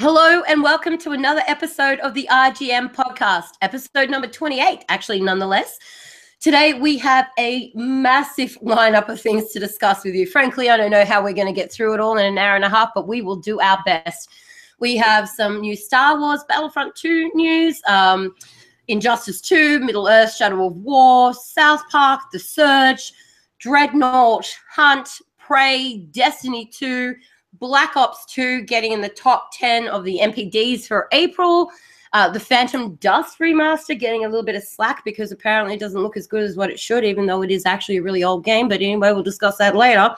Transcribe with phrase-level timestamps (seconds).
[0.00, 5.78] Hello and welcome to another episode of the RGM podcast, episode number 28, actually, nonetheless.
[6.40, 10.26] Today we have a massive lineup of things to discuss with you.
[10.26, 12.56] Frankly, I don't know how we're going to get through it all in an hour
[12.56, 14.30] and a half, but we will do our best.
[14.80, 18.34] We have some new Star Wars Battlefront 2 news, um,
[18.88, 23.12] Injustice 2, Middle Earth, Shadow of War, South Park, The Surge,
[23.60, 25.08] Dreadnought, Hunt,
[25.38, 27.14] Prey, Destiny 2,
[27.58, 31.70] Black Ops 2 getting in the top 10 of the NPDs for April.
[32.12, 36.00] Uh, the Phantom Dust remaster getting a little bit of slack because apparently it doesn't
[36.00, 38.44] look as good as what it should, even though it is actually a really old
[38.44, 38.68] game.
[38.68, 40.14] But anyway, we'll discuss that later.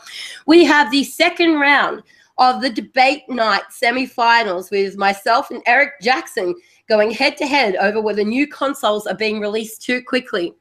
[0.46, 2.02] We have the second round
[2.38, 6.54] of the debate night semi-finals with myself and Eric Jackson
[6.86, 10.54] going head to head over whether new consoles are being released too quickly.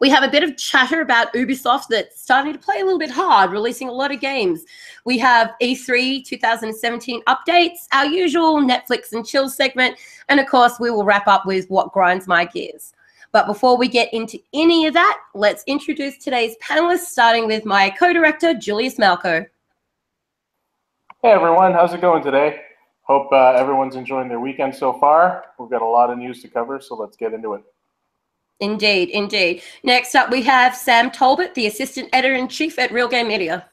[0.00, 3.10] We have a bit of chatter about Ubisoft that's starting to play a little bit
[3.10, 4.64] hard, releasing a lot of games.
[5.04, 9.96] We have E3 2017 updates, our usual Netflix and chill segment,
[10.28, 12.92] and of course, we will wrap up with what grinds my gears.
[13.32, 17.90] But before we get into any of that, let's introduce today's panelists, starting with my
[17.90, 19.46] co-director, Julius Malco.
[21.22, 22.62] Hey everyone, how's it going today?
[23.02, 25.44] Hope uh, everyone's enjoying their weekend so far.
[25.58, 27.62] We've got a lot of news to cover, so let's get into it.
[28.60, 29.62] Indeed, indeed.
[29.82, 33.66] Next up, we have Sam Talbot, the assistant editor in chief at Real Game Media.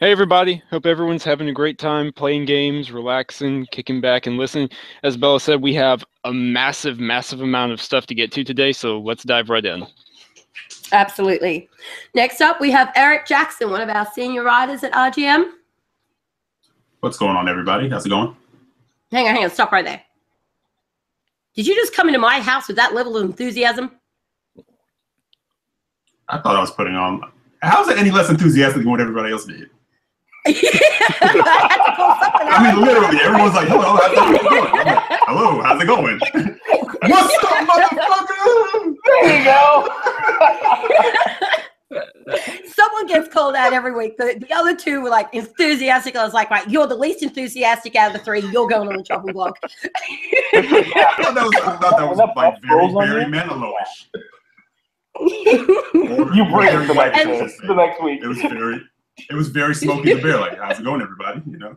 [0.00, 0.62] Hey, everybody.
[0.70, 4.70] Hope everyone's having a great time playing games, relaxing, kicking back, and listening.
[5.02, 8.72] As Bella said, we have a massive, massive amount of stuff to get to today,
[8.72, 9.86] so let's dive right in.
[10.92, 11.68] Absolutely.
[12.14, 15.50] Next up, we have Eric Jackson, one of our senior writers at RGM.
[17.00, 17.90] What's going on, everybody?
[17.90, 18.34] How's it going?
[19.12, 19.50] Hang on, hang on.
[19.50, 20.02] Stop right there.
[21.54, 23.90] Did you just come into my house with that level of enthusiasm?
[26.28, 27.22] I thought I was putting on.
[27.60, 29.68] How's it any less enthusiastic than what everybody else did?
[30.46, 30.54] I,
[32.52, 36.18] I mean, literally, everyone's like, "Hello, how's it going?" Like, Hello, how's it going?
[37.02, 38.94] What's up, motherfucker?
[39.04, 39.88] There you go.
[42.66, 44.16] Someone gets called out every week.
[44.16, 46.14] The, the other two were like enthusiastic.
[46.16, 48.40] I was like, right, you're the least enthusiastic out of the three.
[48.40, 49.58] You're going on the chopping block.
[49.64, 54.08] I thought that was, I thought that was like very, very Manilowish.
[55.22, 58.22] You bring it the next, And- the next week.
[58.22, 58.80] It was very,
[59.28, 60.38] it was very Smokey the Bear.
[60.38, 61.42] Like, how's it going, everybody?
[61.50, 61.76] You know.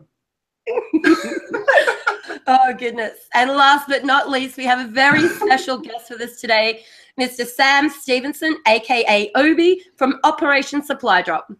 [2.46, 3.28] oh goodness!
[3.34, 6.84] And last but not least, we have a very special guest with us today,
[7.20, 7.46] Mr.
[7.46, 11.50] Sam Stevenson, aka Obi, from Operation Supply Drop.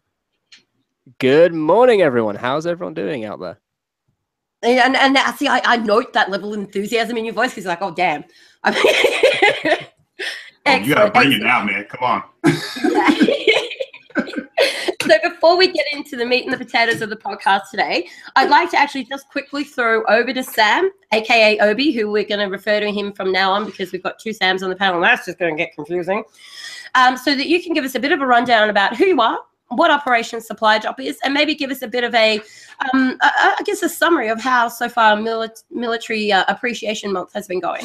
[1.18, 2.34] Good morning, everyone.
[2.34, 3.58] How's everyone doing out there?
[4.62, 7.66] And and now, see, I, I note that level of enthusiasm in your voice because
[7.66, 8.24] like, oh damn.
[8.64, 8.70] I
[9.74, 9.86] mean,
[10.66, 11.44] Oh, you gotta excellent, bring it excellent.
[11.44, 11.84] now, man.
[11.90, 12.22] Come on.
[15.04, 18.50] so before we get into the meat and the potatoes of the podcast today, I'd
[18.50, 22.46] like to actually just quickly throw over to Sam, aka Obi, who we're going to
[22.46, 25.04] refer to him from now on because we've got two Sams on the panel, and
[25.04, 26.24] that's just going to get confusing.
[26.94, 29.20] Um, so that you can give us a bit of a rundown about who you
[29.20, 29.38] are,
[29.68, 32.38] what Operation Supply Drop is, and maybe give us a bit of a,
[32.92, 37.32] um, I I guess, a summary of how so far mili- Military uh, Appreciation Month
[37.34, 37.84] has been going.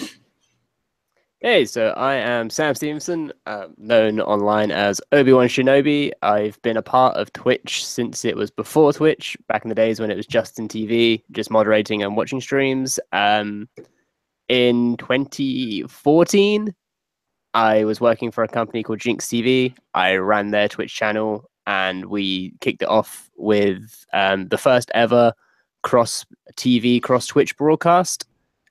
[1.42, 6.12] Hey, so I am Sam Stevenson, uh, known online as Obi Wan Shinobi.
[6.22, 10.02] I've been a part of Twitch since it was before Twitch, back in the days
[10.02, 13.00] when it was Justin TV, just moderating and watching streams.
[13.14, 13.70] Um,
[14.50, 16.76] in 2014,
[17.54, 19.74] I was working for a company called Jinx TV.
[19.94, 25.32] I ran their Twitch channel, and we kicked it off with um, the first ever
[25.84, 26.26] cross
[26.58, 28.26] TV, cross Twitch broadcast.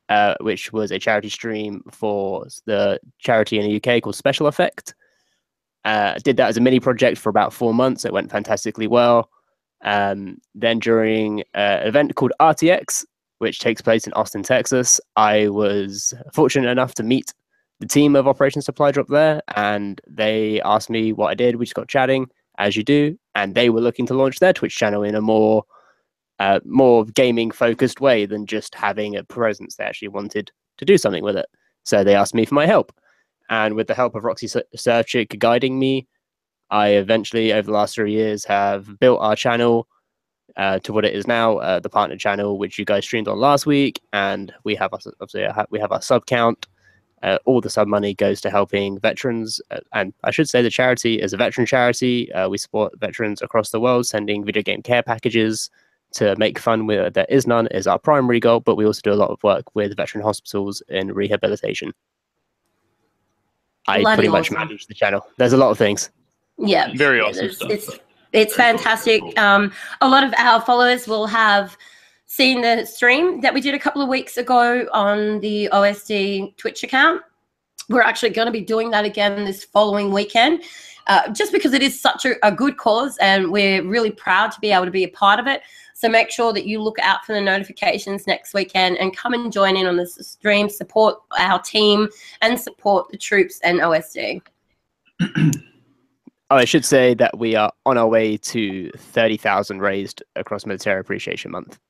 [0.09, 4.95] Uh, which was a charity stream for the charity in the UK called Special Effect.
[5.85, 8.05] Uh, did that as a mini project for about four months.
[8.05, 9.31] It went fantastically well.
[9.83, 13.05] Um, then during an event called RTX,
[13.39, 17.33] which takes place in Austin, Texas, I was fortunate enough to meet
[17.81, 21.57] the team of Operation Supply Drop there, and they asked me what I did.
[21.57, 24.77] We just got chatting, as you do, and they were looking to launch their Twitch
[24.77, 25.65] channel in a more
[26.39, 29.77] uh, more gaming focused way than just having a presence.
[29.77, 31.47] They actually wanted to do something with it.
[31.85, 32.93] So they asked me for my help.
[33.51, 36.07] And with the help of Roxy Ser- Serchik guiding me,
[36.71, 39.89] I eventually, over the last three years, have built our channel
[40.57, 43.39] uh, to what it is now, uh, the partner channel, which you guys streamed on
[43.39, 44.01] last week.
[44.13, 46.67] And we have our, obviously uh, we have our sub count.
[47.23, 50.71] Uh, all the sub money goes to helping veterans, uh, and I should say the
[50.71, 52.33] charity is a veteran charity.
[52.33, 55.69] Uh, we support veterans across the world, sending video game care packages,
[56.13, 59.13] to make fun where there is none is our primary goal, but we also do
[59.13, 61.93] a lot of work with veteran hospitals in rehabilitation.
[63.87, 64.59] I Bloody pretty much awesome.
[64.59, 65.27] manage the channel.
[65.37, 66.11] There's a lot of things.
[66.59, 67.71] Yeah, Very awesome it's, stuff.
[67.71, 67.91] It's,
[68.33, 69.23] it's fantastic.
[69.39, 71.77] Um, a lot of our followers will have
[72.27, 76.83] seen the stream that we did a couple of weeks ago on the OSD Twitch
[76.83, 77.23] account.
[77.89, 80.63] We're actually going to be doing that again this following weekend,
[81.07, 84.61] uh, just because it is such a, a good cause and we're really proud to
[84.61, 85.63] be able to be a part of it.
[85.99, 89.53] So make sure that you look out for the notifications next weekend and come and
[89.53, 92.09] join in on this stream, support our team,
[92.41, 94.41] and support the troops and OSD.
[95.21, 95.51] Oh,
[96.51, 101.51] I should say that we are on our way to 30,000 raised across Military Appreciation
[101.51, 101.81] Month.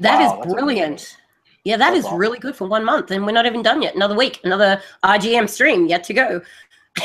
[0.00, 0.88] That Wow, is that's brilliant.
[0.88, 1.16] amazing.
[1.62, 2.18] Yeah, that That's is awesome.
[2.18, 3.94] really good for one month, and we're not even done yet.
[3.94, 6.42] Another week, another RGM stream yet to go.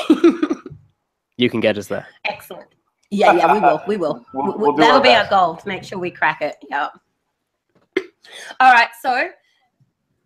[1.40, 2.08] You can get us there.
[2.26, 2.66] Excellent.
[3.10, 3.82] Yeah, yeah, we will.
[3.88, 4.26] We will.
[4.34, 6.56] We'll- we'll That'll our be our goal to make sure we crack it.
[6.70, 6.90] Yeah.
[8.60, 8.90] All right.
[9.02, 9.30] So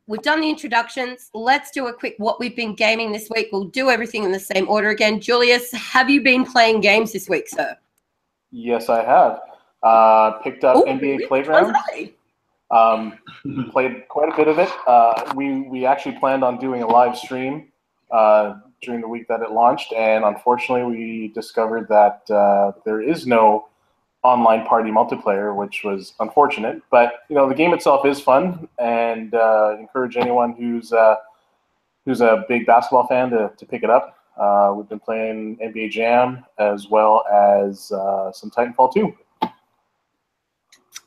[0.08, 1.30] we've done the introductions.
[1.34, 3.50] Let's do a quick what we've been gaming this week.
[3.52, 5.20] We'll do everything in the same order again.
[5.20, 7.78] Julius, have you been playing games this week, sir?
[8.52, 9.40] Yes, I have.
[9.84, 11.28] Uh, picked up Ooh, NBA?
[11.28, 11.76] Playground.
[11.90, 12.14] Okay.
[12.72, 13.18] Um,
[13.72, 14.70] played quite a bit of it.
[14.88, 17.72] Uh, we we actually planned on doing a live stream
[18.12, 23.28] uh, during the week that it launched, and unfortunately, we discovered that uh, there is
[23.28, 23.68] no
[24.24, 26.82] online party multiplayer, which was unfortunate.
[26.92, 31.16] But you know, the game itself is fun, and uh, encourage anyone who's uh,
[32.06, 34.18] who's a big basketball fan to, to pick it up.
[34.38, 39.14] Uh, we've been playing NBA Jam as well as uh, some Titanfall 2.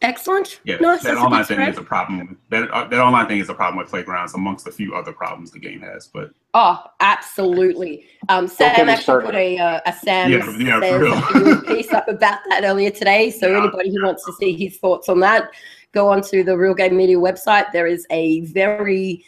[0.04, 0.60] Excellent.
[0.64, 1.02] Yeah, Nice.
[1.02, 1.68] that online thing spread.
[1.70, 2.38] is a problem.
[2.50, 5.50] That uh, that online thing is a problem with playgrounds, amongst a few other problems
[5.50, 6.06] the game has.
[6.06, 8.06] But Oh, absolutely.
[8.28, 11.12] Um, Sam actually put a, uh, a Sam Yeah, yeah, for says real.
[11.34, 13.30] a little piece up about that earlier today.
[13.30, 13.58] So Yeah.
[13.62, 15.50] anybody who wants to see his thoughts on that,
[15.92, 17.72] go onto the Real Game Media website.
[17.72, 19.24] There is a very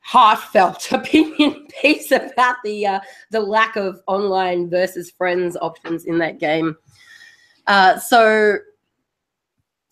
[0.00, 3.00] heartfelt opinion piece about the uh,
[3.30, 6.76] the lack of online versus friends options in that game.
[7.66, 8.56] Uh, so,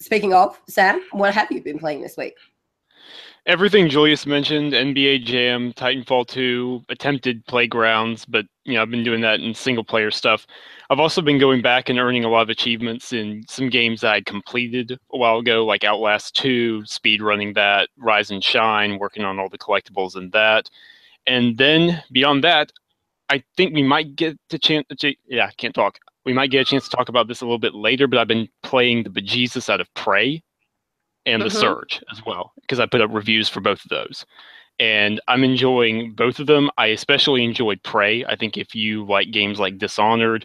[0.01, 2.35] speaking of Sam, what have you been playing this week?
[3.47, 9.21] Everything Julius mentioned, NBA Jam, Titanfall 2, attempted playgrounds, but you know, I've been doing
[9.21, 10.49] that in single player stuff.
[10.91, 14.13] I've also been going back and earning a lot of achievements in some games that
[14.13, 19.25] I completed a while ago, like Outlast 2, speed running that, Rise and Shine, working
[19.25, 20.69] on all the collectibles in that.
[21.29, 22.73] And then beyond that,
[23.29, 24.87] I think we might get the chance
[25.29, 25.99] yeah, I can't talk.
[26.27, 28.27] We might get a chance to talk about this a little bit later, but I've
[28.27, 30.43] been playing the bejesus out of Prey
[31.25, 31.61] and the Mhm.
[31.61, 34.27] Surge as well, because I put up reviews for both of those.
[34.81, 36.69] And I'm enjoying both of them.
[36.77, 38.25] I especially enjoyed Prey.
[38.25, 40.45] I think if you like games like Dishonored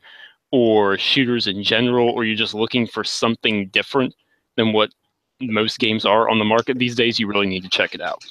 [0.51, 4.13] or shooters in general, or you're just looking for something different
[4.55, 4.93] than what
[5.39, 8.23] most games are on the market these days, you really need to check it out.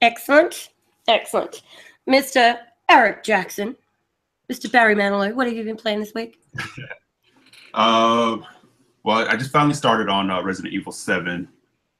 [0.00, 0.70] Excellent.
[1.06, 1.62] Excellent.
[2.08, 2.58] Mr.
[2.88, 3.76] Eric Jackson,
[4.50, 4.70] Mr.
[4.70, 6.40] Barry Manilow, what have you been playing this week?
[7.74, 8.38] uh,
[9.02, 11.48] well, I just finally started on uh, Resident Evil Seven.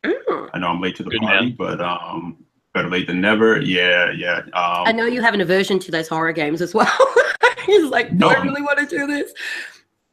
[0.04, 0.50] Mm.
[0.54, 1.54] I know I'm late to the Good party, man.
[1.56, 3.60] but um, better late than never.
[3.60, 4.38] Yeah, yeah.
[4.54, 6.90] Um, I know you have an aversion to those horror games as well.
[7.66, 9.32] He's like, do I really want to do this?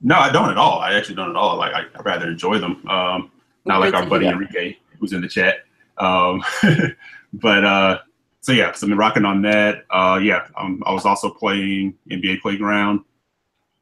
[0.01, 0.79] No, I don't at all.
[0.79, 1.55] I actually don't at all.
[1.57, 2.85] Like I, I rather enjoy them.
[2.88, 3.31] Um,
[3.65, 4.27] not like our buddy.
[4.27, 5.65] Enrique who's in the chat.
[5.97, 6.43] Um,
[7.33, 7.99] but uh,
[8.45, 9.86] so yeah, so I've been rocking on that.
[9.89, 13.00] Uh, yeah, um, I was also playing NBA Playground,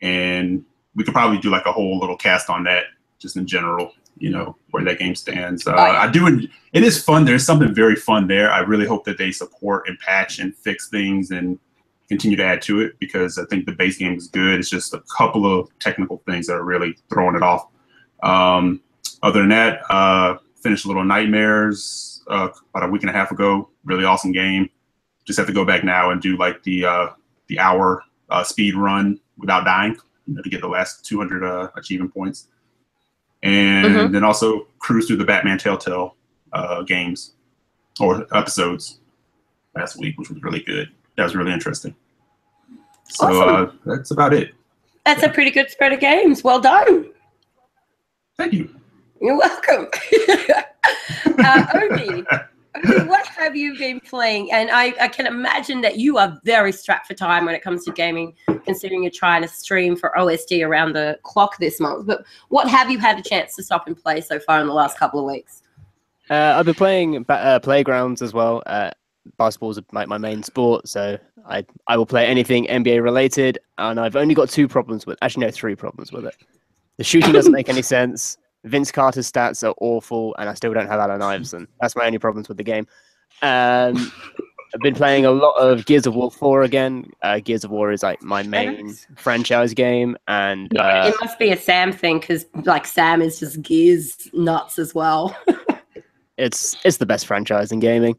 [0.01, 0.63] and
[0.95, 2.85] we could probably do like a whole little cast on that,
[3.19, 3.91] just in general.
[4.19, 5.67] You know where that game stands.
[5.67, 5.73] Uh.
[5.73, 6.47] I do.
[6.71, 7.25] It is fun.
[7.25, 8.49] There's something very fun there.
[8.53, 11.59] I really hope that they support and patch and fix things and
[12.07, 14.61] continue to add to it because I think the base game is good.
[14.61, 17.67] It's just a couple of technical things that are really throwing it off.
[18.21, 18.79] Um,
[19.23, 23.67] other than that, uh, finished Little Nightmares uh, about a week and a half ago.
[23.85, 24.69] Really awesome game.
[25.25, 27.07] Just have to go back now and do like the uh,
[27.47, 29.95] the hour uh, speed run without dying,
[30.27, 32.47] you know, to get the last 200 uh, achievement points.
[33.43, 34.11] And Mhm.
[34.13, 36.15] then also cruise through the Batman Telltale
[36.53, 37.33] uh, games
[37.99, 38.99] or episodes
[39.75, 40.89] last week, which was really good.
[41.17, 41.93] That was really interesting.
[43.09, 43.79] So Awesome.
[43.85, 44.53] uh, that's about it.
[45.05, 46.43] That's a pretty good spread of games.
[46.43, 47.11] Well done.
[48.37, 48.73] Thank you.
[49.21, 49.87] You're welcome.
[51.39, 52.12] uh, Obi,
[53.05, 54.51] what have you been playing?
[54.51, 57.85] And I, I can imagine that you are very strapped for time when it comes
[57.85, 58.35] to gaming,
[58.65, 62.05] considering you're trying to stream for OSD around the clock this month.
[62.05, 64.73] But what have you had a chance to stop and play so far in the
[64.73, 65.63] last couple of weeks?
[66.29, 68.63] Uh, I've been playing uh, playgrounds as well.
[68.65, 68.91] Uh,
[69.37, 74.15] basketball's like my main sport, so I I will play anything NBA related, and I've
[74.15, 75.17] only got two problems with.
[75.21, 76.35] Actually, no, three problems with it.
[76.97, 78.37] The shooting doesn't make any sense.
[78.65, 81.67] Vince Carter's stats are awful, and I still don't have Allen Iverson.
[81.81, 82.87] That's my only problems with the game.
[83.41, 84.11] Um,
[84.73, 87.11] I've been playing a lot of Gears of War 4 again.
[87.21, 89.07] Uh, Gears of War is like my main Nice.
[89.17, 91.07] franchise game, and Nice.
[91.07, 94.95] uh, it must be a Sam thing because like Sam is just gears nuts as
[94.95, 95.35] well.
[96.37, 98.17] it's it's the best franchise in gaming.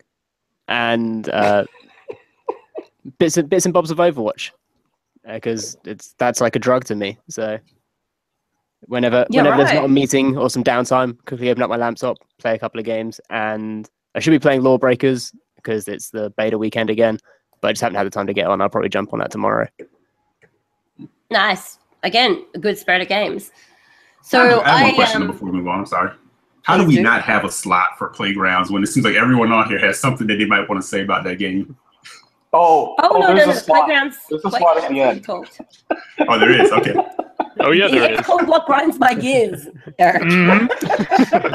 [0.69, 1.65] And uh,
[3.19, 4.51] bits and bits and bobs of Overwatch,
[5.27, 7.19] because it's that's like a drug to me.
[7.29, 7.59] So
[8.87, 12.17] whenever Yeah, whenever there's not a meeting or some downtime, quickly open up my laptop,
[12.39, 16.57] play a couple of games, and I should be playing Lawbreakers because it's the beta
[16.59, 17.19] weekend again.
[17.61, 18.61] But I just haven't had the time to get on.
[18.61, 19.67] I'll probably jump on that tomorrow.
[21.31, 21.79] nice.
[22.03, 23.51] Again, a good spread of games.
[23.55, 25.81] I So have I, one question um, before we move on.
[25.81, 26.11] I'm sorry.
[26.63, 27.03] How do we do.
[27.03, 30.27] not have a slot for playgrounds when it seems like everyone on here has something
[30.29, 31.77] that they might want to say about that game?
[32.53, 33.87] Oh, Oh, no, no, there's no, a slot.
[33.87, 34.17] playgrounds.
[34.31, 35.27] There's a slot at the playgrounds end.
[35.27, 35.49] called-
[36.29, 36.71] Oh, there is.
[36.73, 36.95] Okay.
[37.61, 38.27] Oh yeah, there it's is.
[38.27, 39.69] called What Grinds My Gears,
[39.99, 40.23] Eric.
[40.23, 40.69] Mhm.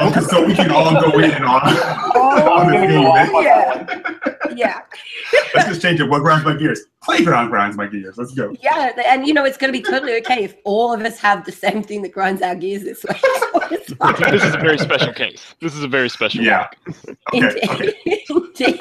[0.00, 1.60] Okay, so we can all go in on,
[2.14, 3.02] Oh, on I'm this gonna game.
[3.02, 3.28] go man.
[3.28, 4.56] off on that one.
[4.56, 4.80] Yeah,
[5.54, 6.08] Let's just change it.
[6.08, 6.80] What grinds my gears?
[7.02, 8.16] Playground grinds my gears.
[8.18, 8.52] Let's go.
[8.62, 11.44] yeah, and you know it's going to be totally okay if all of us have
[11.44, 13.16] the same thing that grinds our gears this way.
[13.20, 14.14] So it's fine.
[14.32, 15.54] This is a very special case.
[15.60, 16.42] This is a very special.
[16.42, 16.68] Yeah.
[17.32, 17.60] Okay.
[17.68, 17.94] Okay.
[18.06, 18.22] Indeed.
[18.28, 18.80] Indeed.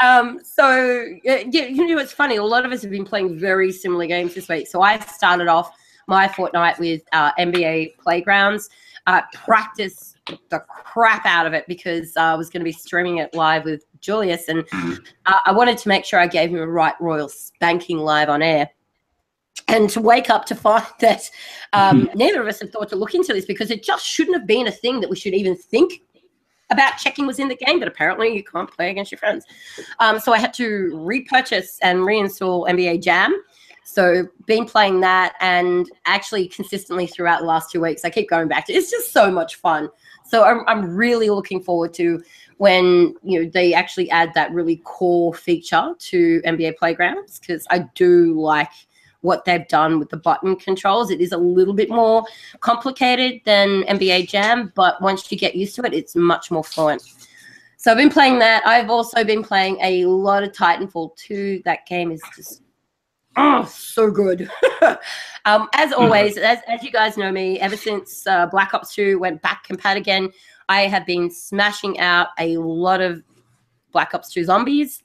[0.00, 2.36] Um, so yeah, yeah, you know, it's funny.
[2.36, 4.66] A lot of us have been playing very similar games this week.
[4.68, 5.72] So I started off
[6.06, 8.68] my fortnight with uh, NBA Playgrounds.
[9.06, 10.16] Uh, practice
[10.50, 13.64] the crap out of it because uh, I was going to be streaming it live
[13.64, 15.06] with Julius, and Mhm.
[15.26, 18.42] uh, I wanted to make sure I gave him a right royal spanking live on
[18.42, 18.68] air.
[19.68, 21.30] And to wake up to find that
[21.72, 24.46] um, neither of us had thought to look into this because it just shouldn't have
[24.46, 25.92] been a thing that we should even think
[26.70, 29.44] about checking was in the game, but apparently you can't play against your friends.
[30.00, 33.40] Um, so I had to repurchase and reinstall NBA Jam.
[33.88, 38.48] So been playing that and actually consistently throughout the last two weeks, I keep going
[38.48, 39.88] back to it's just so much fun.
[40.24, 42.20] So I'm, I'm really looking forward to
[42.56, 47.86] when you know they actually add that really core feature to NBA Playgrounds because I
[47.94, 48.72] do like
[49.20, 51.12] what they've done with the button controls.
[51.12, 52.24] It is a little bit more
[52.58, 57.04] complicated than NBA Jam, but once you get used to it, it's much more fluent.
[57.76, 58.66] So I've been playing that.
[58.66, 61.62] I've also been playing a lot of Titanfall 2.
[61.64, 62.62] That game is just
[63.36, 64.48] oh so good.
[65.44, 69.18] um, as always, as, as you guys know me, ever since uh, Black Ops 2
[69.18, 70.30] went back compat again,
[70.68, 73.22] I have been smashing out a lot of
[73.92, 75.02] Black Ops 2 zombies.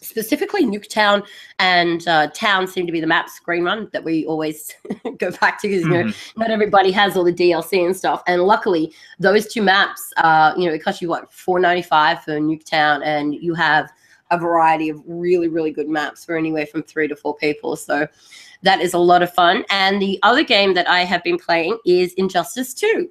[0.00, 1.26] Specifically, Nuketown
[1.58, 4.74] and uh, Town seem to be the maps green run that we always
[5.18, 8.22] go back to because you know not everybody has all the DLC and stuff.
[8.26, 12.22] And luckily, those two maps, uh, you know, it costs you what four ninety five
[12.22, 13.90] for Nuketown, and you have
[14.34, 17.76] a variety of really really good maps for anywhere from three to four people.
[17.76, 18.06] So
[18.62, 19.64] that is a lot of fun.
[19.70, 23.10] And the other game that I have been playing is Injustice Two.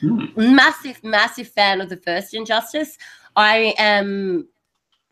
[0.00, 0.26] Hmm.
[0.36, 2.98] Massive, massive fan of the first Injustice.
[3.36, 4.48] I am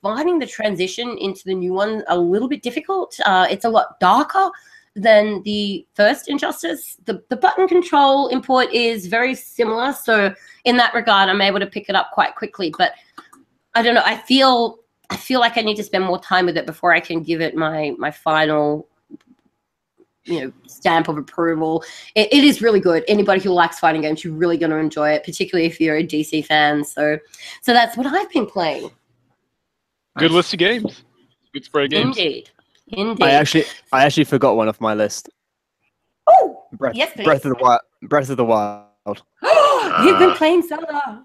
[0.03, 3.19] finding the transition into the new one a little bit difficult.
[3.25, 4.51] Uh, it's a lot darker
[4.95, 6.97] than the first Injustice.
[7.05, 9.93] The, the button control import is very similar.
[9.93, 12.75] So in that regard, I'm able to pick it up quite quickly.
[12.77, 12.93] But
[13.75, 14.03] I don't know.
[14.05, 14.79] I feel
[15.11, 17.41] I feel like I need to spend more time with it before I can give
[17.41, 18.89] it my my final
[20.25, 21.85] you know stamp of approval.
[22.15, 23.05] It, it is really good.
[23.09, 26.07] Anybody who likes fighting games, you're really going to enjoy it, particularly if you're a
[26.07, 26.85] DC fan.
[26.85, 27.19] So
[27.61, 28.91] so that's what I've been playing.
[30.19, 31.05] Good list of games.
[31.53, 32.17] Good spread of games.
[32.17, 32.51] Indeed.
[32.89, 33.25] Indeed.
[33.25, 35.31] I actually, I actually forgot one off my list.
[36.27, 37.25] oh, Breath, Yes, please.
[37.25, 37.81] Breath of the Wild.
[38.03, 38.87] Breath of the Wild.
[40.05, 41.25] you've been playing Zelda.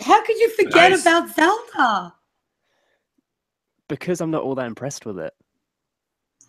[0.00, 1.02] How could you forget Nice.
[1.02, 2.14] about Zelda?
[3.88, 5.32] Because I'm not all that impressed with it.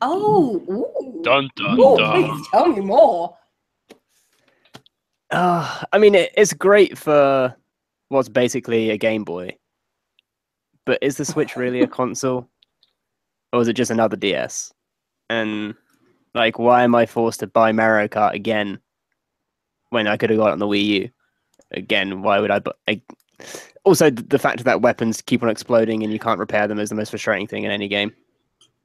[0.02, 1.22] Oh, ooh.
[1.24, 2.36] Dun dun Ooh, dun.
[2.38, 3.38] please tell me more.
[5.32, 7.56] Uh, I mean, it, it's great for
[8.10, 9.58] what's basically a Game Boy.
[10.86, 12.50] But is the Switch really a console?
[13.54, 14.72] Or is it just another DS?
[15.30, 15.75] And,
[16.34, 18.80] like, why am I forced to buy Mario Kart again
[19.90, 21.10] when I could have got it on the Wii U?
[21.72, 22.60] Again, why would I?
[22.60, 23.02] Bu- I
[23.84, 26.96] also, the fact that weapons keep on exploding and you can't repair them is the
[26.96, 28.13] most frustrating thing in any game.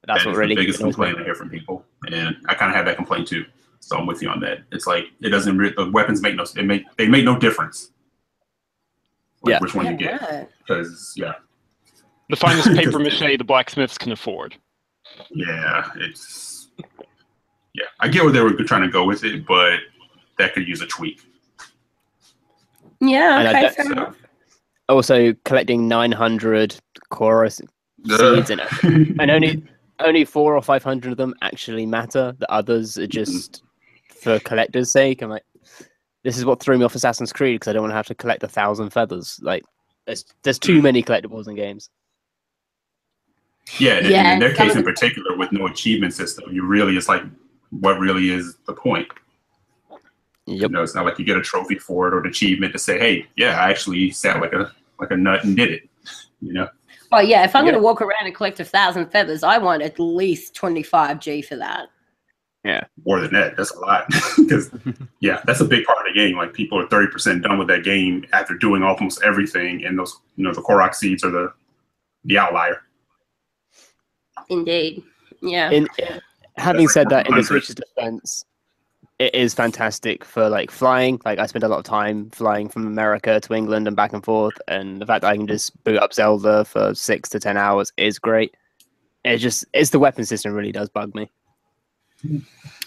[0.07, 0.85] That's that what is really the biggest me.
[0.93, 3.45] complaint I hear from people, and I kind of have that complaint too.
[3.81, 4.59] So I'm with you on that.
[4.73, 5.57] It's like it doesn't.
[5.59, 6.45] Re- the weapons make no.
[6.45, 7.91] They make they make no difference.
[9.43, 9.59] Like Yeah.
[9.61, 10.51] Which one you get?
[10.59, 11.33] Because yeah,
[12.29, 14.57] The finest paper mache the blacksmiths can afford.
[15.31, 16.69] yeah, it's
[17.75, 17.85] yeah.
[18.01, 19.81] I get where they were trying to go with it, but
[20.39, 21.21] that could use a tweak.
[23.01, 24.17] Yeah, And I okay, fair So, enough.
[24.91, 26.77] Also, collecting 900
[27.11, 27.63] Korok
[28.07, 28.61] seeds and,
[29.21, 29.63] and only
[30.01, 32.35] only four or five hundred of them actually matter.
[32.39, 33.11] The others are mm-hmm.
[33.11, 33.63] just
[34.09, 35.23] for collector's sake.
[35.23, 35.45] I'm like,
[36.25, 38.15] this is what threw me off Assassin's Creed because I don't want to have to
[38.15, 39.39] collect a thousand feathers.
[39.43, 39.65] Like,
[40.07, 40.83] There's, there's too mm-hmm.
[40.83, 41.91] many collectibles in games.
[43.79, 47.09] Yeah, Yeah, in their case of in particular, with no achievement system, you really it's
[47.09, 47.23] like,
[47.71, 49.07] what really is the point?
[50.47, 52.79] You know, it's not like you get a trophy for it or an achievement to
[52.79, 55.89] say, hey, yeah, I actually sat like a like a nut and did it.
[56.41, 56.69] You know,
[57.13, 57.73] Oh yeah, if I'm Yeah.
[57.73, 61.43] going to walk around and collect a thousand feathers, I want at least 25 G
[61.43, 61.89] for that.
[62.65, 62.85] Yeah.
[63.07, 64.07] More than that, that's a lot.
[64.39, 64.71] Because
[65.21, 66.37] yeah, that's a big part of the game.
[66.37, 70.19] Like people are thirty percent done with that game after doing almost everything, and those
[70.37, 71.53] you know the Korok seeds are the
[72.25, 72.83] the outlier.
[74.49, 75.03] Indeed.
[75.41, 75.71] Yeah.
[75.71, 75.89] In
[76.57, 77.45] having like said that, in the 100.
[77.47, 78.45] Switch's defense,
[79.21, 81.21] it is fantastic for like flying.
[81.27, 84.25] Like I spend a lot of time flying from America to England and back and
[84.25, 87.59] forth, and the fact that I can just boot up Zelda for six to ten
[87.59, 88.57] hours is great.
[89.25, 91.31] It just it's the weapon system really does bug me.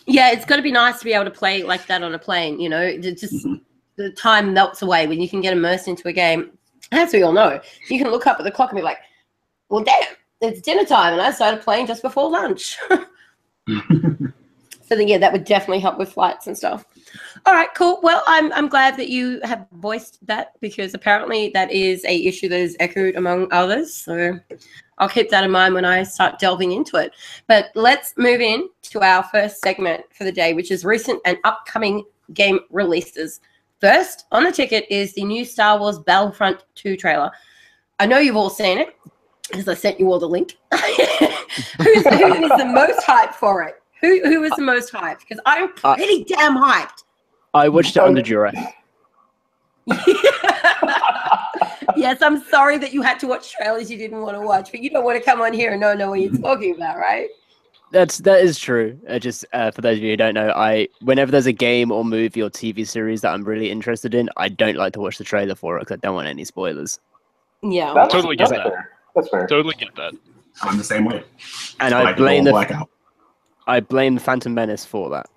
[0.08, 2.20] yeah, it's got to be nice to be able to play like that on a
[2.20, 2.60] plane.
[2.60, 3.48] You know, It just
[3.96, 6.50] the time melts away when you can get immersed into a game.
[6.92, 8.98] As we all know, you can look up at the clock and be like,
[9.70, 12.76] "Well, damn, it's dinner time," and I started playing just before lunch.
[14.94, 16.86] so then, yeah, that would definitely help with flights and stuff.
[17.48, 18.00] All right, cool.
[18.04, 22.48] Well, I'm I'm glad that you have voiced that because apparently that is a issue
[22.50, 23.92] that is echoed among others.
[23.92, 24.40] So
[25.00, 27.14] I'll keep that in mind when I start delving into it.
[27.48, 31.40] But let's move in to our first segment for the day, which is recent and
[31.44, 33.42] upcoming game releases.
[33.82, 37.32] First on the ticket is the new Star Wars Battlefront 2 trailer.
[38.00, 38.96] I know you've all seen it
[39.50, 40.56] because I sent you all the link.
[41.78, 43.83] Who's, who is the most hyped for it?
[44.04, 45.20] Who, who is the most hyped?
[45.22, 47.04] Because I'm Uh, pretty damn hyped.
[47.54, 48.54] I watched it under duress.
[51.96, 54.82] yes, I'm sorry that you had to watch trailers you didn't want to watch, but
[54.82, 57.30] you don't want to come on here and not know what you're talking about, right?
[57.92, 59.00] That's that is true.
[59.08, 61.92] Uh, just uh, for those of you who don't know, I whenever there's a game
[61.92, 65.18] or movie or TV series that I'm really interested in, I don't like to watch
[65.18, 67.00] the trailer for it because I don't want any spoilers.
[67.62, 67.94] Yeah.
[67.94, 68.64] That's, Totally get that.
[68.68, 68.90] fair.
[69.16, 69.48] That's fair.
[69.48, 70.14] Totally get that.
[70.64, 71.24] I'm the same way.
[71.80, 72.90] And I I like to go blame the blackout.
[73.68, 75.30] I blame Phantom Menace for that.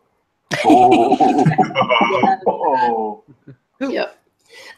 [0.64, 1.12] Oh.
[3.78, 4.18] Yep.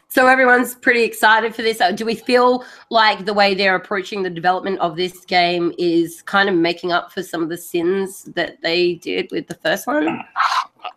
[0.09, 1.79] So everyone's pretty excited for this.
[1.79, 6.21] Uh, Do we feel like the way they're approaching the development of this game is
[6.23, 9.87] kind of making up for some of the sins that they did with the first
[9.87, 10.19] one?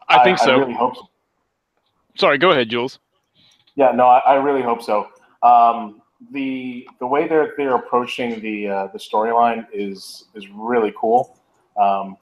[0.09, 0.57] I think so.
[0.57, 1.09] I really hope so.
[2.17, 2.99] Sorry, go ahead, Jules.
[3.77, 5.09] Yeah, no, I, I really hope so.
[5.43, 11.39] Um, the the way they're they're approaching the uh, the storyline is is really cool.
[11.81, 12.17] Um,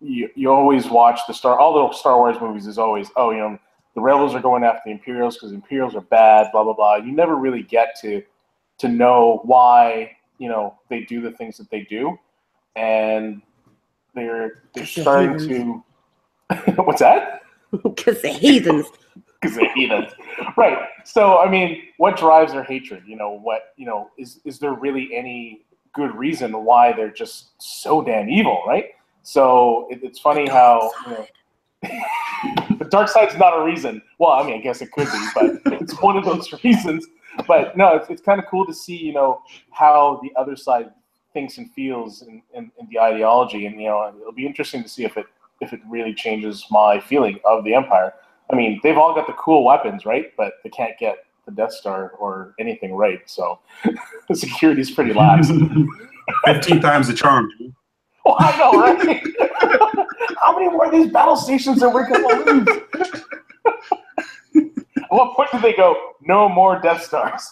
[0.00, 3.38] you you always watch the Star all the Star Wars movies is always oh you
[3.38, 3.58] know
[3.94, 6.96] the rebels are going after the Imperials because Imperials are bad blah blah blah.
[6.96, 8.22] You never really get to
[8.78, 12.18] to know why you know they do the things that they do,
[12.74, 13.40] and
[14.14, 15.84] they're they're starting to
[16.82, 17.42] what's that?
[17.82, 18.86] Because they're heathens.
[19.40, 20.12] because they hate us.
[20.56, 20.78] Right.
[21.04, 23.02] So I mean, what drives their hatred?
[23.06, 27.50] You know, what you know is is there really any good reason why they're just
[27.58, 28.62] so damn evil?
[28.66, 28.90] Right.
[29.26, 31.26] So it, it's funny how you know.
[32.78, 34.00] the dark side's not a reason.
[34.20, 37.08] Well, I mean, I guess it could be, but it's one of those reasons.
[37.48, 40.90] But no, it's, it's kind of cool to see, you know, how the other side
[41.32, 44.88] thinks and feels in, in, in the ideology, and you know, it'll be interesting to
[44.88, 45.26] see if it
[45.60, 48.14] if it really changes my feeling of the Empire.
[48.52, 50.26] I mean, they've all got the cool weapons, right?
[50.36, 53.28] But they can't get the Death Star or anything right.
[53.28, 53.58] So
[54.28, 55.48] the security's pretty lax.
[56.44, 57.50] Fifteen times the charm.
[57.58, 57.74] dude.
[58.26, 59.22] Oh, I know, right?
[60.42, 62.68] How many more of these battle stations are we going to lose?
[64.98, 67.48] At what point do they go, no more Death Stars?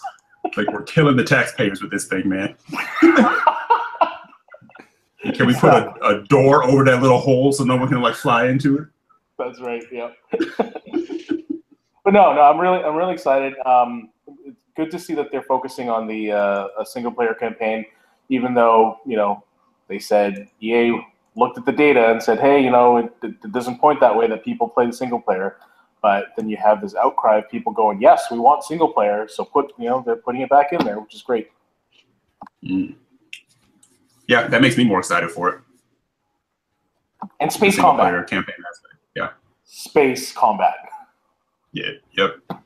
[0.55, 2.55] Like we're killing the taxpayers with this thing, man.
[5.33, 8.13] Can we put a, a door over that little hole so no one can like
[8.13, 8.87] fly into it?
[9.39, 9.83] That's right.
[9.91, 10.11] Yeah.
[10.59, 13.55] but no, no, I'm really, I'm really excited.
[13.65, 14.09] Um,
[14.45, 17.85] it's good to see that they're focusing on the uh, a single player campaign,
[18.29, 19.43] even though you know
[19.87, 20.99] they said EA
[21.35, 24.27] looked at the data and said, hey, you know, it, it doesn't point that way
[24.27, 25.57] that people play the single player.
[26.01, 29.43] But then you have this outcry of people going, yes, we want single player, so
[29.43, 31.49] put, you know, they're putting it back in there, which is great.
[32.63, 32.95] Mm.
[34.27, 35.61] Yeah, that makes me more excited for it.
[37.39, 38.95] And space combat, campaign aspect.
[39.15, 39.29] Yeah.
[39.63, 40.75] space combat.
[41.71, 41.91] Yeah.
[42.17, 42.61] Yep.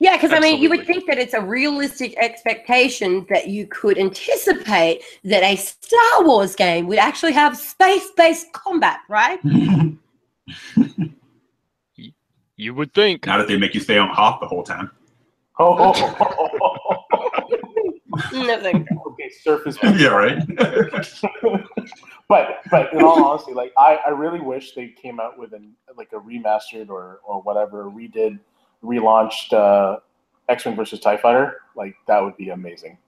[0.00, 3.98] Yeah, because I mean, you would think that it's a realistic expectation that you could
[3.98, 9.40] anticipate that a Star Wars game would actually have space-based combat, right?
[12.58, 13.24] You would think.
[13.24, 14.90] Now that they make you stay on Hoth the whole time.
[15.60, 17.66] Oh, oh, oh, oh
[18.46, 18.84] Nothing.
[19.06, 19.78] okay, surface.
[19.82, 20.42] yeah, right.
[22.28, 25.72] but but in all honesty, like I, I really wish they came out with an
[25.96, 28.40] like a remastered or or whatever redid
[28.82, 29.98] relaunched uh,
[30.48, 32.98] X-wing versus Tie Fighter, like that would be amazing.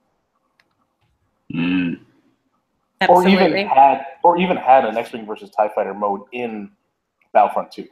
[1.53, 2.01] Mm.
[3.09, 6.71] Or even had, or even had an X-wing versus Tie Fighter mode in
[7.33, 7.87] Battlefront 2.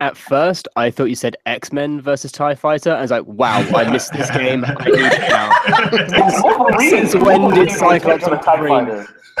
[0.00, 2.94] At first, I thought you said X Men versus Tie Fighter.
[2.94, 4.64] I was like, "Wow, I missed this game.
[4.64, 9.14] I need it now." Wolverine- Since when did Cyclops on a and TIE Wolverine- Fighter?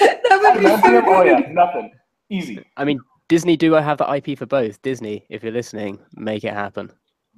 [0.00, 1.04] that would be so Adamantium?
[1.06, 1.92] Oh yeah, nothing.
[2.30, 2.64] Easy.
[2.78, 3.00] I mean,
[3.32, 4.82] Disney do I have the IP for both.
[4.82, 6.92] Disney, if you're listening, make it happen.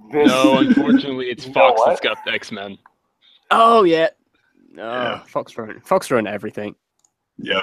[0.08, 2.76] No, unfortunately, it's Fox that's got the X Men.
[3.52, 4.08] Oh yeah,
[4.76, 5.22] oh, Yeah.
[5.28, 6.74] Fox run, Fox run everything.
[7.38, 7.62] Yep.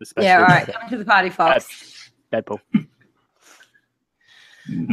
[0.00, 0.66] Especially Yeah, all right.
[0.72, 2.10] Come to the party, Fox.
[2.32, 2.60] Deadpool.
[2.74, 2.86] Mhm.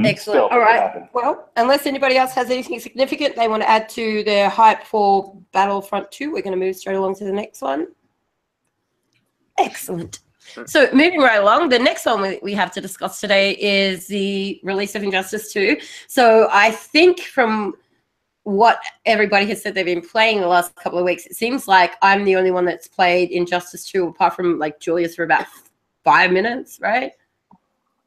[0.06, 0.20] Excellent.
[0.20, 0.82] Still, All it right.
[0.82, 1.08] happened.
[1.14, 5.38] Well, unless anybody else has anything significant they want to add to their hype for
[5.54, 7.88] Battlefront 2, we're going to move straight along to the next one.
[9.58, 10.20] Excellent.
[10.66, 14.60] So, moving right along, the next one we, we have to discuss today is the
[14.64, 15.78] release of Injustice 2.
[16.08, 17.74] So, I think from
[18.44, 21.96] what everybody has said they've been playing the last couple of weeks, it seems like
[22.02, 25.46] I'm the only one that's played Injustice 2, apart from like Julius for about
[26.04, 27.12] five minutes, right?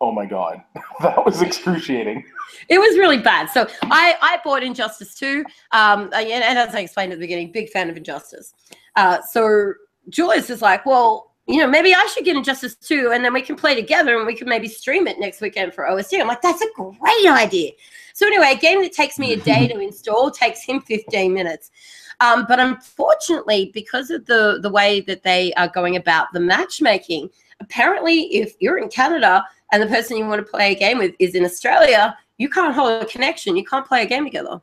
[0.01, 0.63] Oh my god,
[1.03, 2.25] that was excruciating.
[2.69, 3.51] It was really bad.
[3.51, 5.45] So I, I bought Injustice 2.
[5.73, 8.55] Um, and, and as I explained at the beginning, big fan of Injustice.
[8.97, 9.75] Uh, so
[10.09, 13.43] Julius is like, well, you know, maybe I should get Injustice 2 and then we
[13.43, 16.21] can play together and we can maybe stream it next weekend for OSD.
[16.21, 17.73] I'm like, that's a great idea.
[18.15, 21.73] So anyway, a game that takes me a day to install takes him 15 minutes.
[22.21, 27.31] Um, but unfortunately, because of the, the way that they are going about the matchmaking,
[27.59, 31.15] apparently if you're in Canada and the person you want to play a game with
[31.19, 33.57] is in Australia, you can't hold a connection.
[33.57, 34.61] You can't play a game together.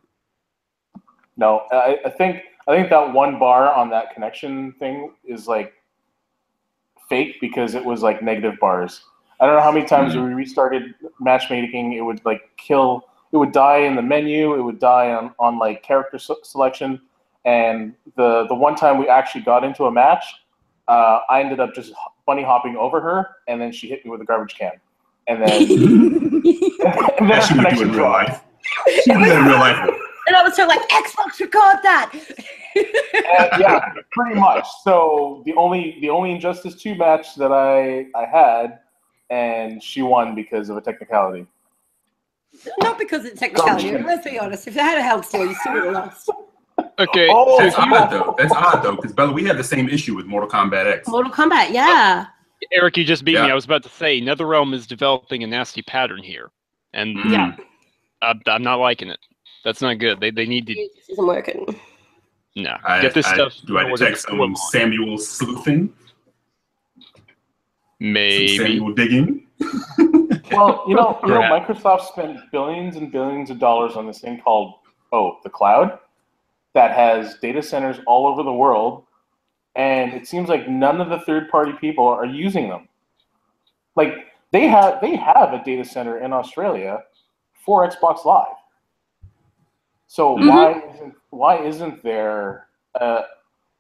[1.35, 5.73] No, I, I think I think that one bar on that connection thing is like
[7.09, 9.03] fake because it was like negative bars.
[9.39, 10.25] I don't know how many times Mhm.
[10.29, 13.05] we restarted matchmaking, it would like kill.
[13.31, 14.55] It would die in the menu.
[14.55, 17.01] It would die on, on like character se- selection.
[17.45, 20.23] And the the one time we actually got into a match,
[20.87, 21.93] uh, I ended up just
[22.25, 24.73] bunny hopping over her, and then she hit me with a garbage can,
[25.27, 28.43] and then, and then That she would do connection in real life.
[29.03, 29.89] She would do in real life.
[30.27, 32.11] And I was so like, Xbox, record that.
[32.75, 34.67] And, yeah, pretty much.
[34.83, 38.79] So the only the only Injustice Two match that I I had,
[39.29, 41.47] and she won because of a technicality.
[42.81, 43.97] Not because of technicality.
[43.97, 44.67] Let's be honest.
[44.67, 46.29] If they had a held steal, you still would have lost.
[46.99, 48.35] Okay, Oh, so That's odd though.
[48.37, 51.07] That's odd though, because Bella, we had the same issue with Mortal Kombat X.
[51.07, 52.27] Mortal Kombat, yeah.
[52.71, 53.49] Eric, you just beat me.
[53.51, 56.51] I was about to say NetherRealm is developing a nasty pattern here,
[56.93, 57.31] and Mm.
[57.31, 57.55] Yeah.
[58.21, 59.19] I'm, I'm not liking it.
[59.67, 60.21] That's not good.
[60.21, 61.65] They they need to This isn't working.
[62.55, 63.53] no I, get this I- stuff.
[63.65, 64.57] Do I ordered detect some launch.
[64.71, 65.93] Samuel sleuthing?
[66.95, 67.13] Some
[67.99, 68.57] Maybe.
[68.57, 69.45] Samuel digging?
[70.51, 74.39] Well, you know, you know, Microsoft spent billions and billions of dollars on this thing
[74.39, 74.75] called
[75.11, 75.99] oh, the cloud,
[76.73, 79.03] that has data centers all over the world,
[79.75, 82.87] and it seems like none of the third-party people are using them.
[83.97, 84.13] Like
[84.53, 87.03] they have they have a data center in Australia
[87.65, 88.55] for Xbox Live.
[90.07, 90.47] So Mhm.
[90.49, 93.23] why isn't why isn't there a,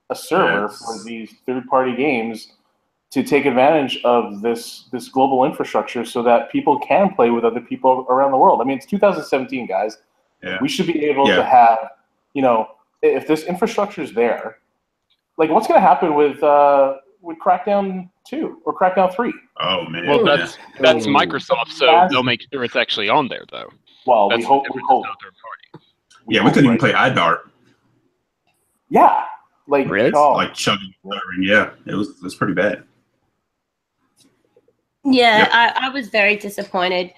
[0.09, 0.77] a server Yes.
[0.85, 2.53] for these third-party games
[3.11, 7.61] to take advantage of this this global infrastructure so that people can play with other
[7.61, 8.61] people around the world?
[8.61, 9.97] I mean, it's 2017, guys.
[10.43, 10.57] Yeah.
[10.61, 11.37] We should be able Yeah.
[11.37, 11.91] to have,
[12.33, 12.69] you know,
[13.01, 14.59] if this infrastructure is there,
[15.37, 19.29] like what's going to happen with uh, with Crackdown 2 or Crackdown 3?
[19.29, 19.33] Uh,
[19.79, 20.05] Oh man.
[20.07, 20.35] Well, yeah.
[20.37, 23.69] that's that's Microsoft, so That's- they'll make sure it's actually on there, though.
[24.05, 24.63] Well, That's we hope.
[24.73, 25.05] We hope.
[26.27, 26.79] Than yeah, we couldn't even right?
[26.79, 27.39] play iDart
[28.89, 29.23] Yeah,
[29.67, 30.11] like Really?
[30.13, 31.43] oh, like chugging, stuttering.
[31.43, 32.83] Yeah, it was it was pretty bad.
[35.03, 35.49] Yeah, Yep.
[35.53, 37.13] I, I was very disappointed.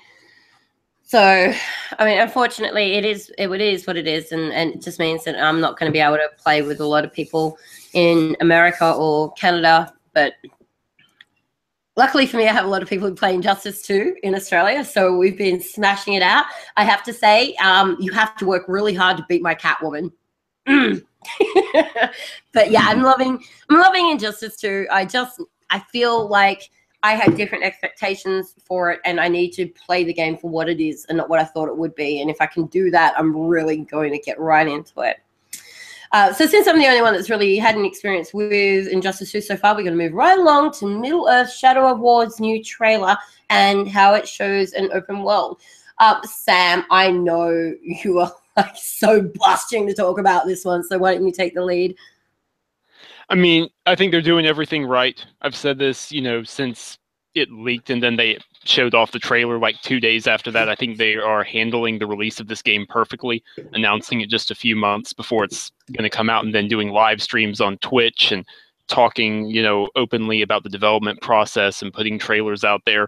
[1.03, 1.51] So,
[1.97, 4.99] I mean, unfortunately, it is it, it is what it is, and, and it just
[4.99, 7.57] means that I'm not going to be able to play with a lot of people
[7.93, 9.91] in America or Canada.
[10.13, 10.33] But
[11.99, 14.85] luckily for me, I have a lot of people who play Injustice 2 in Australia,
[14.85, 16.45] so we've been smashing it out.
[16.77, 20.09] I have to say, um, you have to work really hard to beat my Catwoman.
[20.65, 21.03] Mm.
[22.53, 24.87] but yeah, I'm loving I'm loving Injustice 2.
[24.89, 26.69] I just I feel like
[27.03, 30.69] I had different expectations for it, and I need to play the game for what
[30.69, 32.21] it is and not what I thought it would be.
[32.21, 35.17] And if I can do that, I'm really going to get right into it.
[36.11, 39.41] Uh, so, since I'm the only one that's really had an experience with Injustice 2
[39.41, 42.63] so far, we're going to move right along to Middle Earth Shadow of War's new
[42.63, 43.15] trailer
[43.49, 45.59] and how it shows an open world.
[45.99, 50.97] Uh, Sam, I know you are like so blushing to talk about this one, so
[50.97, 51.95] why don't you take the lead?
[53.29, 55.23] I mean, I think they're doing everything right.
[55.41, 56.97] I've said this, you know, since
[57.35, 60.69] it leaked and then they showed off the trailer like two days after that.
[60.69, 64.55] I think they are handling the release of this game perfectly, announcing it just a
[64.55, 68.31] few months before it's going to come out and then doing live streams on Twitch
[68.31, 68.45] and
[68.87, 73.07] talking, you know, openly about the development process and putting trailers out there.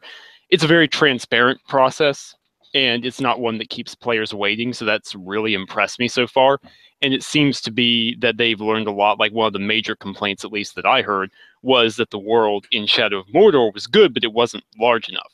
[0.49, 2.35] It's a very transparent process
[2.73, 4.73] and it's not one that keeps players waiting.
[4.73, 6.59] So that's really impressed me so far.
[7.01, 9.19] And it seems to be that they've learned a lot.
[9.19, 11.31] Like one of the major complaints, at least that I heard,
[11.63, 15.31] was that the world in Shadow of Mordor was good, but it wasn't large enough.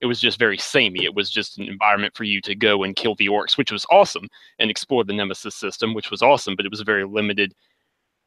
[0.00, 1.04] It was just very samey.
[1.04, 3.86] It was just an environment for you to go and kill the orcs, which was
[3.90, 7.54] awesome, and explore the Nemesis system, which was awesome, but it was a very limited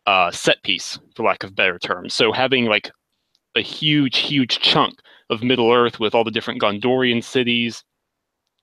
[0.05, 2.13] uh, set piece, for lack of better terms.
[2.13, 2.91] So having like
[3.55, 4.95] a huge, huge chunk
[5.29, 7.83] of Middle Earth with all the different Gondorian cities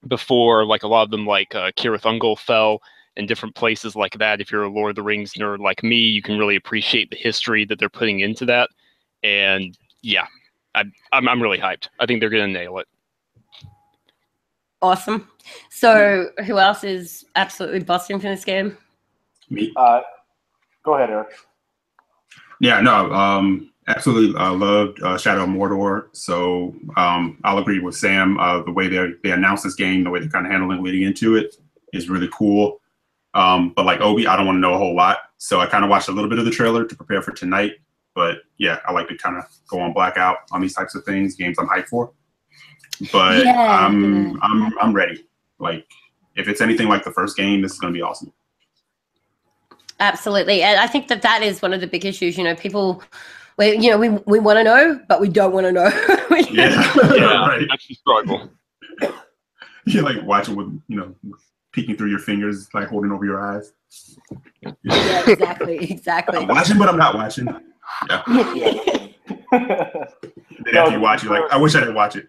[0.09, 2.81] before, like a lot of them, like uh, Cirith Ungol fell,
[3.17, 4.41] and different places like that.
[4.41, 7.17] If you're a Lord of the Rings nerd like me, you can really appreciate the
[7.17, 8.71] history that they're putting into that.
[9.23, 10.27] And yeah,
[10.75, 11.89] I, I'm I'm really hyped.
[11.99, 12.89] I think they're gonna nail it.
[14.83, 15.29] Awesome.
[15.71, 18.77] So, who else is absolutely busting for this game?
[19.51, 19.73] Me.
[19.77, 20.01] Uh,
[20.85, 21.33] go ahead, Eric.
[22.61, 26.09] Yeah, no, um, absolutely uh, loved uh, Shadow of Mordor.
[26.13, 28.39] So um, I'll agree with Sam.
[28.39, 31.03] Uh, the way they they announced this game, the way they're kind of handling leading
[31.03, 31.57] into it
[31.93, 32.81] is really cool.
[33.35, 35.85] Um, but like Obi, I don't want to know a whole lot, so I kind
[35.85, 37.75] of watched a little bit of the trailer to prepare for tonight.
[38.15, 41.37] But yeah, I like to kind of go on blackout on these types of things,
[41.37, 42.13] games I'm hyped for.
[43.13, 43.87] But Yeah.
[43.87, 45.25] I'm I'm I'm ready.
[45.59, 45.87] Like
[46.37, 48.33] if it's anything like the first game, this is going to be awesome.
[49.99, 52.39] Absolutely, and I think that that is one of the big issues.
[52.39, 53.03] You know, people,
[53.59, 55.91] we, you know, we we want to know, but we don't want to know.
[56.51, 57.67] Yeah, Yeah, right.
[57.69, 58.51] that's the struggle.
[59.85, 61.15] You're like watching with you know
[61.73, 63.73] peeking through your fingers, like holding over your eyes.
[64.83, 66.39] yeah, exactly, exactly.
[66.39, 67.47] I'm watching, but I'm not watching.
[68.09, 68.23] Yeah.
[68.55, 69.07] yeah.
[69.53, 72.29] Then after you watch, you're like, I wish I didn't watch it.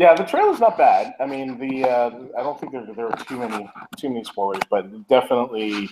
[0.00, 1.12] Yeah, the trailer's not bad.
[1.20, 4.62] I mean, the uh, I don't think there, there are too many too many spoilers,
[4.70, 5.90] but it definitely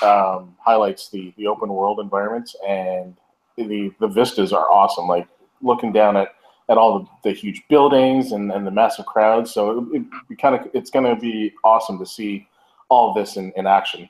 [0.00, 3.14] um, highlights the, the open world environments and
[3.58, 5.06] the the vistas are awesome.
[5.08, 5.28] Like
[5.60, 6.28] looking down at,
[6.70, 9.52] at all the, the huge buildings and, and the massive crowds.
[9.52, 12.48] So it, it kind of it's going to be awesome to see
[12.88, 14.08] all of this in, in action.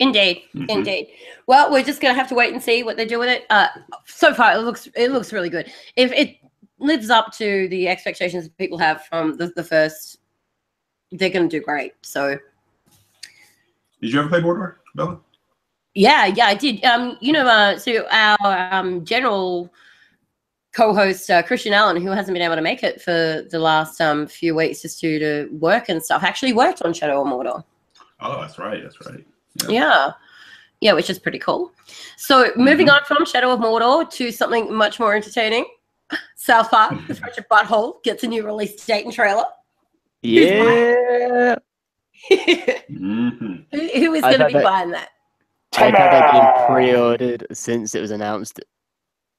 [0.00, 0.70] Indeed, Mhm.
[0.70, 1.06] indeed.
[1.46, 3.44] Well, we're just gonna have to wait and see what they do with it.
[3.48, 3.68] Uh,
[4.06, 5.70] so far, it looks it looks really good.
[5.94, 6.38] If it
[6.84, 10.18] lives up to the expectations that people have from the, the first,
[11.12, 11.94] they're gonna do great.
[12.02, 12.38] So
[14.00, 15.18] Did you ever play Mordor, Bella?
[15.94, 16.84] yeah, yeah, I did.
[16.84, 19.72] Um, you know, uh, so our um general
[20.74, 24.26] co-host uh, Christian Allen, who hasn't been able to make it for the last um
[24.26, 27.64] few weeks just due to work and stuff, actually worked on Shadow of Mordor.
[28.20, 28.82] Oh, that's right.
[28.82, 29.24] That's right.
[29.68, 30.12] Yeah.
[30.80, 31.72] Yeah, which is pretty cool.
[32.16, 32.94] So moving Mhm.
[32.96, 35.64] on from Shadow of Mordor to something much more entertaining.
[36.36, 39.44] South Park, The Friendship Butthole gets a new release date and trailer.
[40.22, 41.56] Yeah.
[42.28, 42.36] who,
[42.88, 45.08] hmm who is going to be that- buying that?
[45.76, 48.60] I've had that game pre-ordered since it was announced.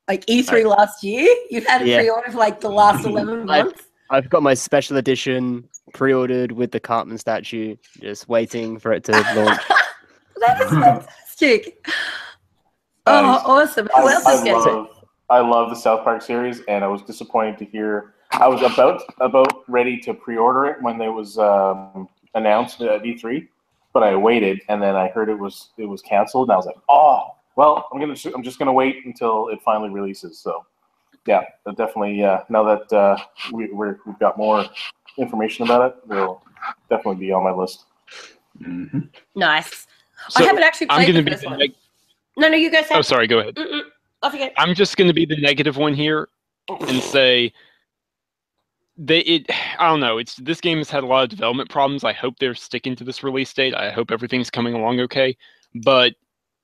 [0.10, 1.34] Like E3 last year?
[1.50, 2.00] You've had it Yeah.
[2.00, 3.84] pre-ordered for like the last 11 I- months?
[4.12, 9.12] I've got my special edition pre-ordered with the Cartman statue, just waiting for it to
[9.36, 9.60] launch.
[10.42, 11.88] that is fantastic.
[13.08, 13.42] Oh, Nice.
[13.46, 13.88] awesome.
[13.96, 14.66] I, Who else is I getting it?
[14.66, 14.88] love
[15.30, 19.02] I love the South Park series, and I was disappointed to hear I was about
[19.22, 23.48] about ready to pre-order it when it was um, announced at E3,
[23.94, 26.66] but I waited, and then I heard it was it was canceled, and I was
[26.66, 30.38] like, oh, well, I'm gonna I'm just gonna wait until it finally releases.
[30.40, 30.66] So,
[31.26, 31.44] yeah,
[31.76, 32.24] definitely.
[32.24, 33.18] Uh, now that uh,
[33.52, 34.66] we, we're, we've got more
[35.18, 36.44] information about it, it'll
[36.90, 37.86] definitely be on my list.
[38.64, 39.00] hmm
[39.36, 39.88] Nice.
[40.30, 41.60] So I haven't actually I'm played going to the be first one.
[41.60, 41.74] neg-
[42.38, 42.88] No, no, you guys.
[42.88, 42.98] Sam.
[43.00, 43.56] oh sorry, go ahead.
[43.56, 43.82] Mm-mm.
[44.26, 44.50] Off you go.
[44.58, 46.30] I'm just going to be the negative one here
[46.68, 47.54] and say
[48.98, 49.46] they it
[49.78, 50.18] I don't know.
[50.18, 52.04] It's this game has had a lot of development problems.
[52.04, 53.76] I hope they're sticking to this release date.
[53.76, 55.38] I hope everything's coming along okay.
[55.84, 56.14] But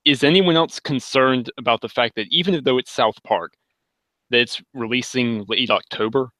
[0.05, 3.53] is anyone else concerned about the fact that even though it's South Park,
[4.31, 6.31] that it's releasing late October?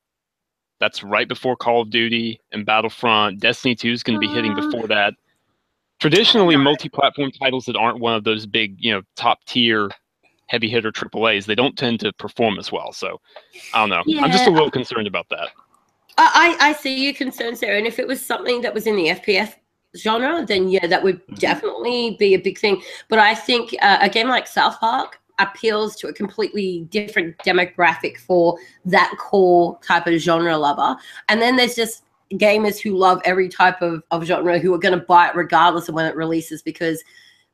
[0.79, 3.39] That's right before Call of Duty and Battlefront.
[3.39, 5.13] Destiny 2 is going to be hitting Uh, before that.
[5.99, 9.91] Traditionally, multi-platform titles that aren't one of those big, you know, top tier
[10.51, 12.91] heavy hitter AAA's, they don't tend to perform as well.
[12.91, 13.21] So
[13.73, 14.03] I don't know.
[14.21, 14.55] I'm just a Yeah.
[14.57, 15.47] little concerned about that.
[16.17, 17.77] I, I see your concerns Sarah.
[17.77, 19.53] and if it was something that was in the FPS
[19.95, 21.39] genre, then yeah, that would Mhm.
[21.39, 22.81] definitely be a big thing.
[23.07, 28.17] But I think uh, a game like South Park appeals to a completely different demographic
[28.17, 30.97] for that core type of genre lover,
[31.29, 34.97] and then there's just gamers who love every type of, of genre who are going
[34.99, 37.03] to buy it regardless of when it releases because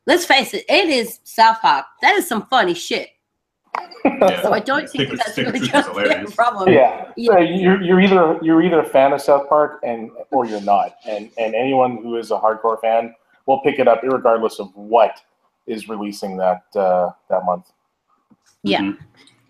[0.08, 3.10] let's face it it is south park that is some funny shit
[4.06, 4.41] Yeah.
[4.41, 6.72] So I don't think that's stick really truth going to a problem.
[6.74, 7.34] Yeah, Yeah.
[7.34, 10.96] So you're, you're either you're either a fan of South Park and or you're not,
[11.06, 13.13] and and anyone who is a hardcore fan
[13.46, 15.22] will pick it up regardless of what
[15.67, 17.72] is releasing that uh, that month.
[18.63, 18.82] Yeah.
[18.82, 18.98] Mhm.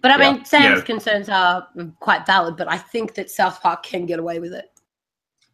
[0.02, 0.32] But I Yeah.
[0.34, 0.86] mean, Sam's Yeah.
[0.86, 1.68] concerns are
[2.00, 4.72] quite valid, but I think that South Park can get away with it.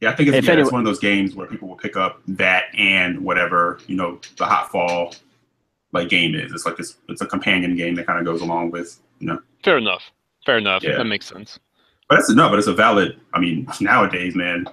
[0.03, 1.95] Yeah, I think it's, If yeah, it's one of those games where people will pick
[1.95, 5.15] up that and whatever you know the hot fall
[5.93, 6.51] like game is.
[6.51, 9.39] It's like it's it's a companion game that kind of goes along with you know.
[9.63, 10.11] Fair enough.
[10.45, 10.83] Fair enough.
[10.83, 10.97] Yeah.
[10.97, 11.57] That makes sense.
[12.09, 13.17] But that's no, but it's a valid.
[13.33, 14.67] I mean, nowadays, man,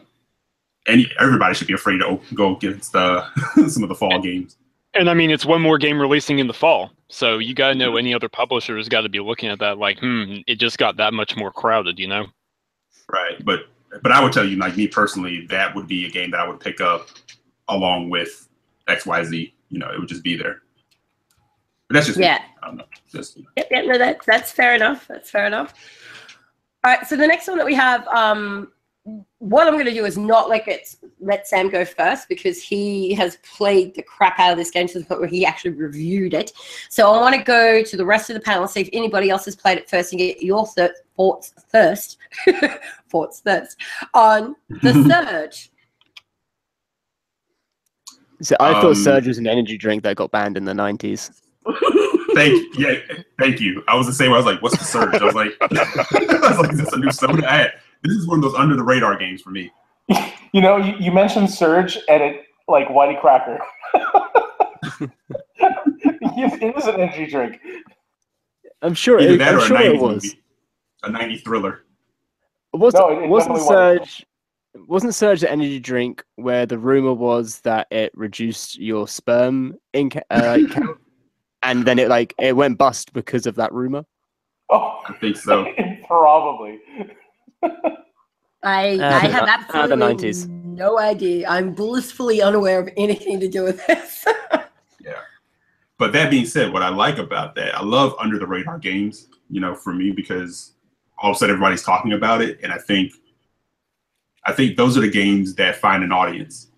[0.88, 3.24] any everybody should be afraid to go against uh,
[3.68, 4.56] some of the fall games.
[4.94, 6.90] And I mean, it's one more game releasing in the fall.
[7.08, 9.78] So you got to know any other publisher has got to be looking at that
[9.78, 12.26] like, hmm, it just got that much more crowded, you know?
[13.08, 13.44] Right.
[13.44, 13.66] But
[14.02, 16.48] but I would tell you, like me personally, that would be a game that I
[16.48, 17.08] would pick up
[17.68, 18.48] along with
[18.88, 19.54] X Y Z.
[19.68, 20.62] You know, it would just be there.
[21.88, 22.24] But that's just me.
[22.24, 22.42] Yeah.
[22.62, 22.84] I don't know.
[23.10, 23.50] Just you know.
[23.56, 25.08] Yep, yep, no, that, that's fair enough.
[25.08, 25.74] That's fair enough.
[26.84, 28.72] All right, so the next one that we have, um,
[29.40, 33.14] what I'm going to do is not let it, let Sam go first because he
[33.14, 36.34] has played the crap out of this game to the point where he actually reviewed
[36.34, 36.52] it.
[36.90, 39.30] So I want to go to the rest of the panel, and see if anybody
[39.30, 42.18] else has played it first and get your thir- thoughts first,
[43.08, 43.78] thoughts first
[44.12, 45.70] on the Surge.
[48.42, 51.30] So I Um, thought Surge was an energy drink that got banned in the 90s.
[52.34, 52.94] Thank yeah,
[53.40, 53.82] thank you.
[53.88, 54.32] I was the same.
[54.32, 55.66] I was like, "What's the surge?" I was like, "I
[56.48, 57.72] was like, is this a new soda?" I had,
[58.02, 59.70] this is one of those under the radar games for me.
[60.52, 63.60] You know, you, you mentioned Surge and it like Whitey Cracker.
[65.60, 67.60] it is an energy drink.
[68.82, 70.24] I'm sure Either it, that I'm or a sure it was.
[70.24, 70.40] movie,
[71.04, 71.84] a '90s thriller.
[72.72, 74.08] Wasn't, No, it- it wasn't definitely was.
[74.08, 74.26] Surge
[74.88, 80.10] wasn't Surge the energy drink where the rumor was that it reduced your sperm in
[80.30, 80.98] uh, count,
[81.62, 84.04] and then it like it went bust because of that rumor?
[84.68, 85.72] Oh, I think so.
[86.08, 86.80] probably.
[87.62, 87.68] I,
[88.62, 90.48] Uh, I the- have uh, the absolutely 90s.
[90.48, 91.48] no idea.
[91.48, 94.26] I'm blissfully unaware of anything to do with this.
[95.02, 95.14] Yeah.
[95.98, 99.28] But that being said, what I like about that, I love under the radar games.
[99.48, 100.72] You know, for me because
[101.18, 103.12] all of a sudden everybody's talking about it, and I think,
[104.46, 106.68] I think those are the games that find an audience.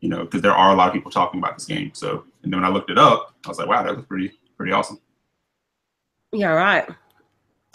[0.00, 1.90] You know, because there are a lot of people talking about this game.
[1.92, 4.32] So, and then when I looked it up, I was like, wow, that looks pretty,
[4.56, 5.00] pretty awesome.
[6.32, 6.88] Yeah, right.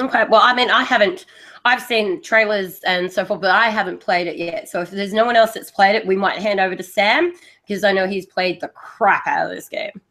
[0.04, 0.26] Okay.
[0.30, 1.26] Well, I mean, I haven't.
[1.66, 4.68] I've seen trailers and so forth, but I haven't played it yet.
[4.68, 7.34] So if there's no one else that's played it, we might hand over to Sam
[7.66, 10.02] because I know he's played the crap out of this game.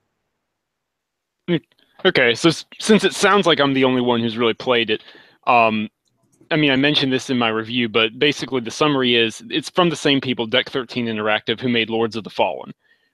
[2.05, 2.51] Okay, so
[2.81, 5.05] since it sounds like I'm the only one who's really played it,
[5.47, 5.89] um,
[6.51, 9.89] I mean, I mentioned this in my review, but basically the summary is it's from
[9.89, 12.73] the same people, Deck 13 Interactive, who made Lords of the Fallen,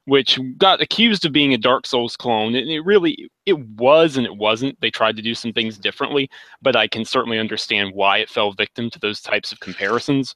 [0.08, 2.54] which got accused of being a Dark Souls clone.
[2.54, 4.80] And it really, it was and it wasn't.
[4.80, 6.30] They tried to do some things differently,
[6.62, 10.34] but I can certainly understand why it fell victim to those types of comparisons.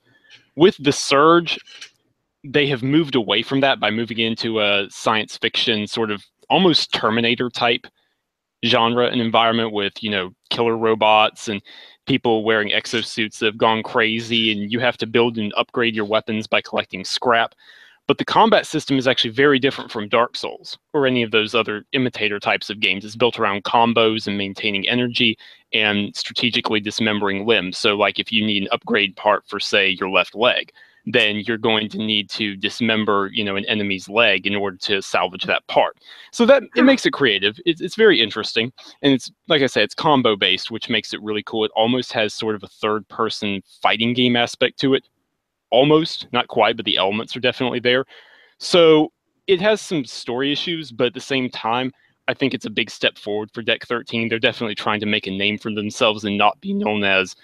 [0.56, 1.58] With the Surge,
[2.44, 6.92] they have moved away from that by moving into a science fiction sort of almost
[6.92, 7.86] Terminator type
[8.66, 11.62] genre and environment with you know killer robots and
[12.06, 16.04] people wearing exosuits that have gone crazy and you have to build and upgrade your
[16.04, 17.54] weapons by collecting scrap
[18.06, 21.54] but the combat system is actually very different from dark souls or any of those
[21.54, 23.04] other imitator types of games.
[23.04, 25.38] It's built around combos and maintaining energy
[25.72, 27.78] and strategically dismembering limbs.
[27.78, 30.72] So like if you need an upgrade part for say your left leg
[31.06, 35.02] then you're going to need to dismember you know an enemy's leg in order to
[35.02, 35.96] salvage that part.
[36.30, 37.58] So that it makes it creative.
[37.66, 38.72] It's, it's very interesting.
[39.02, 41.64] And it's like i said it's combo based which makes it really cool.
[41.64, 45.08] It almost has sort of a third person fighting game aspect to it
[45.72, 48.04] almost not quite but the elements are definitely there
[48.58, 49.10] so
[49.46, 51.90] it has some story issues but at the same time
[52.28, 55.26] i think it's a big step forward for deck 13 they're definitely trying to make
[55.26, 57.34] a name for themselves and not be known as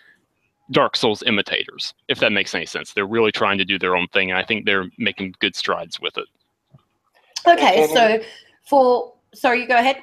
[0.71, 4.07] dark souls imitators if that makes any sense they're really trying to do their own
[4.09, 6.27] thing and i think they're making good strides with it
[7.47, 8.21] Okay, so
[8.65, 10.03] for sorry, you go ahead.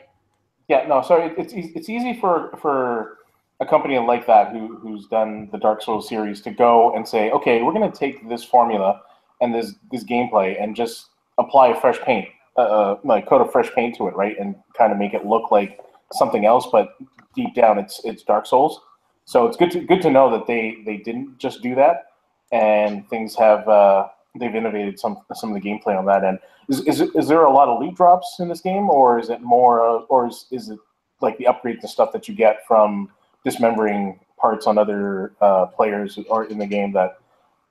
[0.68, 1.34] Yeah, no, sorry.
[1.38, 3.18] It's it's easy for for
[3.60, 7.32] a company like that who who's done the Dark Souls series to go and say,
[7.32, 9.02] okay, we're going to take this formula
[9.41, 11.08] and this this gameplay and just
[11.38, 12.27] apply a fresh paint,
[12.58, 15.25] uh, uh, like coat of fresh paint to it, right, and kind of make it
[15.25, 15.79] look like
[16.13, 16.96] something else, but
[17.36, 18.82] deep down, it's it's Dark Souls.
[19.25, 22.06] So it's good to good to know that they they didn't just do that,
[22.52, 24.08] and things have uh,
[24.40, 26.40] they've innovated some some of the gameplay on that end.
[26.67, 29.42] Is, is, is there a lot of loot drops in this game, or is it
[29.42, 29.79] more,
[30.10, 30.79] or is, is it
[31.21, 33.10] like the upgrades and stuff that you get from
[33.46, 37.19] dismembering parts on other uh, players or in the game that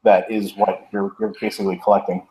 [0.04, 2.26] that is what you're, you're basically collecting?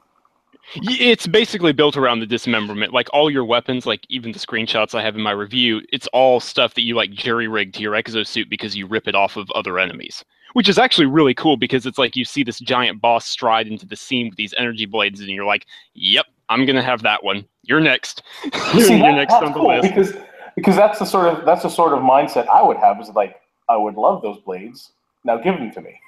[0.76, 2.94] It's basically built around the dismemberment.
[2.94, 6.40] Like all your weapons, like even the screenshots I have in my review, it's all
[6.40, 9.52] stuff that you like jury rig to your exosuit because you rip it off of
[9.52, 10.24] other enemies.
[10.54, 13.86] Which is actually really cool because it's like you see this giant boss stride into
[13.88, 15.66] the scene with these energy blades, and you're like,
[15.96, 17.46] "Yep, I'm gonna have that one.
[17.64, 18.22] You're next.
[18.44, 20.14] you're See, that- next on the cool list." because
[20.56, 23.00] because that's the sort of that's the sort of mindset I would have.
[23.02, 24.92] Is like I would love those blades.
[25.26, 26.00] Now give them to me.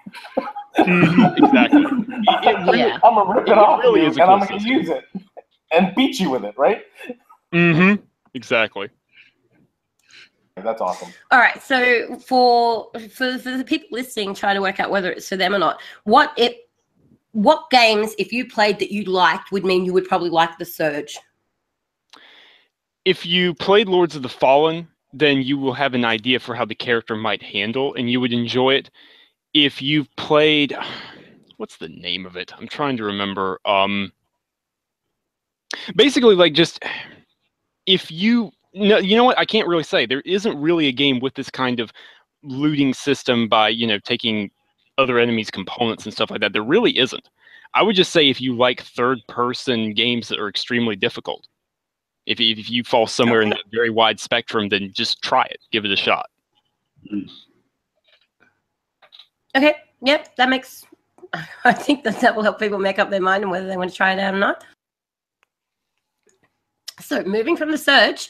[0.77, 1.81] Mhm, exactly.
[1.81, 2.99] It- it really- Yeah.
[3.03, 4.71] I'm gonna rip it, It off really you, is a and I'm gonna system.
[4.71, 5.03] use it
[5.71, 6.53] and beat you with it.
[6.57, 6.83] Right?
[7.53, 8.03] Mm-hmm.
[8.33, 8.89] Exactly.
[10.57, 11.09] That's awesome.
[11.31, 11.61] All right.
[11.61, 15.53] So for for for the people listening, trying to work out whether it's for them
[15.53, 16.69] or not, what it
[17.33, 20.63] what games, if you played that you liked, would mean you would probably like the
[20.65, 21.17] Surge.
[23.06, 26.66] If you played Lords of the Fallen, then you will have an idea for how
[26.66, 28.89] the character might handle, and you would enjoy it.
[29.53, 30.76] If you've played,
[31.58, 32.51] what's the name of it?
[32.58, 33.60] I'm trying to remember.
[33.64, 34.12] Um,
[35.95, 36.84] basically, like just
[37.86, 39.39] if you no, you know what?
[39.39, 40.06] I can't really say.
[40.06, 41.93] There isn't really a game with this kind of
[42.43, 44.51] looting system by you know taking
[44.97, 46.53] other enemies' components and stuff like that.
[46.53, 47.30] There really isn't.
[47.74, 51.45] I would just say if you like third-person games that are extremely difficult,
[52.26, 55.57] if you- if you fall somewhere in that very wide spectrum, then just try it.
[55.71, 56.30] Give it a shot.
[57.11, 57.28] Mm-hmm.
[59.55, 59.76] Okay.
[60.01, 60.36] Yep.
[60.36, 60.86] That makes.
[61.63, 63.89] I think that that will help people make up their mind on whether they want
[63.91, 64.63] to try it out or not.
[66.99, 68.30] So moving from the Surge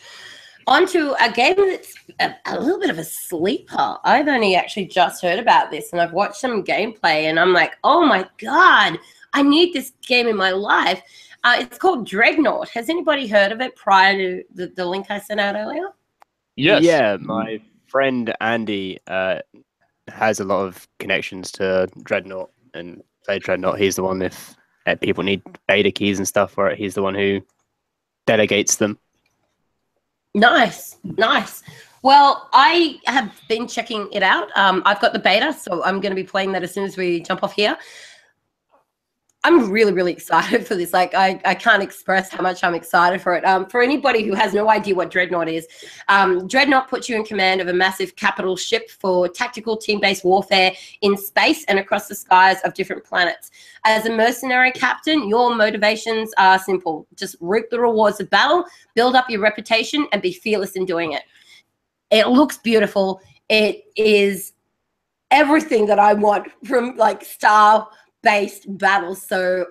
[0.68, 3.98] onto a game that's a, a little bit of a sleeper.
[4.04, 7.74] I've only actually just heard about this, and I've watched some gameplay, and I'm like,
[7.84, 8.98] oh my god,
[9.34, 11.02] I need this game in my life.
[11.46, 12.70] Uh, it's called Dreadnought.
[12.70, 15.90] Has anybody heard of it prior to the, the link I sent out earlier?
[16.56, 16.84] Yes.
[16.84, 19.40] Yeah, my friend Andy uh,
[20.08, 23.78] has a lot of connections to Dreadnought and play Dreadnought.
[23.78, 24.56] He's the one if
[24.88, 26.80] uh, people need beta keys and stuff for it.
[26.80, 27.42] He's the one who
[28.26, 28.98] delegates them.
[30.34, 31.62] Nice, nice.
[32.02, 34.50] Well, I have been checking it out.
[34.58, 36.98] Um, I've got the beta, so I'm going to be playing that as soon as
[36.98, 37.78] we jump off here.
[39.46, 40.92] I'm really, really excited for this.
[40.92, 43.46] Like, I, I can't express how much I'm excited for it.
[43.46, 45.68] Um, for anybody who has no idea what Dreadnought is,
[46.08, 50.72] um, Dreadnought puts you in command of a massive capital ship for tactical team-based warfare
[51.02, 53.52] in space and across the skies of different planets.
[53.84, 58.66] As a mercenary captain, your motivations are simple: just reap the rewards of battle,
[58.96, 61.22] build up your reputation, and be fearless in doing it.
[62.10, 63.22] It looks beautiful.
[63.50, 64.54] It is
[65.30, 67.88] everything that I want from like star
[68.26, 69.22] based battles.
[69.22, 69.68] So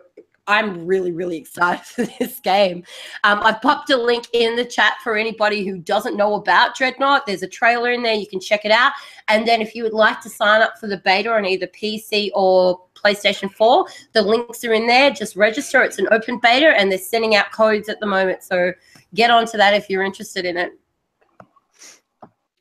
[0.47, 2.85] I'm really, really excited for this game.
[3.25, 7.27] Um, I've popped a link in the chat for anybody who doesn't know about Dreadnought.
[7.27, 8.15] There's a trailer in there.
[8.15, 8.93] You can check it out.
[9.29, 12.31] And then if you would like to sign up for the beta on either PC
[12.35, 15.11] or PlayStation 4, the links are in there.
[15.11, 15.83] Just register.
[15.83, 18.43] It's an open beta and they're sending out codes at the moment.
[18.43, 18.73] So
[19.15, 20.73] get onto that if you're interested in it.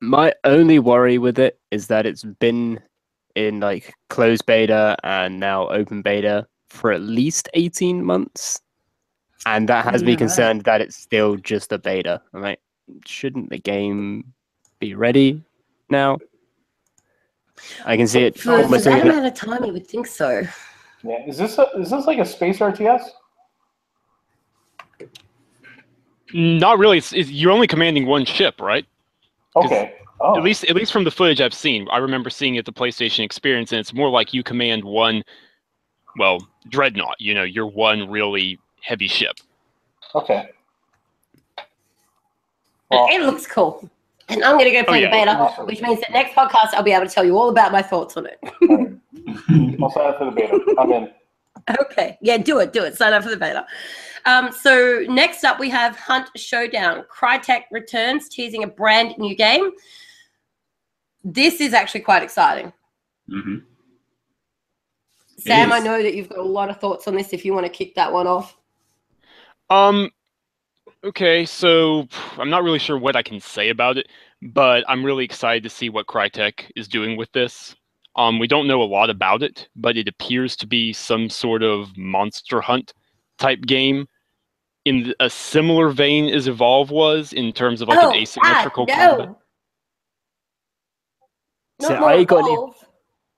[0.02, 2.82] My only worry with it is that it's been
[3.36, 8.61] in like closed beta and now open beta for at least 18 months.
[9.45, 12.21] And that has me concerned that it's still just a beta.
[12.34, 12.59] I'm like,
[13.05, 14.34] shouldn't the game
[14.79, 15.43] be ready
[15.89, 16.17] now?
[17.86, 20.43] I can see it For, for almost that amount of time, you would think so.
[21.03, 21.27] Yeah.
[21.27, 23.03] Is this a, is this like a space RTS?
[26.34, 26.97] Not really.
[26.97, 28.86] It's, it's, you're only commanding one ship, right?
[29.55, 29.95] Okay.
[30.20, 30.38] Oh.
[30.38, 32.74] At least, at least from the footage I've seen, I remember seeing it at the
[32.74, 35.24] PlayStation Experience, and it's more like you command one,
[36.18, 37.16] well, dreadnought.
[37.20, 39.38] You know, you're one really heavy ship.
[40.16, 40.49] Okay.
[42.89, 43.89] Well, it looks cool.
[44.30, 45.07] And I'm going to go play yeah.
[45.07, 45.66] the beta, Awesome.
[45.66, 48.16] which means that next podcast I'll be able to tell you all about my thoughts
[48.16, 48.39] on it.
[49.82, 50.76] I'll sign up for the beta.
[50.80, 51.11] I'm in.
[51.80, 52.18] Okay.
[52.22, 52.74] Yeah, do it.
[52.74, 52.97] Do it.
[52.97, 53.66] Sign up for the beta.
[54.26, 57.05] Um, so next up, we have Hunt Showdown.
[57.09, 59.72] Crytek returns, teasing a brand new game.
[61.24, 62.74] This is actually quite exciting.
[63.30, 63.57] hmm
[65.38, 67.65] Sam, I know that you've got a lot of thoughts on this if you want
[67.65, 68.55] to kick that one off.
[69.69, 70.09] Um,
[71.03, 72.07] okay, so
[72.38, 74.07] I'm not really sure what I can say about it,
[74.41, 77.76] but I'm really excited to see what Crytek is doing with this.
[78.15, 81.63] Um, we don't know a lot about it, but it appears to be some sort
[81.63, 82.93] of monster hunt
[83.39, 84.07] type game
[84.86, 88.95] in a similar vein as Evolve was in terms of like oh, an asymmetrical ah,
[88.95, 89.17] combat.
[89.17, 89.26] no.
[89.26, 89.43] So
[91.89, 92.73] Not more I got any-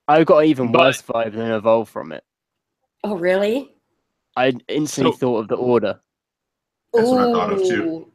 [0.08, 2.24] I got an even But- worse vibe than Evolve from it.
[3.04, 3.72] Oh, really?
[4.38, 6.00] I instantly So- thought of the order.
[6.94, 8.12] That's what I thought of, too.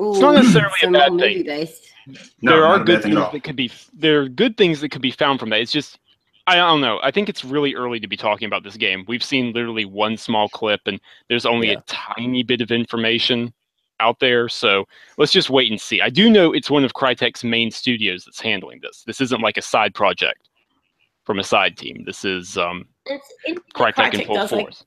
[0.00, 0.10] Ooh.
[0.10, 1.16] It's not necessarily a bad thing.
[1.18, 1.92] movie-based.
[2.40, 5.02] No, there not are good things that could be there are good things that could
[5.02, 5.60] be found from that.
[5.60, 5.98] It's just
[6.46, 6.98] I don't know.
[7.02, 9.04] I think it's really early to be talking about this game.
[9.06, 11.78] We've seen literally one small clip, and there's only Yeah.
[11.78, 13.52] a tiny bit of information
[14.00, 14.48] out there.
[14.48, 14.84] So
[15.16, 16.00] let's just wait and see.
[16.00, 19.02] I do know it's one of Crytek's main studios that's handling this.
[19.06, 20.48] This isn't like a side project
[21.24, 22.04] from a side team.
[22.06, 24.84] This is um, It's, it, Crytek in Crytek full does, like- force.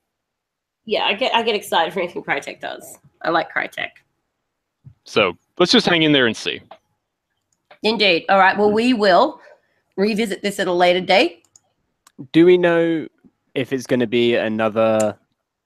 [0.85, 2.97] yeah, I get I get excited for anything Crytek does.
[3.23, 3.89] I like Crytek.
[5.03, 6.61] So let's just hang in there and see.
[7.83, 8.25] Indeed.
[8.29, 8.57] All right.
[8.57, 9.39] Well, we will
[9.97, 11.47] revisit this at a later date.
[12.31, 13.07] Do we know
[13.55, 15.17] if it's going to be another